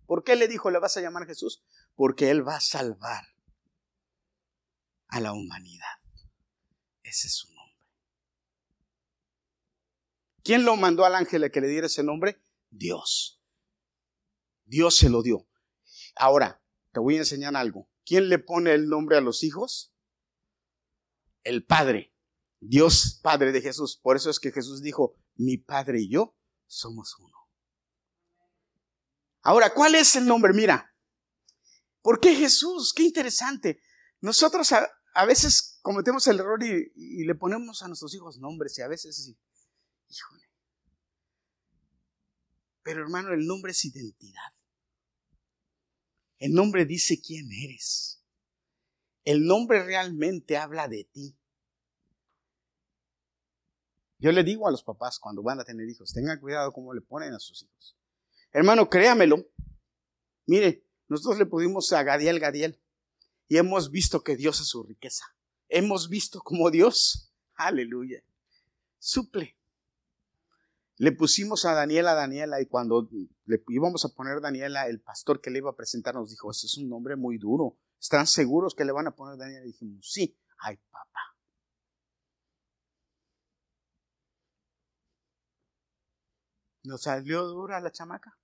¿Por 0.05 0.23
qué 0.23 0.35
le 0.35 0.47
dijo 0.47 0.69
le 0.69 0.79
vas 0.79 0.97
a 0.97 1.01
llamar 1.01 1.25
Jesús? 1.25 1.63
Porque 1.95 2.29
Él 2.29 2.47
va 2.47 2.57
a 2.57 2.61
salvar 2.61 3.25
a 5.07 5.19
la 5.19 5.33
humanidad. 5.33 5.85
Ese 7.03 7.27
es 7.27 7.35
su 7.35 7.47
nombre. 7.53 7.75
¿Quién 10.43 10.63
lo 10.63 10.75
mandó 10.75 11.05
al 11.05 11.15
ángel 11.15 11.43
a 11.43 11.49
que 11.49 11.61
le 11.61 11.67
diera 11.67 11.87
ese 11.87 12.03
nombre? 12.03 12.43
Dios. 12.69 13.41
Dios 14.65 14.95
se 14.95 15.09
lo 15.09 15.23
dio. 15.23 15.47
Ahora, 16.15 16.61
te 16.91 16.99
voy 16.99 17.15
a 17.15 17.19
enseñar 17.19 17.55
algo. 17.55 17.89
¿Quién 18.05 18.29
le 18.29 18.39
pone 18.39 18.73
el 18.73 18.87
nombre 18.87 19.17
a 19.17 19.21
los 19.21 19.43
hijos? 19.43 19.93
El 21.43 21.65
Padre. 21.65 22.13
Dios 22.59 23.19
Padre 23.23 23.51
de 23.51 23.61
Jesús. 23.61 23.99
Por 24.01 24.15
eso 24.15 24.29
es 24.29 24.39
que 24.39 24.51
Jesús 24.51 24.81
dijo, 24.81 25.15
mi 25.35 25.57
Padre 25.57 26.01
y 26.01 26.09
yo 26.09 26.35
somos 26.67 27.15
uno. 27.19 27.35
Ahora, 29.41 29.73
¿cuál 29.73 29.95
es 29.95 30.15
el 30.15 30.25
nombre? 30.25 30.53
Mira, 30.53 30.94
¿Por 32.05 32.19
qué 32.19 32.35
Jesús? 32.35 32.93
Qué 32.93 33.01
interesante. 33.01 33.81
Nosotros 34.21 34.71
a, 34.71 35.25
veces 35.25 35.79
cometemos 35.81 36.27
el 36.27 36.39
error 36.39 36.63
y, 36.63 37.25
le 37.25 37.33
ponemos 37.33 37.81
a 37.81 37.87
nuestros 37.87 38.13
hijos 38.13 38.37
nombres 38.37 38.77
y 38.77 38.83
a 38.83 38.87
veces, 38.87 39.33
híjole. 40.07 40.43
Pero 42.83 43.01
hermano, 43.01 43.33
el 43.33 43.47
nombre 43.47 43.71
es 43.71 43.83
identidad. 43.85 44.53
El 46.37 46.53
nombre 46.53 46.85
dice 46.85 47.19
quién 47.19 47.51
eres. 47.51 48.23
El 49.23 49.47
nombre 49.47 49.83
realmente 49.83 50.57
habla 50.57 50.87
de 50.87 51.05
ti. 51.05 51.35
Yo 54.19 54.31
le 54.31 54.43
digo 54.43 54.67
a 54.67 54.71
los 54.71 54.83
papás 54.83 55.17
cuando 55.17 55.41
van 55.41 55.59
a 55.59 55.65
tener 55.65 55.89
hijos, 55.89 56.13
tengan 56.13 56.39
cuidado 56.39 56.71
cómo 56.71 56.93
le 56.93 57.01
ponen 57.01 57.33
a 57.33 57.39
sus 57.39 57.63
hijos. 57.63 57.97
Hermano, 58.51 58.91
créamelo. 58.91 59.43
Mire, 60.45 60.84
nosotros 61.07 61.37
le 61.37 61.45
pudimos 61.45 61.91
a 61.93 62.03
Gadiel 62.03 62.39
Gadiel 62.39 62.79
y 63.47 63.57
hemos 63.57 63.91
visto 63.91 64.23
que 64.23 64.35
Dios 64.35 64.59
es 64.59 64.67
su 64.67 64.83
riqueza. 64.83 65.25
Hemos 65.69 66.09
visto 66.09 66.41
como 66.41 66.71
Dios, 66.71 67.31
aleluya, 67.55 68.23
suple. 68.97 69.57
Le 70.97 71.11
pusimos 71.11 71.65
a 71.65 71.73
Daniela 71.73 72.13
Daniela 72.13 72.61
y 72.61 72.67
cuando 72.67 73.09
le 73.45 73.63
íbamos 73.67 74.05
a 74.05 74.09
poner 74.09 74.39
Daniela, 74.39 74.87
el 74.87 75.01
pastor 75.01 75.41
que 75.41 75.49
le 75.49 75.59
iba 75.59 75.69
a 75.69 75.75
presentar 75.75 76.15
nos 76.15 76.29
dijo, 76.29 76.49
ese 76.49 76.67
es 76.67 76.77
un 76.77 76.89
nombre 76.89 77.15
muy 77.15 77.37
duro. 77.37 77.77
¿Están 77.99 78.27
seguros 78.27 78.73
que 78.73 78.85
le 78.85 78.91
van 78.91 79.07
a 79.07 79.15
poner 79.15 79.37
Daniela? 79.37 79.65
Y 79.65 79.69
dijimos, 79.69 80.09
sí, 80.09 80.37
ay 80.59 80.77
papá. 80.89 81.19
¿Nos 86.83 87.01
salió 87.01 87.43
dura 87.45 87.79
la 87.81 87.91
chamaca? 87.91 88.37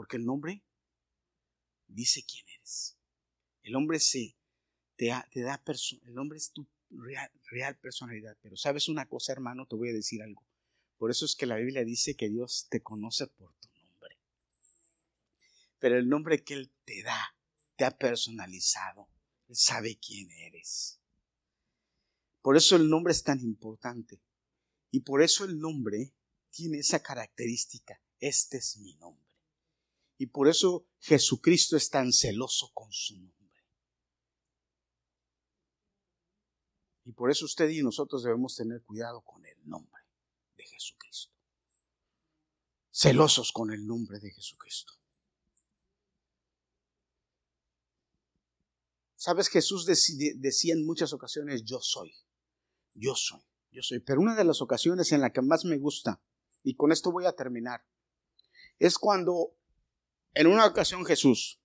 Porque 0.00 0.16
el 0.16 0.24
nombre 0.24 0.64
dice 1.86 2.24
quién 2.24 2.48
eres. 2.48 2.96
El 3.60 3.76
hombre 3.76 3.98
te, 4.96 5.08
da, 5.08 5.28
el 5.34 6.14
nombre 6.14 6.38
es 6.38 6.52
tu 6.52 6.66
real, 6.88 7.30
real 7.50 7.78
personalidad. 7.78 8.34
Pero 8.40 8.56
sabes 8.56 8.88
una 8.88 9.06
cosa, 9.06 9.32
hermano, 9.32 9.66
te 9.66 9.76
voy 9.76 9.90
a 9.90 9.92
decir 9.92 10.22
algo. 10.22 10.42
Por 10.96 11.10
eso 11.10 11.26
es 11.26 11.36
que 11.36 11.44
la 11.44 11.56
Biblia 11.56 11.84
dice 11.84 12.16
que 12.16 12.30
Dios 12.30 12.66
te 12.70 12.82
conoce 12.82 13.26
por 13.26 13.52
tu 13.56 13.68
nombre. 13.74 14.16
Pero 15.78 15.98
el 15.98 16.08
nombre 16.08 16.42
que 16.44 16.54
Él 16.54 16.72
te 16.86 17.02
da, 17.02 17.36
te 17.76 17.84
ha 17.84 17.90
personalizado. 17.90 19.06
Él 19.48 19.56
sabe 19.56 19.98
quién 19.98 20.30
eres. 20.30 20.98
Por 22.40 22.56
eso 22.56 22.74
el 22.74 22.88
nombre 22.88 23.12
es 23.12 23.22
tan 23.22 23.40
importante. 23.40 24.18
Y 24.90 25.00
por 25.00 25.20
eso 25.20 25.44
el 25.44 25.58
nombre 25.58 26.14
tiene 26.48 26.78
esa 26.78 27.02
característica. 27.02 28.00
Este 28.18 28.56
es 28.56 28.78
mi 28.78 28.94
nombre. 28.94 29.29
Y 30.20 30.26
por 30.26 30.48
eso 30.48 30.86
Jesucristo 30.98 31.78
es 31.78 31.88
tan 31.88 32.12
celoso 32.12 32.70
con 32.74 32.92
su 32.92 33.16
nombre. 33.16 33.64
Y 37.06 37.12
por 37.12 37.30
eso 37.30 37.46
usted 37.46 37.70
y 37.70 37.82
nosotros 37.82 38.22
debemos 38.22 38.54
tener 38.54 38.82
cuidado 38.82 39.22
con 39.22 39.46
el 39.46 39.56
nombre 39.66 40.02
de 40.58 40.66
Jesucristo. 40.66 41.32
Celosos 42.92 43.50
con 43.50 43.72
el 43.72 43.86
nombre 43.86 44.20
de 44.20 44.30
Jesucristo. 44.30 44.92
Sabes, 49.16 49.48
Jesús 49.48 49.86
decía 49.86 50.74
en 50.74 50.84
muchas 50.84 51.14
ocasiones, 51.14 51.64
yo 51.64 51.80
soy, 51.80 52.14
yo 52.92 53.14
soy, 53.14 53.40
yo 53.70 53.82
soy. 53.82 54.00
Pero 54.00 54.20
una 54.20 54.36
de 54.36 54.44
las 54.44 54.60
ocasiones 54.60 55.12
en 55.12 55.22
la 55.22 55.32
que 55.32 55.40
más 55.40 55.64
me 55.64 55.78
gusta, 55.78 56.20
y 56.62 56.76
con 56.76 56.92
esto 56.92 57.10
voy 57.10 57.24
a 57.24 57.32
terminar, 57.32 57.86
es 58.78 58.98
cuando 58.98 59.56
en 60.34 60.46
una 60.46 60.66
ocasión 60.66 61.04
Jesús 61.04 61.60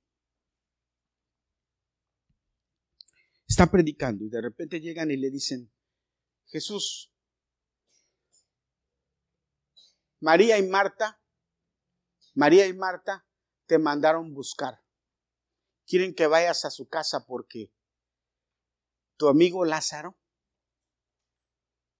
está 3.48 3.68
predicando 3.68 4.24
y 4.26 4.30
de 4.30 4.42
repente 4.42 4.82
llegan 4.82 5.12
y 5.12 5.18
le 5.18 5.30
dicen, 5.30 5.72
Jesús, 6.48 7.14
María 10.20 10.58
y 10.58 10.68
Marta, 10.68 11.22
María 12.34 12.68
y 12.68 12.74
Marta 12.74 13.26
te 13.68 13.78
mandaron 13.78 14.34
buscar. 14.34 14.84
Quieren 15.86 16.16
que 16.16 16.28
vayas 16.28 16.66
a 16.66 16.72
su 16.72 16.88
casa 16.88 17.26
porque 17.26 17.72
tu 19.18 19.28
amigo 19.28 19.64
Lázaro 19.66 20.18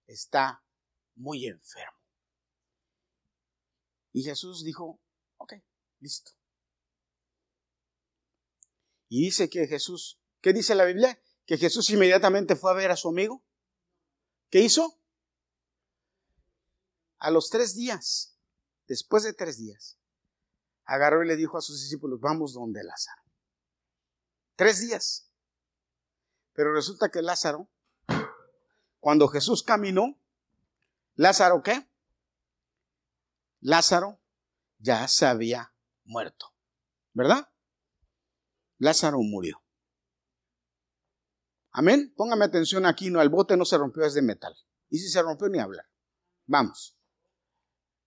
está 0.06 0.64
muy 1.14 1.46
enfermo. 1.46 1.98
Y 4.12 4.22
Jesús 4.22 4.64
dijo, 4.64 5.00
ok, 5.36 5.54
listo. 6.00 6.35
Y 9.08 9.24
dice 9.24 9.48
que 9.48 9.66
Jesús, 9.66 10.20
¿qué 10.40 10.52
dice 10.52 10.74
la 10.74 10.84
Biblia? 10.84 11.20
Que 11.46 11.58
Jesús 11.58 11.88
inmediatamente 11.90 12.56
fue 12.56 12.70
a 12.70 12.74
ver 12.74 12.90
a 12.90 12.96
su 12.96 13.08
amigo. 13.08 13.44
¿Qué 14.50 14.60
hizo? 14.60 15.00
A 17.18 17.30
los 17.30 17.50
tres 17.50 17.74
días, 17.74 18.38
después 18.86 19.22
de 19.22 19.32
tres 19.32 19.58
días, 19.58 19.98
agarró 20.84 21.22
y 21.22 21.26
le 21.26 21.36
dijo 21.36 21.56
a 21.56 21.62
sus 21.62 21.80
discípulos, 21.80 22.20
vamos 22.20 22.54
donde 22.54 22.82
Lázaro. 22.84 23.22
Tres 24.54 24.80
días. 24.80 25.30
Pero 26.52 26.72
resulta 26.72 27.10
que 27.10 27.22
Lázaro, 27.22 27.68
cuando 29.00 29.28
Jesús 29.28 29.62
caminó, 29.62 30.18
Lázaro 31.14 31.62
qué? 31.62 31.88
Lázaro 33.60 34.20
ya 34.78 35.06
se 35.08 35.26
había 35.26 35.74
muerto. 36.04 36.54
¿Verdad? 37.12 37.48
Lázaro 38.78 39.18
murió. 39.18 39.62
Amén. 41.70 42.12
Póngame 42.16 42.44
atención 42.44 42.86
aquí, 42.86 43.10
no, 43.10 43.20
el 43.20 43.28
bote 43.28 43.56
no 43.56 43.64
se 43.64 43.78
rompió, 43.78 44.04
es 44.04 44.14
de 44.14 44.22
metal. 44.22 44.54
Y 44.88 44.98
si 44.98 45.08
se 45.08 45.22
rompió, 45.22 45.48
ni 45.48 45.58
hablar. 45.58 45.86
Vamos. 46.46 46.96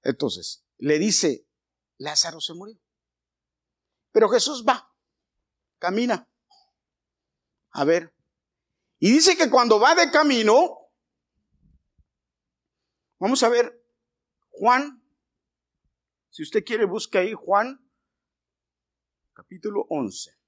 Entonces, 0.01 0.65
le 0.77 0.97
dice, 0.97 1.47
Lázaro 1.97 2.39
se 2.39 2.53
murió. 2.53 2.79
Pero 4.11 4.29
Jesús 4.29 4.65
va, 4.67 4.91
camina. 5.77 6.27
A 7.71 7.83
ver. 7.83 8.13
Y 8.97 9.11
dice 9.11 9.37
que 9.37 9.49
cuando 9.49 9.79
va 9.79 9.95
de 9.95 10.09
camino, 10.09 10.91
vamos 13.19 13.43
a 13.43 13.49
ver, 13.49 13.85
Juan, 14.49 15.03
si 16.29 16.43
usted 16.43 16.63
quiere, 16.63 16.85
busque 16.85 17.17
ahí 17.17 17.33
Juan 17.33 17.79
capítulo 19.33 19.85
11. 19.89 20.38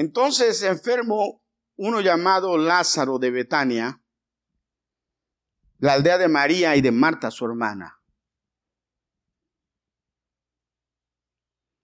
Entonces 0.00 0.62
enfermo 0.62 1.44
uno 1.76 2.00
llamado 2.00 2.56
Lázaro 2.56 3.18
de 3.18 3.30
Betania, 3.30 4.02
la 5.76 5.92
aldea 5.92 6.16
de 6.16 6.26
María 6.26 6.74
y 6.74 6.80
de 6.80 6.90
Marta 6.90 7.30
su 7.30 7.44
hermana. 7.44 8.00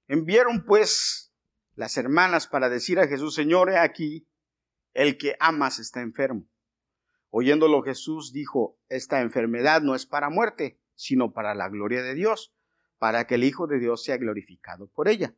Enviaron 0.08 0.64
pues 0.64 1.34
las 1.74 1.98
hermanas 1.98 2.46
para 2.46 2.70
decir 2.70 2.98
a 3.00 3.06
Jesús, 3.06 3.34
Señor, 3.34 3.70
he 3.70 3.76
aquí, 3.76 4.26
el 4.94 5.18
que 5.18 5.36
amas 5.38 5.78
está 5.78 6.00
enfermo. 6.00 6.48
Oyéndolo 7.28 7.82
Jesús 7.82 8.32
dijo, 8.32 8.78
esta 8.88 9.20
enfermedad 9.20 9.82
no 9.82 9.94
es 9.94 10.06
para 10.06 10.30
muerte, 10.30 10.80
sino 10.94 11.34
para 11.34 11.54
la 11.54 11.68
gloria 11.68 12.00
de 12.00 12.14
Dios, 12.14 12.54
para 12.96 13.26
que 13.26 13.34
el 13.34 13.44
Hijo 13.44 13.66
de 13.66 13.78
Dios 13.78 14.02
sea 14.02 14.16
glorificado 14.16 14.88
por 14.88 15.06
ella. 15.06 15.36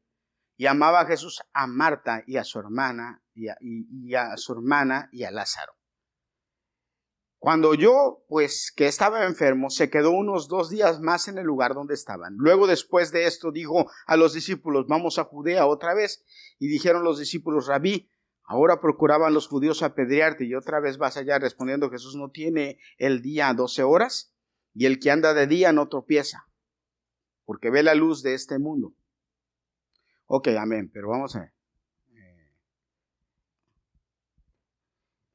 Y 0.58 0.66
amaba 0.66 1.06
Jesús 1.06 1.40
a 1.54 1.66
Marta 1.68 2.24
y 2.26 2.36
a 2.36 2.44
su 2.44 2.58
hermana 2.58 3.22
y 3.32 4.14
a, 4.14 4.36
su 4.36 4.52
hermana 4.52 5.08
y 5.12 5.22
a 5.22 5.30
Lázaro. 5.30 5.72
Cuando 7.38 7.74
yo, 7.74 8.24
pues, 8.28 8.72
que 8.74 8.88
estaba 8.88 9.24
enfermo, 9.24 9.70
se 9.70 9.88
quedó 9.88 10.10
unos 10.10 10.48
dos 10.48 10.68
días 10.68 11.00
más 11.00 11.28
en 11.28 11.38
el 11.38 11.44
lugar 11.44 11.74
donde 11.74 11.94
estaban. 11.94 12.34
Luego, 12.36 12.66
después 12.66 13.12
de 13.12 13.26
esto, 13.26 13.52
dijo 13.52 13.88
a 14.06 14.16
los 14.16 14.34
discípulos, 14.34 14.86
vamos 14.88 15.20
a 15.20 15.24
Judea 15.24 15.64
otra 15.64 15.94
vez. 15.94 16.24
Y 16.58 16.66
dijeron 16.66 17.04
los 17.04 17.20
discípulos, 17.20 17.68
rabí, 17.68 18.10
ahora 18.42 18.80
procuraban 18.80 19.34
los 19.34 19.46
judíos 19.46 19.84
apedrearte 19.84 20.44
y 20.44 20.56
otra 20.56 20.80
vez 20.80 20.98
vas 20.98 21.16
allá 21.16 21.38
respondiendo, 21.38 21.90
Jesús 21.90 22.16
no 22.16 22.30
tiene 22.30 22.78
el 22.96 23.22
día 23.22 23.54
doce 23.54 23.84
horas 23.84 24.34
y 24.74 24.86
el 24.86 24.98
que 24.98 25.12
anda 25.12 25.34
de 25.34 25.46
día 25.46 25.72
no 25.72 25.88
tropieza, 25.88 26.48
porque 27.44 27.70
ve 27.70 27.84
la 27.84 27.94
luz 27.94 28.22
de 28.22 28.34
este 28.34 28.58
mundo. 28.58 28.94
Ok, 30.30 30.48
amén, 30.58 30.90
pero 30.92 31.08
vamos 31.08 31.34
a 31.34 31.40
ver. 31.40 31.52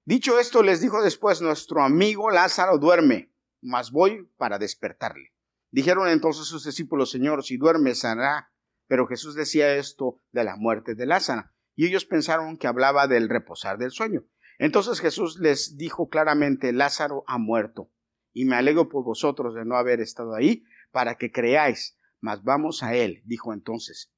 Dicho 0.06 0.40
esto, 0.40 0.62
les 0.62 0.82
dijo 0.82 1.02
después, 1.02 1.42
nuestro 1.42 1.82
amigo 1.82 2.30
Lázaro 2.30 2.78
duerme, 2.78 3.34
mas 3.62 3.92
voy 3.92 4.30
para 4.38 4.60
despertarle. 4.60 5.34
Dijeron 5.72 6.08
entonces 6.10 6.46
sus 6.46 6.64
discípulos, 6.64 7.10
Señor, 7.10 7.44
si 7.44 7.58
duerme, 7.58 7.96
sanará. 7.96 8.52
Pero 8.86 9.08
Jesús 9.08 9.34
decía 9.34 9.76
esto 9.76 10.22
de 10.32 10.44
la 10.44 10.56
muerte 10.58 10.94
de 10.94 11.08
Lázaro, 11.08 11.50
y 11.74 11.88
ellos 11.88 12.06
pensaron 12.06 12.58
que 12.58 12.68
hablaba 12.68 13.08
del 13.08 13.30
reposar 13.30 13.80
del 13.80 13.92
sueño. 13.92 14.26
Entonces 14.60 15.00
Jesús 15.00 15.40
les 15.40 15.78
dijo 15.78 16.10
claramente, 16.10 16.72
Lázaro 16.74 17.24
ha 17.26 17.40
muerto, 17.40 17.90
y 18.34 18.46
me 18.46 18.56
alegro 18.56 18.90
por 18.90 19.04
vosotros 19.04 19.56
de 19.56 19.66
no 19.66 19.78
haber 19.78 20.02
estado 20.02 20.36
ahí, 20.36 20.66
para 20.92 21.16
que 21.16 21.32
creáis, 21.32 21.98
mas 22.20 22.44
vamos 22.44 22.84
a 22.84 22.94
él, 22.94 23.24
dijo 23.26 23.54
entonces. 23.54 24.13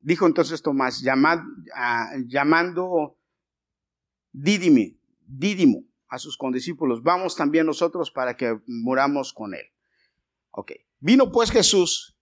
Dijo 0.00 0.26
entonces 0.26 0.62
Tomás, 0.62 1.02
llamando 2.26 3.16
Dídimo 4.32 5.84
a 6.08 6.18
sus 6.18 6.36
condiscípulos, 6.36 7.02
vamos 7.02 7.36
también 7.36 7.66
nosotros 7.66 8.10
para 8.10 8.36
que 8.36 8.60
muramos 8.66 9.32
con 9.32 9.54
él. 9.54 9.66
Ok. 10.50 10.72
Vino 10.98 11.30
pues 11.30 11.50
Jesús 11.50 12.16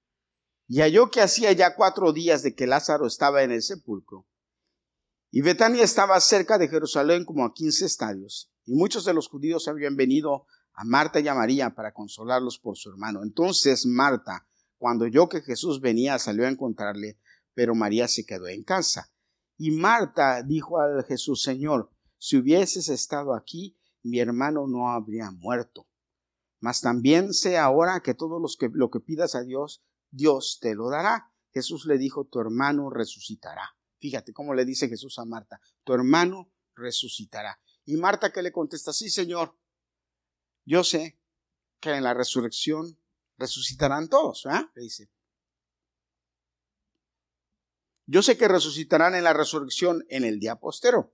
y 0.66 0.80
halló 0.80 1.10
que 1.10 1.22
hacía 1.22 1.52
ya 1.52 1.74
cuatro 1.74 2.12
días 2.12 2.42
de 2.42 2.54
que 2.54 2.66
Lázaro 2.66 3.06
estaba 3.06 3.42
en 3.42 3.52
el 3.52 3.62
sepulcro. 3.62 4.26
Y 5.30 5.40
Betania 5.40 5.82
estaba 5.82 6.20
cerca 6.20 6.58
de 6.58 6.68
Jerusalén 6.68 7.24
como 7.24 7.44
a 7.44 7.52
quince 7.54 7.86
estadios, 7.86 8.50
y 8.64 8.74
muchos 8.74 9.04
de 9.04 9.14
los 9.14 9.28
judíos 9.28 9.68
habían 9.68 9.96
venido 9.96 10.46
a 10.74 10.84
Marta 10.84 11.20
y 11.20 11.28
a 11.28 11.34
María 11.34 11.74
para 11.74 11.92
consolarlos 11.92 12.58
por 12.58 12.76
su 12.76 12.90
hermano. 12.90 13.22
Entonces 13.22 13.86
Marta, 13.86 14.46
cuando 14.76 15.06
oyó 15.06 15.28
que 15.28 15.40
Jesús 15.40 15.80
venía, 15.80 16.18
salió 16.18 16.46
a 16.46 16.50
encontrarle, 16.50 17.18
pero 17.58 17.74
María 17.74 18.06
se 18.06 18.24
quedó 18.24 18.46
en 18.46 18.62
casa. 18.62 19.10
Y 19.56 19.72
Marta 19.72 20.44
dijo 20.44 20.80
a 20.80 21.02
Jesús, 21.02 21.42
Señor, 21.42 21.90
si 22.16 22.36
hubieses 22.36 22.88
estado 22.88 23.34
aquí, 23.34 23.76
mi 24.04 24.20
hermano 24.20 24.68
no 24.68 24.92
habría 24.92 25.32
muerto. 25.32 25.88
Mas 26.60 26.80
también 26.80 27.34
sé 27.34 27.58
ahora 27.58 28.00
que 28.00 28.14
todo 28.14 28.38
lo 28.38 28.90
que 28.90 29.00
pidas 29.00 29.34
a 29.34 29.42
Dios, 29.42 29.82
Dios 30.08 30.60
te 30.62 30.76
lo 30.76 30.88
dará. 30.88 31.32
Jesús 31.52 31.84
le 31.86 31.98
dijo, 31.98 32.26
tu 32.26 32.38
hermano 32.38 32.90
resucitará. 32.90 33.76
Fíjate 33.98 34.32
cómo 34.32 34.54
le 34.54 34.64
dice 34.64 34.88
Jesús 34.88 35.18
a 35.18 35.24
Marta, 35.24 35.60
tu 35.82 35.94
hermano 35.94 36.52
resucitará. 36.76 37.60
Y 37.84 37.96
Marta 37.96 38.32
que 38.32 38.40
le 38.40 38.52
contesta, 38.52 38.92
sí, 38.92 39.10
Señor, 39.10 39.58
yo 40.64 40.84
sé 40.84 41.18
que 41.80 41.90
en 41.90 42.04
la 42.04 42.14
resurrección 42.14 43.00
resucitarán 43.36 44.08
todos, 44.08 44.44
¿verdad? 44.44 44.70
Le 44.76 44.82
dice. 44.82 45.10
Yo 48.10 48.22
sé 48.22 48.38
que 48.38 48.48
resucitarán 48.48 49.14
en 49.14 49.22
la 49.22 49.34
resurrección 49.34 50.02
en 50.08 50.24
el 50.24 50.40
día 50.40 50.56
postero 50.56 51.12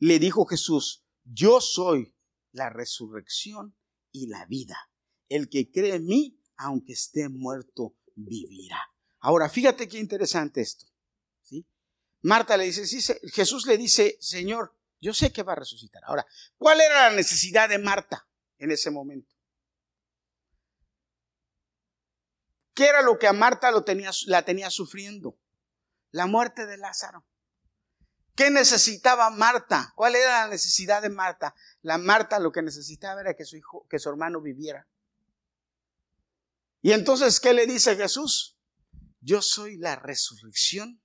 le 0.00 0.18
dijo 0.18 0.44
Jesús, 0.44 1.04
yo 1.22 1.60
soy 1.60 2.16
la 2.50 2.68
resurrección 2.68 3.76
y 4.10 4.26
la 4.26 4.44
vida. 4.46 4.90
El 5.28 5.48
que 5.48 5.70
cree 5.70 5.94
en 5.94 6.04
mí, 6.04 6.42
aunque 6.56 6.94
esté 6.94 7.28
muerto, 7.28 7.96
vivirá. 8.16 8.82
Ahora, 9.20 9.48
fíjate 9.48 9.88
qué 9.88 9.98
interesante 9.98 10.60
esto. 10.60 10.84
¿sí? 11.42 11.64
Marta 12.22 12.56
le 12.56 12.64
dice, 12.64 12.86
sí, 12.86 13.00
Jesús 13.32 13.64
le 13.66 13.78
dice, 13.78 14.18
Señor, 14.20 14.76
yo 15.00 15.14
sé 15.14 15.32
que 15.32 15.44
va 15.44 15.52
a 15.52 15.56
resucitar. 15.56 16.02
Ahora, 16.06 16.26
¿cuál 16.58 16.80
era 16.80 17.08
la 17.08 17.16
necesidad 17.16 17.68
de 17.68 17.78
Marta 17.78 18.28
en 18.58 18.72
ese 18.72 18.90
momento? 18.90 19.32
¿Qué 22.74 22.86
era 22.86 23.00
lo 23.00 23.16
que 23.16 23.28
a 23.28 23.32
Marta 23.32 23.70
lo 23.70 23.84
tenía, 23.84 24.10
la 24.26 24.44
tenía 24.44 24.70
sufriendo? 24.70 25.38
La 26.14 26.28
muerte 26.28 26.64
de 26.64 26.76
Lázaro. 26.76 27.26
¿Qué 28.36 28.48
necesitaba 28.48 29.30
Marta? 29.30 29.92
¿Cuál 29.96 30.14
era 30.14 30.42
la 30.42 30.48
necesidad 30.48 31.02
de 31.02 31.08
Marta? 31.08 31.56
La 31.82 31.98
Marta 31.98 32.38
lo 32.38 32.52
que 32.52 32.62
necesitaba 32.62 33.20
era 33.20 33.34
que 33.34 33.44
su 33.44 33.56
hijo, 33.56 33.84
que 33.90 33.98
su 33.98 34.10
hermano 34.10 34.40
viviera. 34.40 34.86
Y 36.82 36.92
entonces, 36.92 37.40
¿qué 37.40 37.52
le 37.52 37.66
dice 37.66 37.96
Jesús? 37.96 38.56
Yo 39.18 39.42
soy 39.42 39.76
la 39.76 39.96
resurrección 39.96 41.02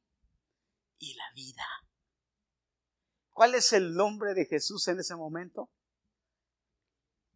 y 0.99 1.15
la 1.15 1.31
vida. 1.33 1.65
¿Cuál 3.31 3.55
es 3.55 3.73
el 3.73 3.95
nombre 3.95 4.35
de 4.35 4.45
Jesús 4.45 4.87
en 4.89 4.99
ese 4.99 5.15
momento? 5.15 5.71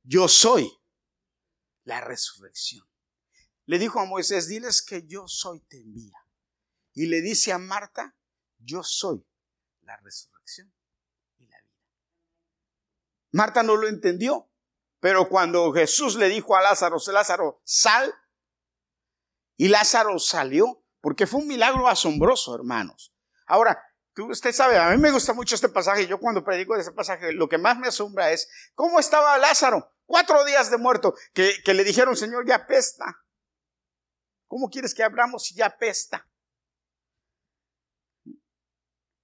Yo 0.04 0.28
soy 0.28 0.72
la 1.86 2.02
resurrección. 2.02 2.88
Le 3.66 3.80
dijo 3.80 4.00
a 4.00 4.06
Moisés, 4.06 4.48
diles 4.48 4.84
que 4.84 5.08
yo 5.08 5.28
soy 5.28 5.62
te 5.62 5.82
envía. 5.82 6.23
Y 6.94 7.08
le 7.08 7.22
dice 7.22 7.52
a 7.52 7.58
Marta, 7.58 8.16
yo 8.60 8.84
soy 8.84 9.26
la 9.82 9.98
resurrección 9.98 10.74
y 11.38 11.48
la 11.48 11.60
vida. 11.60 11.82
Marta 13.32 13.64
no 13.64 13.76
lo 13.76 13.88
entendió, 13.88 14.50
pero 15.00 15.28
cuando 15.28 15.74
Jesús 15.74 16.16
le 16.16 16.30
dijo 16.30 16.56
a 16.56 16.62
Lázaro, 16.62 16.98
Lázaro, 17.12 17.62
sal, 17.64 18.14
y 19.58 19.68
Lázaro 19.68 20.18
salió, 20.20 20.84
porque 21.02 21.28
fue 21.28 21.42
un 21.42 21.48
milagro 21.48 21.88
asombroso, 21.88 22.56
hermanos. 22.56 23.14
Ahora, 23.46 23.84
usted 24.18 24.52
sabe, 24.52 24.78
a 24.78 24.90
mí 24.92 24.98
me 24.98 25.12
gusta 25.12 25.34
mucho 25.34 25.56
este 25.56 25.70
pasaje, 25.70 26.08
yo 26.08 26.20
cuando 26.20 26.44
predico 26.44 26.76
de 26.76 26.82
este 26.82 26.94
pasaje, 26.94 27.34
lo 27.34 27.50
que 27.50 27.58
más 27.58 27.78
me 27.78 27.88
asombra 27.88 28.32
es 28.32 28.50
cómo 28.76 29.00
estaba 29.00 29.38
Lázaro, 29.38 29.92
cuatro 30.06 30.46
días 30.46 30.72
de 30.72 30.78
muerto, 30.78 31.16
que, 31.34 31.62
que 31.64 31.74
le 31.74 31.84
dijeron, 31.84 32.16
Señor, 32.16 32.48
ya 32.48 32.66
pesta. 32.66 33.24
¿Cómo 34.48 34.70
quieres 34.70 34.94
que 34.94 35.04
abramos 35.04 35.44
si 35.44 35.56
ya 35.56 35.76
pesta? 35.78 36.28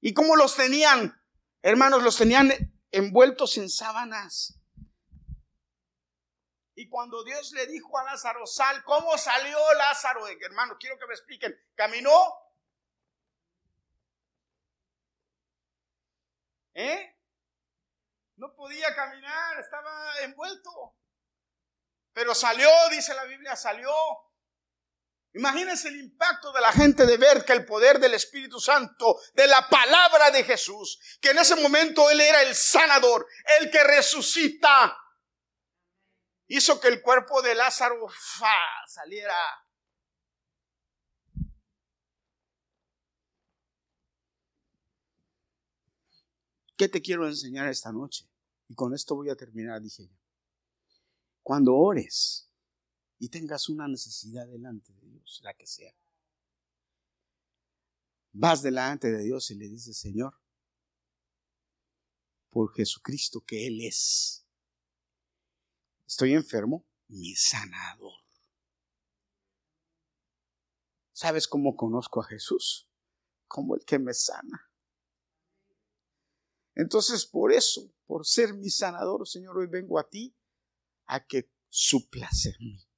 ¿Y 0.01 0.13
cómo 0.13 0.35
los 0.35 0.55
tenían? 0.55 1.21
Hermanos, 1.61 2.03
los 2.03 2.17
tenían 2.17 2.51
envueltos 2.91 3.57
en 3.57 3.69
sábanas. 3.69 4.59
Y 6.75 6.87
cuando 6.87 7.23
Dios 7.25 7.51
le 7.51 7.67
dijo 7.67 7.97
a 7.97 8.05
Lázaro, 8.05 8.45
sal, 8.45 8.81
¿cómo 8.85 9.17
salió 9.17 9.57
Lázaro? 9.73 10.25
Hermano, 10.27 10.77
quiero 10.79 10.97
que 10.97 11.07
me 11.07 11.13
expliquen. 11.13 11.53
¿Caminó? 11.75 12.33
¿Eh? 16.73 17.17
No 18.37 18.55
podía 18.55 18.95
caminar, 18.95 19.59
estaba 19.59 20.19
envuelto. 20.21 20.95
Pero 22.13 22.33
salió, 22.33 22.69
dice 22.89 23.13
la 23.13 23.25
Biblia, 23.25 23.57
salió. 23.57 23.91
Imagínense 25.33 25.89
el 25.89 25.97
impacto 25.97 26.51
de 26.51 26.59
la 26.59 26.71
gente 26.71 27.05
de 27.05 27.17
ver 27.17 27.45
que 27.45 27.53
el 27.53 27.65
poder 27.65 27.99
del 27.99 28.15
Espíritu 28.15 28.59
Santo, 28.59 29.19
de 29.35 29.45
la 29.47 29.67
palabra 29.69 30.31
de 30.31 30.43
Jesús, 30.43 30.99
que 31.21 31.29
en 31.29 31.37
ese 31.37 31.55
momento 31.55 32.09
Él 32.09 32.19
era 32.19 32.41
el 32.41 32.55
sanador, 32.55 33.27
el 33.59 33.69
que 33.69 33.83
resucita, 33.83 34.97
hizo 36.47 36.81
que 36.81 36.87
el 36.87 37.01
cuerpo 37.01 37.43
de 37.43 37.53
Lázaro 37.53 38.07
saliera. 38.87 39.35
¿Qué 46.75 46.87
te 46.87 47.01
quiero 47.01 47.27
enseñar 47.27 47.67
esta 47.67 47.91
noche? 47.91 48.25
Y 48.67 48.73
con 48.73 48.95
esto 48.95 49.13
voy 49.13 49.29
a 49.29 49.35
terminar, 49.35 49.81
dije 49.81 50.07
yo. 50.07 50.15
Cuando 51.43 51.75
ores, 51.75 52.48
y 53.19 53.29
tengas 53.29 53.67
una 53.67 53.87
necesidad 53.87 54.47
delante 54.47 54.93
de 54.93 55.07
Dios, 55.07 55.41
la 55.43 55.53
que 55.53 55.67
sea. 55.67 55.93
Vas 58.31 58.61
delante 58.61 59.11
de 59.11 59.23
Dios 59.23 59.51
y 59.51 59.55
le 59.55 59.67
dices, 59.67 59.97
Señor, 59.97 60.39
por 62.49 62.73
Jesucristo 62.73 63.41
que 63.41 63.67
Él 63.67 63.81
es, 63.81 64.47
estoy 66.07 66.33
enfermo, 66.33 66.85
mi 67.09 67.35
sanador. 67.35 68.13
¿Sabes 71.11 71.47
cómo 71.47 71.75
conozco 71.75 72.21
a 72.21 72.25
Jesús? 72.25 72.87
Como 73.47 73.75
el 73.75 73.83
que 73.83 73.99
me 73.99 74.13
sana. 74.13 74.71
Entonces, 76.75 77.25
por 77.25 77.51
eso, 77.51 77.93
por 78.05 78.25
ser 78.25 78.53
mi 78.53 78.69
sanador, 78.69 79.27
Señor, 79.27 79.57
hoy 79.57 79.67
vengo 79.67 79.99
a 79.99 80.07
ti 80.07 80.33
a 81.07 81.25
que 81.25 81.51
suplas 81.67 82.45
en. 82.45 82.88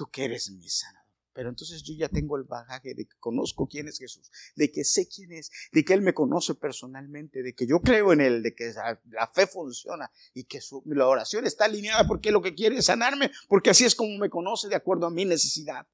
Tú 0.00 0.08
que 0.10 0.24
eres 0.24 0.50
mi 0.50 0.66
sanador. 0.66 1.10
Pero 1.34 1.50
entonces 1.50 1.82
yo 1.82 1.92
ya 1.92 2.08
tengo 2.08 2.38
el 2.38 2.44
bagaje 2.44 2.94
de 2.94 3.04
que 3.04 3.18
conozco 3.18 3.68
quién 3.68 3.86
es 3.86 3.98
Jesús, 3.98 4.30
de 4.56 4.72
que 4.72 4.82
sé 4.82 5.06
quién 5.06 5.30
es, 5.30 5.50
de 5.72 5.84
que 5.84 5.92
Él 5.92 6.00
me 6.00 6.14
conoce 6.14 6.54
personalmente, 6.54 7.42
de 7.42 7.54
que 7.54 7.66
yo 7.66 7.82
creo 7.82 8.14
en 8.14 8.22
Él, 8.22 8.42
de 8.42 8.54
que 8.54 8.72
la, 9.10 9.26
fe 9.26 9.46
funciona 9.46 10.10
y 10.32 10.44
que 10.44 10.58
la 10.86 11.06
oración 11.06 11.46
está 11.46 11.66
alineada 11.66 12.06
porque 12.06 12.30
lo 12.30 12.40
que 12.40 12.54
quiere 12.54 12.78
es 12.78 12.86
sanarme, 12.86 13.30
porque 13.46 13.68
así 13.68 13.84
es 13.84 13.94
como 13.94 14.16
me 14.16 14.30
conoce 14.30 14.68
de 14.68 14.76
acuerdo 14.76 15.04
a 15.04 15.10
mi 15.10 15.26
necesidad. 15.26 15.86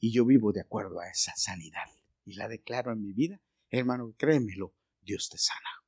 Y 0.00 0.10
yo 0.10 0.24
vivo 0.24 0.52
de 0.52 0.62
acuerdo 0.62 1.00
a 1.00 1.10
esa 1.10 1.36
sanidad 1.36 1.90
y 2.24 2.32
la 2.32 2.48
declaro 2.48 2.92
en 2.92 3.02
mi 3.02 3.12
vida. 3.12 3.42
Hermano, 3.68 4.14
créemelo, 4.16 4.74
Dios 5.02 5.28
te 5.28 5.36
sana. 5.36 5.84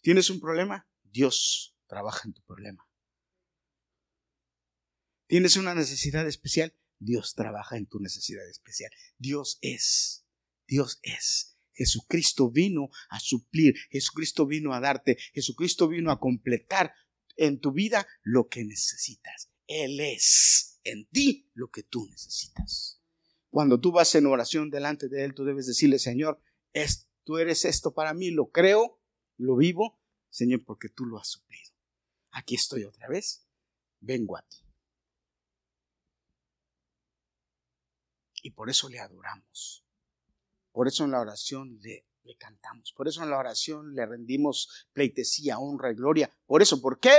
¿Tienes 0.00 0.30
un 0.30 0.40
problema? 0.40 0.88
Dios 1.02 1.76
trabaja 1.86 2.22
en 2.24 2.32
tu 2.32 2.40
problema. 2.44 2.88
¿Tienes 5.32 5.56
una 5.56 5.74
necesidad 5.74 6.28
especial? 6.28 6.74
Dios 6.98 7.32
trabaja 7.34 7.78
en 7.78 7.86
tu 7.86 8.00
necesidad 8.00 8.46
especial. 8.50 8.90
Dios 9.16 9.56
es. 9.62 10.26
Dios 10.68 11.00
es. 11.02 11.56
Jesucristo 11.72 12.50
vino 12.50 12.90
a 13.08 13.18
suplir, 13.18 13.74
Jesucristo 13.90 14.44
vino 14.44 14.74
a 14.74 14.80
darte, 14.80 15.16
Jesucristo 15.32 15.88
vino 15.88 16.10
a 16.10 16.20
completar 16.20 16.92
en 17.36 17.60
tu 17.60 17.72
vida 17.72 18.06
lo 18.22 18.48
que 18.48 18.62
necesitas. 18.62 19.50
Él 19.66 20.00
es 20.00 20.78
en 20.84 21.08
ti 21.08 21.50
lo 21.54 21.70
que 21.70 21.82
tú 21.82 22.06
necesitas. 22.10 23.00
Cuando 23.48 23.80
tú 23.80 23.90
vas 23.90 24.14
en 24.14 24.26
oración 24.26 24.68
delante 24.68 25.08
de 25.08 25.24
Él, 25.24 25.32
tú 25.32 25.46
debes 25.46 25.66
decirle, 25.66 25.98
Señor, 25.98 26.42
tú 27.24 27.38
eres 27.38 27.64
esto 27.64 27.94
para 27.94 28.12
mí, 28.12 28.30
lo 28.32 28.50
creo, 28.50 29.00
lo 29.38 29.56
vivo, 29.56 29.98
Señor, 30.28 30.62
porque 30.62 30.90
tú 30.90 31.06
lo 31.06 31.18
has 31.18 31.28
suplido. 31.28 31.72
Aquí 32.32 32.54
estoy 32.54 32.84
otra 32.84 33.08
vez, 33.08 33.46
vengo 33.98 34.36
a 34.36 34.42
ti. 34.42 34.58
Y 38.42 38.50
por 38.50 38.68
eso 38.68 38.88
le 38.88 38.98
adoramos. 38.98 39.86
Por 40.72 40.88
eso 40.88 41.04
en 41.04 41.12
la 41.12 41.20
oración 41.20 41.78
le, 41.80 42.06
le 42.24 42.36
cantamos. 42.36 42.92
Por 42.92 43.08
eso 43.08 43.22
en 43.22 43.30
la 43.30 43.38
oración 43.38 43.94
le 43.94 44.04
rendimos 44.04 44.88
pleitesía, 44.92 45.58
honra 45.58 45.92
y 45.92 45.94
gloria. 45.94 46.30
Por 46.46 46.60
eso, 46.60 46.82
¿por 46.82 46.98
qué? 46.98 47.16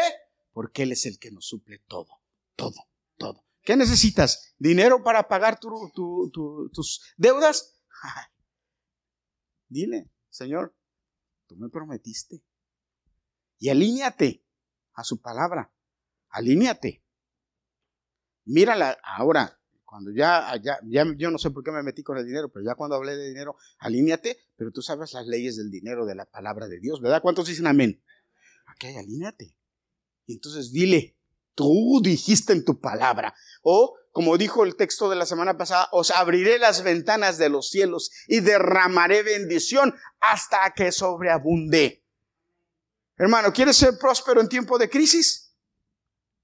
Porque 0.51 0.83
Él 0.83 0.91
es 0.91 1.05
el 1.05 1.17
que 1.17 1.31
nos 1.31 1.47
suple 1.47 1.79
todo, 1.87 2.21
todo, 2.55 2.75
todo. 3.17 3.45
¿Qué 3.63 3.77
necesitas? 3.77 4.53
¿Dinero 4.57 5.03
para 5.03 5.27
pagar 5.27 5.59
tus 5.59 7.01
deudas? 7.15 7.81
Dile, 9.69 10.11
Señor, 10.29 10.75
tú 11.47 11.55
me 11.55 11.69
prometiste. 11.69 12.43
Y 13.59 13.69
alíñate 13.69 14.45
a 14.93 15.03
su 15.03 15.21
palabra. 15.21 15.73
Alíñate. 16.29 17.05
Mírala 18.45 18.99
ahora 19.03 19.62
cuando 19.93 20.09
ya, 20.09 20.59
ya, 20.59 20.79
ya, 20.87 21.05
yo 21.17 21.29
no 21.29 21.37
sé 21.37 21.51
por 21.51 21.63
qué 21.63 21.69
me 21.69 21.83
metí 21.83 22.01
con 22.01 22.17
el 22.17 22.25
dinero, 22.25 22.49
pero 22.51 22.65
ya 22.65 22.73
cuando 22.73 22.95
hablé 22.95 23.15
de 23.15 23.27
dinero, 23.27 23.57
alíñate, 23.77 24.39
pero 24.55 24.71
tú 24.71 24.81
sabes 24.81 25.13
las 25.13 25.27
leyes 25.27 25.55
del 25.55 25.69
dinero, 25.69 26.07
de 26.07 26.15
la 26.15 26.25
palabra 26.25 26.67
de 26.67 26.79
Dios, 26.79 26.99
¿verdad? 26.99 27.21
¿Cuántos 27.21 27.45
dicen 27.45 27.67
amén? 27.67 28.03
Ok, 28.73 28.85
alíñate. 28.97 29.55
Y 30.25 30.33
entonces 30.33 30.71
dile, 30.71 31.15
tú 31.53 32.01
dijiste 32.01 32.53
en 32.53 32.65
tu 32.65 32.81
palabra. 32.81 33.35
O, 33.61 33.95
como 34.11 34.35
dijo 34.39 34.63
el 34.63 34.75
texto 34.77 35.11
de 35.11 35.15
la 35.15 35.27
semana 35.27 35.59
pasada, 35.59 35.89
os 35.91 36.09
abriré 36.09 36.57
las 36.57 36.81
ventanas 36.81 37.37
de 37.37 37.49
los 37.49 37.69
cielos 37.69 38.09
y 38.27 38.39
derramaré 38.39 39.21
bendición 39.21 39.93
hasta 40.19 40.73
que 40.75 40.91
sobreabunde. 40.91 42.03
Hermano, 43.15 43.53
¿quieres 43.53 43.77
ser 43.77 43.99
próspero 43.99 44.41
en 44.41 44.49
tiempo 44.49 44.79
de 44.79 44.89
crisis? 44.89 45.55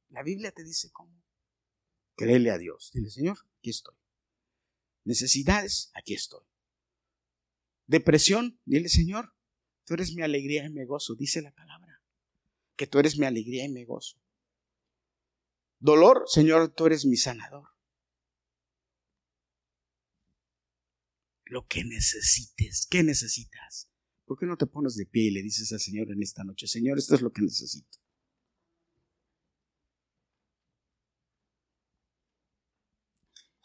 La 0.10 0.22
Biblia 0.22 0.52
te 0.52 0.64
dice 0.64 0.92
cómo. 0.94 1.19
Créele 2.20 2.52
a 2.52 2.58
Dios. 2.58 2.92
Dile, 2.94 3.10
Señor, 3.10 3.38
aquí 3.60 3.70
estoy. 3.70 3.96
Necesidades, 5.06 5.90
aquí 5.94 6.14
estoy. 6.14 6.46
Depresión, 7.88 8.60
dile, 8.66 8.90
Señor, 8.90 9.34
tú 9.86 9.94
eres 9.94 10.14
mi 10.14 10.22
alegría 10.22 10.66
y 10.66 10.70
mi 10.70 10.84
gozo, 10.84 11.16
dice 11.16 11.42
la 11.42 11.54
palabra. 11.54 12.04
Que 12.76 12.88
tú 12.88 13.00
eres 13.00 13.18
mi 13.18 13.26
alegría 13.26 13.64
y 13.64 13.70
mi 13.70 13.86
gozo. 13.86 14.22
Dolor, 15.80 16.26
Señor, 16.28 16.74
tú 16.76 16.88
eres 16.88 17.06
mi 17.06 17.16
sanador. 17.16 17.70
Lo 21.46 21.68
que 21.68 21.86
necesites, 21.86 22.86
¿qué 22.90 23.02
necesitas? 23.02 23.90
¿Por 24.26 24.38
qué 24.38 24.46
no 24.46 24.58
te 24.58 24.68
pones 24.68 24.96
de 24.96 25.06
pie 25.06 25.24
y 25.24 25.32
le 25.32 25.42
dices 25.42 25.72
al 25.72 25.80
Señor 25.80 26.12
en 26.12 26.22
esta 26.22 26.44
noche, 26.44 26.68
Señor, 26.68 26.98
esto 27.00 27.16
es 27.16 27.22
lo 27.22 27.32
que 27.32 27.42
necesito? 27.42 27.98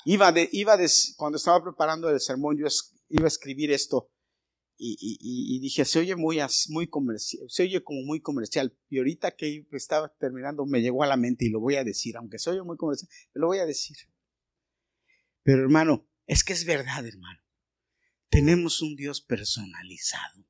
Iba 0.04 0.32
iba 0.52 0.78
cuando 1.16 1.36
estaba 1.36 1.62
preparando 1.62 2.10
el 2.10 2.20
sermón, 2.20 2.58
yo 2.58 2.66
iba 3.08 3.24
a 3.24 3.28
escribir 3.28 3.70
esto 3.70 4.10
y, 4.76 5.60
dije, 5.60 5.84
se 5.84 6.00
oye 6.00 6.16
muy, 6.16 6.38
comercial, 6.88 7.44
se 7.48 7.62
oye 7.62 7.82
como 7.82 8.02
muy 8.02 8.20
comercial. 8.20 8.76
Y 8.88 8.98
ahorita 8.98 9.36
que 9.36 9.66
estaba 9.72 10.08
terminando 10.18 10.66
me 10.66 10.82
llegó 10.82 11.02
a 11.02 11.06
la 11.06 11.16
mente 11.16 11.46
y 11.46 11.50
lo 11.50 11.60
voy 11.60 11.76
a 11.76 11.84
decir, 11.84 12.16
aunque 12.16 12.38
se 12.38 12.50
oye 12.50 12.62
muy 12.62 12.76
comercial, 12.76 13.08
lo 13.32 13.46
voy 13.46 13.58
a 13.58 13.66
decir. 13.66 13.96
Pero 15.42 15.62
hermano, 15.62 16.08
es 16.26 16.42
que 16.42 16.52
es 16.52 16.64
verdad, 16.64 17.06
hermano. 17.06 17.40
Tenemos 18.28 18.82
un 18.82 18.96
Dios 18.96 19.20
personalizado. 19.20 20.44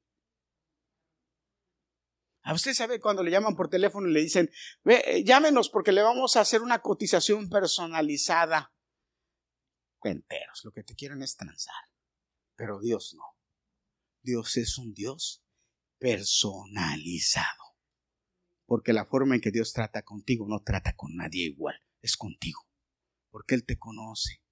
A 2.43 2.55
usted 2.55 2.75
sabe 2.75 3.01
cuando 3.01 3.23
le 3.23 3.31
llaman 3.31 3.57
por 3.57 3.69
teléfono 3.69 4.09
y 4.09 4.13
le 4.13 4.21
dicen, 4.21 4.51
Ve, 4.85 5.23
llámenos 5.25 5.71
porque 5.71 5.93
le 5.93 6.03
vamos 6.03 6.37
a 6.37 6.41
hacer 6.41 6.63
una 6.63 6.81
cotización 6.81 7.49
personalizada 7.49 8.74
enteros, 10.11 10.61
lo 10.65 10.73
que 10.73 10.83
te 10.83 10.95
quieren 10.95 11.23
es 11.23 11.37
transar. 11.37 11.75
Pero 12.57 12.81
Dios 12.81 13.15
no. 13.15 13.25
Dios 14.23 14.57
es 14.57 14.79
un 14.79 14.95
Dios 14.95 15.45
personalizado. 15.99 17.65
Porque 18.67 18.93
la 18.93 19.05
forma 19.05 19.35
en 19.35 19.41
que 19.41 19.51
Dios 19.51 19.73
trata 19.73 20.03
contigo 20.03 20.47
no 20.49 20.63
trata 20.63 20.95
con 20.97 21.15
nadie 21.15 21.45
igual, 21.45 21.79
es 22.01 22.17
contigo. 22.17 22.61
Porque 23.31 23.55
Él 23.55 23.65
te 23.65 23.79
conoce, 23.79 24.43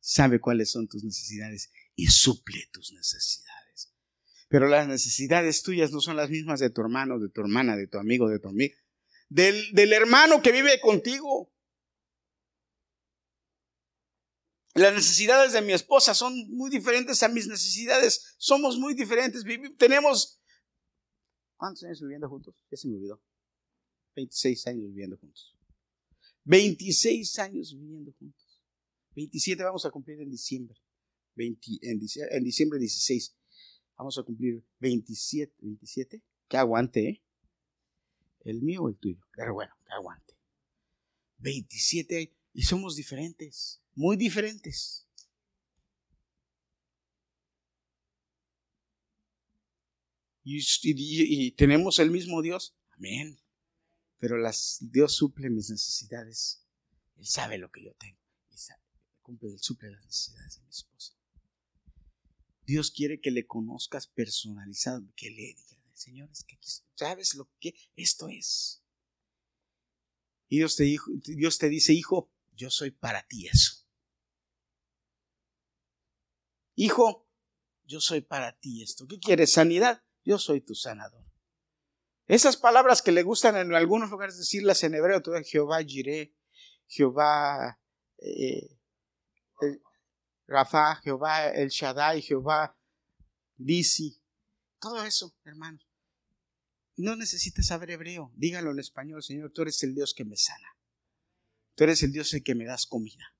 sabe 0.00 0.40
cuáles 0.40 0.70
son 0.70 0.88
tus 0.88 1.04
necesidades 1.04 1.70
y 1.94 2.08
suple 2.08 2.68
tus 2.72 2.92
necesidades. 2.92 3.94
Pero 4.48 4.68
las 4.68 4.86
necesidades 4.86 5.62
tuyas 5.62 5.92
no 5.92 6.00
son 6.00 6.16
las 6.16 6.28
mismas 6.28 6.60
de 6.60 6.68
tu 6.68 6.82
hermano, 6.82 7.18
de 7.18 7.30
tu 7.30 7.40
hermana, 7.40 7.74
de 7.74 7.86
tu 7.86 7.98
amigo, 7.98 8.28
de 8.28 8.38
tu 8.38 8.48
amiga. 8.48 8.76
Del, 9.30 9.72
del 9.72 9.94
hermano 9.94 10.42
que 10.42 10.52
vive 10.52 10.78
contigo. 10.80 11.50
Las 14.74 14.94
necesidades 14.94 15.52
de 15.52 15.60
mi 15.60 15.72
esposa 15.72 16.14
son 16.14 16.34
muy 16.50 16.70
diferentes 16.70 17.22
a 17.22 17.28
mis 17.28 17.46
necesidades. 17.46 18.34
Somos 18.38 18.78
muy 18.78 18.94
diferentes. 18.94 19.44
Tenemos... 19.76 20.40
¿Cuántos 21.56 21.84
años 21.84 22.00
viviendo 22.00 22.28
juntos? 22.28 22.54
Ya 22.70 22.76
se 22.76 22.88
me 22.88 22.96
olvidó. 22.96 23.22
26 24.16 24.66
años 24.66 24.86
viviendo 24.86 25.16
juntos. 25.18 25.56
26 26.44 27.38
años 27.38 27.74
viviendo 27.74 28.12
juntos. 28.18 28.60
27 29.14 29.62
vamos 29.62 29.84
a 29.84 29.90
cumplir 29.90 30.20
en 30.20 30.30
diciembre. 30.30 30.80
en, 31.36 31.58
diciembre 31.98 32.36
en 32.36 32.44
diciembre 32.44 32.78
16. 32.78 33.36
Vamos 33.96 34.18
a 34.18 34.22
cumplir 34.22 34.64
27. 34.80 35.54
27. 35.60 36.22
Que 36.48 36.56
aguante, 36.56 37.08
¿eh? 37.08 37.22
¿El 38.40 38.62
mío 38.62 38.82
o 38.82 38.88
el 38.88 38.96
tuyo? 38.96 39.20
Pero 39.36 39.54
bueno, 39.54 39.72
que 39.86 39.92
aguante. 39.92 40.34
27 41.38 42.34
y 42.54 42.62
somos 42.62 42.96
diferentes 42.96 43.82
muy 43.94 44.16
diferentes. 44.16 45.06
Y, 50.44 51.52
tenemos 51.52 51.98
el 51.98 52.10
mismo 52.10 52.42
Dios. 52.42 52.74
Amén. 52.90 53.38
Pero 54.18 54.36
las, 54.38 54.78
Dios 54.80 55.14
suple 55.14 55.50
mis 55.50 55.70
necesidades. 55.70 56.66
Él 57.16 57.26
sabe 57.26 57.58
lo 57.58 57.70
que 57.70 57.84
yo 57.84 57.94
tengo. 57.94 58.18
Cumple, 59.22 59.50
él 59.50 59.60
suple 59.60 59.88
las 59.88 60.04
necesidades 60.04 60.56
de 60.56 60.62
mi 60.62 60.70
esposa. 60.70 61.14
Dios 62.66 62.90
quiere 62.90 63.20
que 63.20 63.30
le 63.30 63.46
conozcas 63.46 64.08
personalizado, 64.08 65.12
que 65.14 65.30
le 65.30 65.54
diga, 65.54 65.92
Señor, 65.94 66.28
es 66.32 66.42
que 66.42 66.58
sabes 66.96 67.36
lo 67.36 67.48
que 67.60 67.74
esto 67.94 68.28
es. 68.28 68.82
Y 70.48 70.58
Dios 70.58 70.74
te, 70.74 70.96
Dios 71.24 71.58
te 71.58 71.68
dice, 71.68 71.92
hijo, 71.92 72.32
yo 72.62 72.70
soy 72.70 72.92
para 72.92 73.26
ti 73.26 73.48
eso. 73.48 73.84
Hijo, 76.76 77.28
yo 77.84 78.00
soy 78.00 78.20
para 78.20 78.56
ti 78.58 78.82
esto. 78.82 79.06
¿Qué 79.08 79.18
quieres? 79.18 79.52
¿Sanidad? 79.52 80.04
Yo 80.24 80.38
soy 80.38 80.60
tu 80.60 80.76
sanador. 80.76 81.26
Esas 82.28 82.56
palabras 82.56 83.02
que 83.02 83.10
le 83.10 83.24
gustan 83.24 83.56
en 83.56 83.74
algunos 83.74 84.10
lugares 84.10 84.38
decirlas 84.38 84.84
en 84.84 84.94
hebreo, 84.94 85.20
Jehová 85.44 85.82
Jireh, 85.82 86.32
Jehová 86.86 87.80
eh, 88.18 88.78
Rafa, 90.46 90.96
Jehová 91.02 91.48
el 91.48 91.68
Shaddai, 91.68 92.22
Jehová 92.22 92.78
Disi, 93.56 94.22
todo 94.78 95.02
eso, 95.02 95.34
hermanos. 95.44 95.84
No 96.96 97.16
necesitas 97.16 97.66
saber 97.66 97.90
hebreo, 97.90 98.32
dígalo 98.36 98.70
en 98.70 98.78
español, 98.78 99.22
Señor, 99.22 99.50
tú 99.50 99.62
eres 99.62 99.82
el 99.82 99.94
Dios 99.94 100.14
que 100.14 100.24
me 100.24 100.36
sana. 100.36 100.76
Tú 101.74 101.84
eres 101.84 102.02
el 102.02 102.12
Dios 102.12 102.32
en 102.34 102.42
que 102.42 102.54
me 102.54 102.64
das 102.64 102.86
comida. 102.86 103.34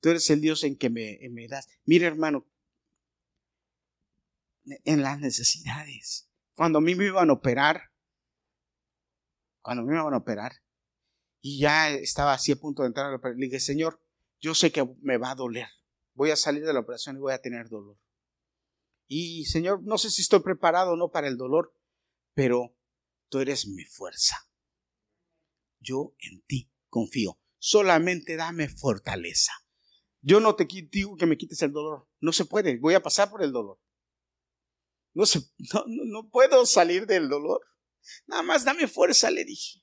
Tú 0.00 0.10
eres 0.10 0.28
el 0.30 0.40
Dios 0.40 0.64
en 0.64 0.76
que 0.76 0.90
me, 0.90 1.18
me 1.30 1.48
das. 1.48 1.68
Mira, 1.84 2.06
hermano, 2.06 2.46
en 4.64 5.02
las 5.02 5.18
necesidades. 5.18 6.28
Cuando 6.54 6.78
a 6.78 6.82
mí 6.82 6.94
me 6.94 7.06
iban 7.06 7.30
a 7.30 7.32
operar, 7.32 7.90
cuando 9.62 9.82
me 9.84 9.94
iban 9.94 10.14
a 10.14 10.18
operar, 10.18 10.52
y 11.40 11.60
ya 11.60 11.90
estaba 11.90 12.34
así 12.34 12.52
a 12.52 12.56
punto 12.56 12.82
de 12.82 12.88
entrar 12.88 13.06
a 13.06 13.10
la 13.10 13.16
operación, 13.16 13.40
le 13.40 13.46
dije, 13.46 13.60
Señor, 13.60 14.02
yo 14.40 14.54
sé 14.54 14.70
que 14.70 14.86
me 15.00 15.16
va 15.16 15.30
a 15.30 15.34
doler. 15.34 15.68
Voy 16.14 16.30
a 16.30 16.36
salir 16.36 16.64
de 16.64 16.72
la 16.72 16.80
operación 16.80 17.16
y 17.16 17.20
voy 17.20 17.32
a 17.32 17.40
tener 17.40 17.68
dolor. 17.68 17.98
Y 19.06 19.46
Señor, 19.46 19.82
no 19.82 19.98
sé 19.98 20.10
si 20.10 20.22
estoy 20.22 20.40
preparado 20.40 20.92
o 20.92 20.96
no 20.96 21.10
para 21.10 21.28
el 21.28 21.38
dolor, 21.38 21.74
pero 22.34 22.76
tú 23.28 23.38
eres 23.38 23.66
mi 23.66 23.84
fuerza. 23.84 24.36
Yo 25.80 26.14
en 26.18 26.42
ti 26.42 26.70
confío. 26.88 27.38
Solamente 27.58 28.36
dame 28.36 28.68
fortaleza. 28.68 29.52
Yo 30.20 30.40
no 30.40 30.56
te 30.56 30.66
digo 30.90 31.16
que 31.16 31.26
me 31.26 31.36
quites 31.36 31.62
el 31.62 31.72
dolor. 31.72 32.08
No 32.20 32.32
se 32.32 32.44
puede. 32.44 32.78
Voy 32.78 32.94
a 32.94 33.02
pasar 33.02 33.30
por 33.30 33.42
el 33.42 33.52
dolor. 33.52 33.80
No, 35.14 35.26
se, 35.26 35.40
no, 35.86 36.28
puedo 36.30 36.66
salir 36.66 37.06
del 37.06 37.28
dolor. 37.28 37.60
Nada 38.26 38.42
más 38.42 38.64
dame 38.64 38.88
fuerza, 38.88 39.30
le 39.30 39.44
dije. 39.44 39.80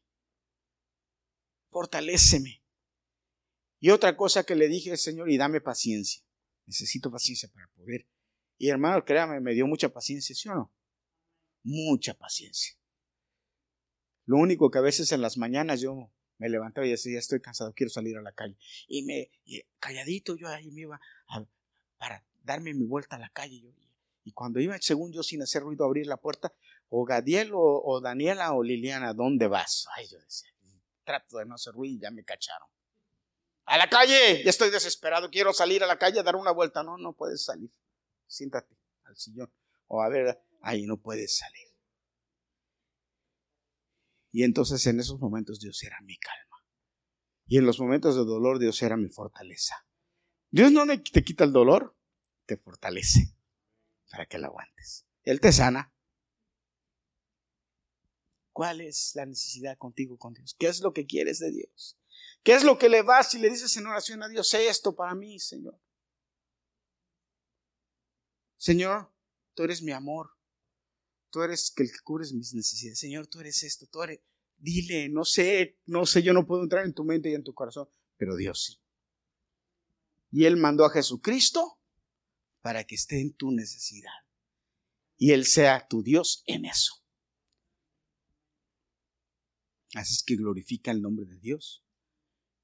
Fortaléceme. 1.70 2.64
Y 3.80 3.90
otra 3.90 4.16
cosa 4.16 4.44
que 4.44 4.56
le 4.56 4.68
dije, 4.68 4.96
Señor, 4.98 5.30
y 5.30 5.38
dame 5.38 5.62
paciencia. 5.62 6.24
Necesito 6.66 7.12
paciencia 7.12 7.50
para 7.54 7.68
poder. 7.76 8.08
Y 8.58 8.70
hermano, 8.70 9.04
créame, 9.04 9.42
me 9.42 9.54
dio 9.54 9.68
mucha 9.68 9.90
paciencia, 9.90 10.36
¿sí 10.36 10.48
o 10.50 10.56
no? 10.56 10.74
Mucha 11.64 12.14
paciencia. 12.14 12.78
Lo 14.26 14.38
único 14.38 14.72
que 14.72 14.80
a 14.80 14.82
veces 14.82 15.12
en 15.12 15.22
las 15.22 15.38
mañanas 15.38 15.82
yo 15.82 16.12
me 16.38 16.50
levantaba 16.50 16.86
y 16.86 16.92
decía, 16.92 17.14
ya 17.14 17.20
estoy 17.20 17.40
cansado, 17.42 17.74
quiero 17.74 17.90
salir 17.90 18.18
a 18.18 18.22
la 18.22 18.32
calle. 18.32 18.58
Y 18.88 19.04
me, 19.04 19.32
calladito 19.80 20.36
yo 20.36 20.48
ahí 20.48 20.72
me 20.72 20.82
iba 20.82 21.00
para 21.98 22.24
darme 22.44 22.74
mi 22.74 22.86
vuelta 22.86 23.16
a 23.16 23.20
la 23.20 23.30
calle. 23.30 23.64
Y 24.24 24.32
cuando 24.32 24.60
iba, 24.60 24.78
según 24.80 25.12
yo, 25.14 25.24
sin 25.24 25.42
hacer 25.42 25.64
ruido, 25.64 25.86
a 25.86 25.88
abrir 25.88 26.08
la 26.08 26.18
puerta, 26.18 26.54
o 26.90 27.06
Gadiel 27.06 27.52
o, 27.54 28.02
Daniela 28.02 28.54
o 28.54 28.64
Liliana, 28.64 29.14
¿dónde 29.14 29.48
vas? 29.48 29.88
Ay, 29.96 30.08
yo 30.08 30.20
decía, 30.20 30.50
trato 31.04 31.38
de 31.38 31.46
no 31.46 31.56
hacer 31.56 31.74
ruido 31.74 31.96
y 31.96 32.00
ya 32.00 32.12
me 32.12 32.24
cacharon. 32.24 32.68
A 33.66 33.78
la 33.78 33.90
calle, 33.90 34.44
ya 34.44 34.50
estoy 34.50 34.70
desesperado, 34.70 35.30
quiero 35.32 35.52
salir 35.52 35.84
a 35.84 35.88
la 35.88 35.98
calle 35.98 36.20
a 36.20 36.24
dar 36.24 36.36
una 36.36 36.52
vuelta. 36.52 36.84
No, 36.84 36.98
no 36.98 37.14
puedes 37.14 37.44
salir. 37.44 37.72
Siéntate 38.28 38.76
al 39.06 39.18
sillón. 39.18 39.52
O 39.88 40.02
a 40.02 40.10
ver, 40.10 40.40
ahí 40.62 40.86
no 40.86 40.98
puedes 40.98 41.38
salir. 41.38 41.65
Y 44.36 44.44
entonces 44.44 44.86
en 44.88 45.00
esos 45.00 45.18
momentos 45.22 45.62
Dios 45.62 45.82
era 45.82 45.98
mi 46.02 46.18
calma. 46.18 46.62
Y 47.46 47.58
en 47.58 47.66
los 47.66 47.80
momentos 47.80 48.18
de 48.18 48.26
dolor 48.26 48.60
Dios 48.60 48.82
era 48.82 48.98
mi 48.98 49.08
fortaleza. 49.08 49.88
Dios 50.52 50.74
no 50.74 50.86
te 50.86 51.24
quita 51.24 51.46
el 51.46 51.54
dolor, 51.54 51.98
te 52.46 52.58
fortalece 52.58 53.34
para 54.12 54.26
que 54.26 54.38
lo 54.38 54.48
aguantes. 54.48 55.08
Él 55.24 55.40
te 55.40 55.54
sana. 55.54 55.94
¿Cuál 58.52 58.82
es 58.82 59.14
la 59.16 59.26
necesidad 59.26 59.78
contigo 59.78 60.18
con 60.18 60.34
Dios? 60.34 60.54
¿Qué 60.60 60.68
es 60.68 60.82
lo 60.82 60.92
que 60.92 61.06
quieres 61.06 61.40
de 61.40 61.52
Dios? 61.54 61.98
¿Qué 62.44 62.56
es 62.56 62.66
lo 62.66 62.78
que 62.78 62.90
le 62.90 63.04
vas 63.04 63.34
y 63.36 63.40
le 63.40 63.50
dices 63.50 63.78
en 63.78 63.88
oración 63.88 64.22
a 64.22 64.28
Dios? 64.28 64.50
Sé 64.50 64.68
esto 64.68 64.98
para 64.98 65.16
mí, 65.16 65.40
Señor. 65.40 65.80
Señor, 68.58 69.14
tú 69.54 69.64
eres 69.64 69.82
mi 69.82 69.94
amor. 69.94 70.35
Tú 71.36 71.42
eres 71.42 71.74
el 71.76 71.92
que 71.92 72.00
cubres 72.02 72.32
mis 72.32 72.54
necesidades. 72.54 72.98
Señor, 72.98 73.28
tú 73.28 73.42
eres 73.42 73.62
esto. 73.64 73.86
Tú 73.92 74.02
eres. 74.04 74.22
Dile, 74.56 75.10
no 75.10 75.26
sé, 75.26 75.82
no 75.86 76.06
sé, 76.06 76.24
yo 76.24 76.32
no 76.32 76.48
puedo 76.48 76.64
entrar 76.64 76.86
en 76.86 76.94
tu 76.94 77.04
mente 77.04 77.30
y 77.30 77.34
en 77.34 77.44
tu 77.44 77.54
corazón, 77.54 77.90
pero 78.16 78.38
Dios 78.38 78.64
sí. 78.64 78.82
Y 80.32 80.46
Él 80.46 80.56
mandó 80.56 80.86
a 80.86 80.90
Jesucristo 80.90 81.78
para 82.62 82.86
que 82.86 82.96
esté 82.96 83.20
en 83.20 83.34
tu 83.34 83.52
necesidad. 83.52 84.14
Y 85.18 85.32
Él 85.32 85.44
sea 85.44 85.86
tu 85.90 86.04
Dios 86.04 86.42
en 86.46 86.64
eso. 86.64 87.04
Así 89.94 90.14
es 90.14 90.24
que 90.24 90.38
glorifica 90.38 90.92
el 90.92 91.02
nombre 91.02 91.26
de 91.26 91.38
Dios 91.38 91.84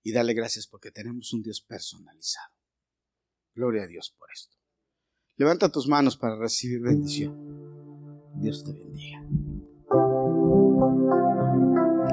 y 0.02 0.14
dale 0.14 0.34
gracias 0.34 0.66
porque 0.66 0.92
tenemos 0.92 1.34
un 1.34 1.44
Dios 1.44 1.60
personalizado. 1.60 2.56
Gloria 3.54 3.84
a 3.84 3.88
Dios 3.88 4.16
por 4.18 4.30
esto. 4.32 4.56
Levanta 5.36 5.70
tus 5.70 5.90
manos 5.90 6.16
para 6.16 6.38
recibir 6.38 6.80
bendición. 6.80 7.71
Dios 8.42 8.64
te 8.64 8.74
bendiga. 8.74 9.24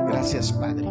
Gracias, 0.09 0.53
Padre. 0.53 0.87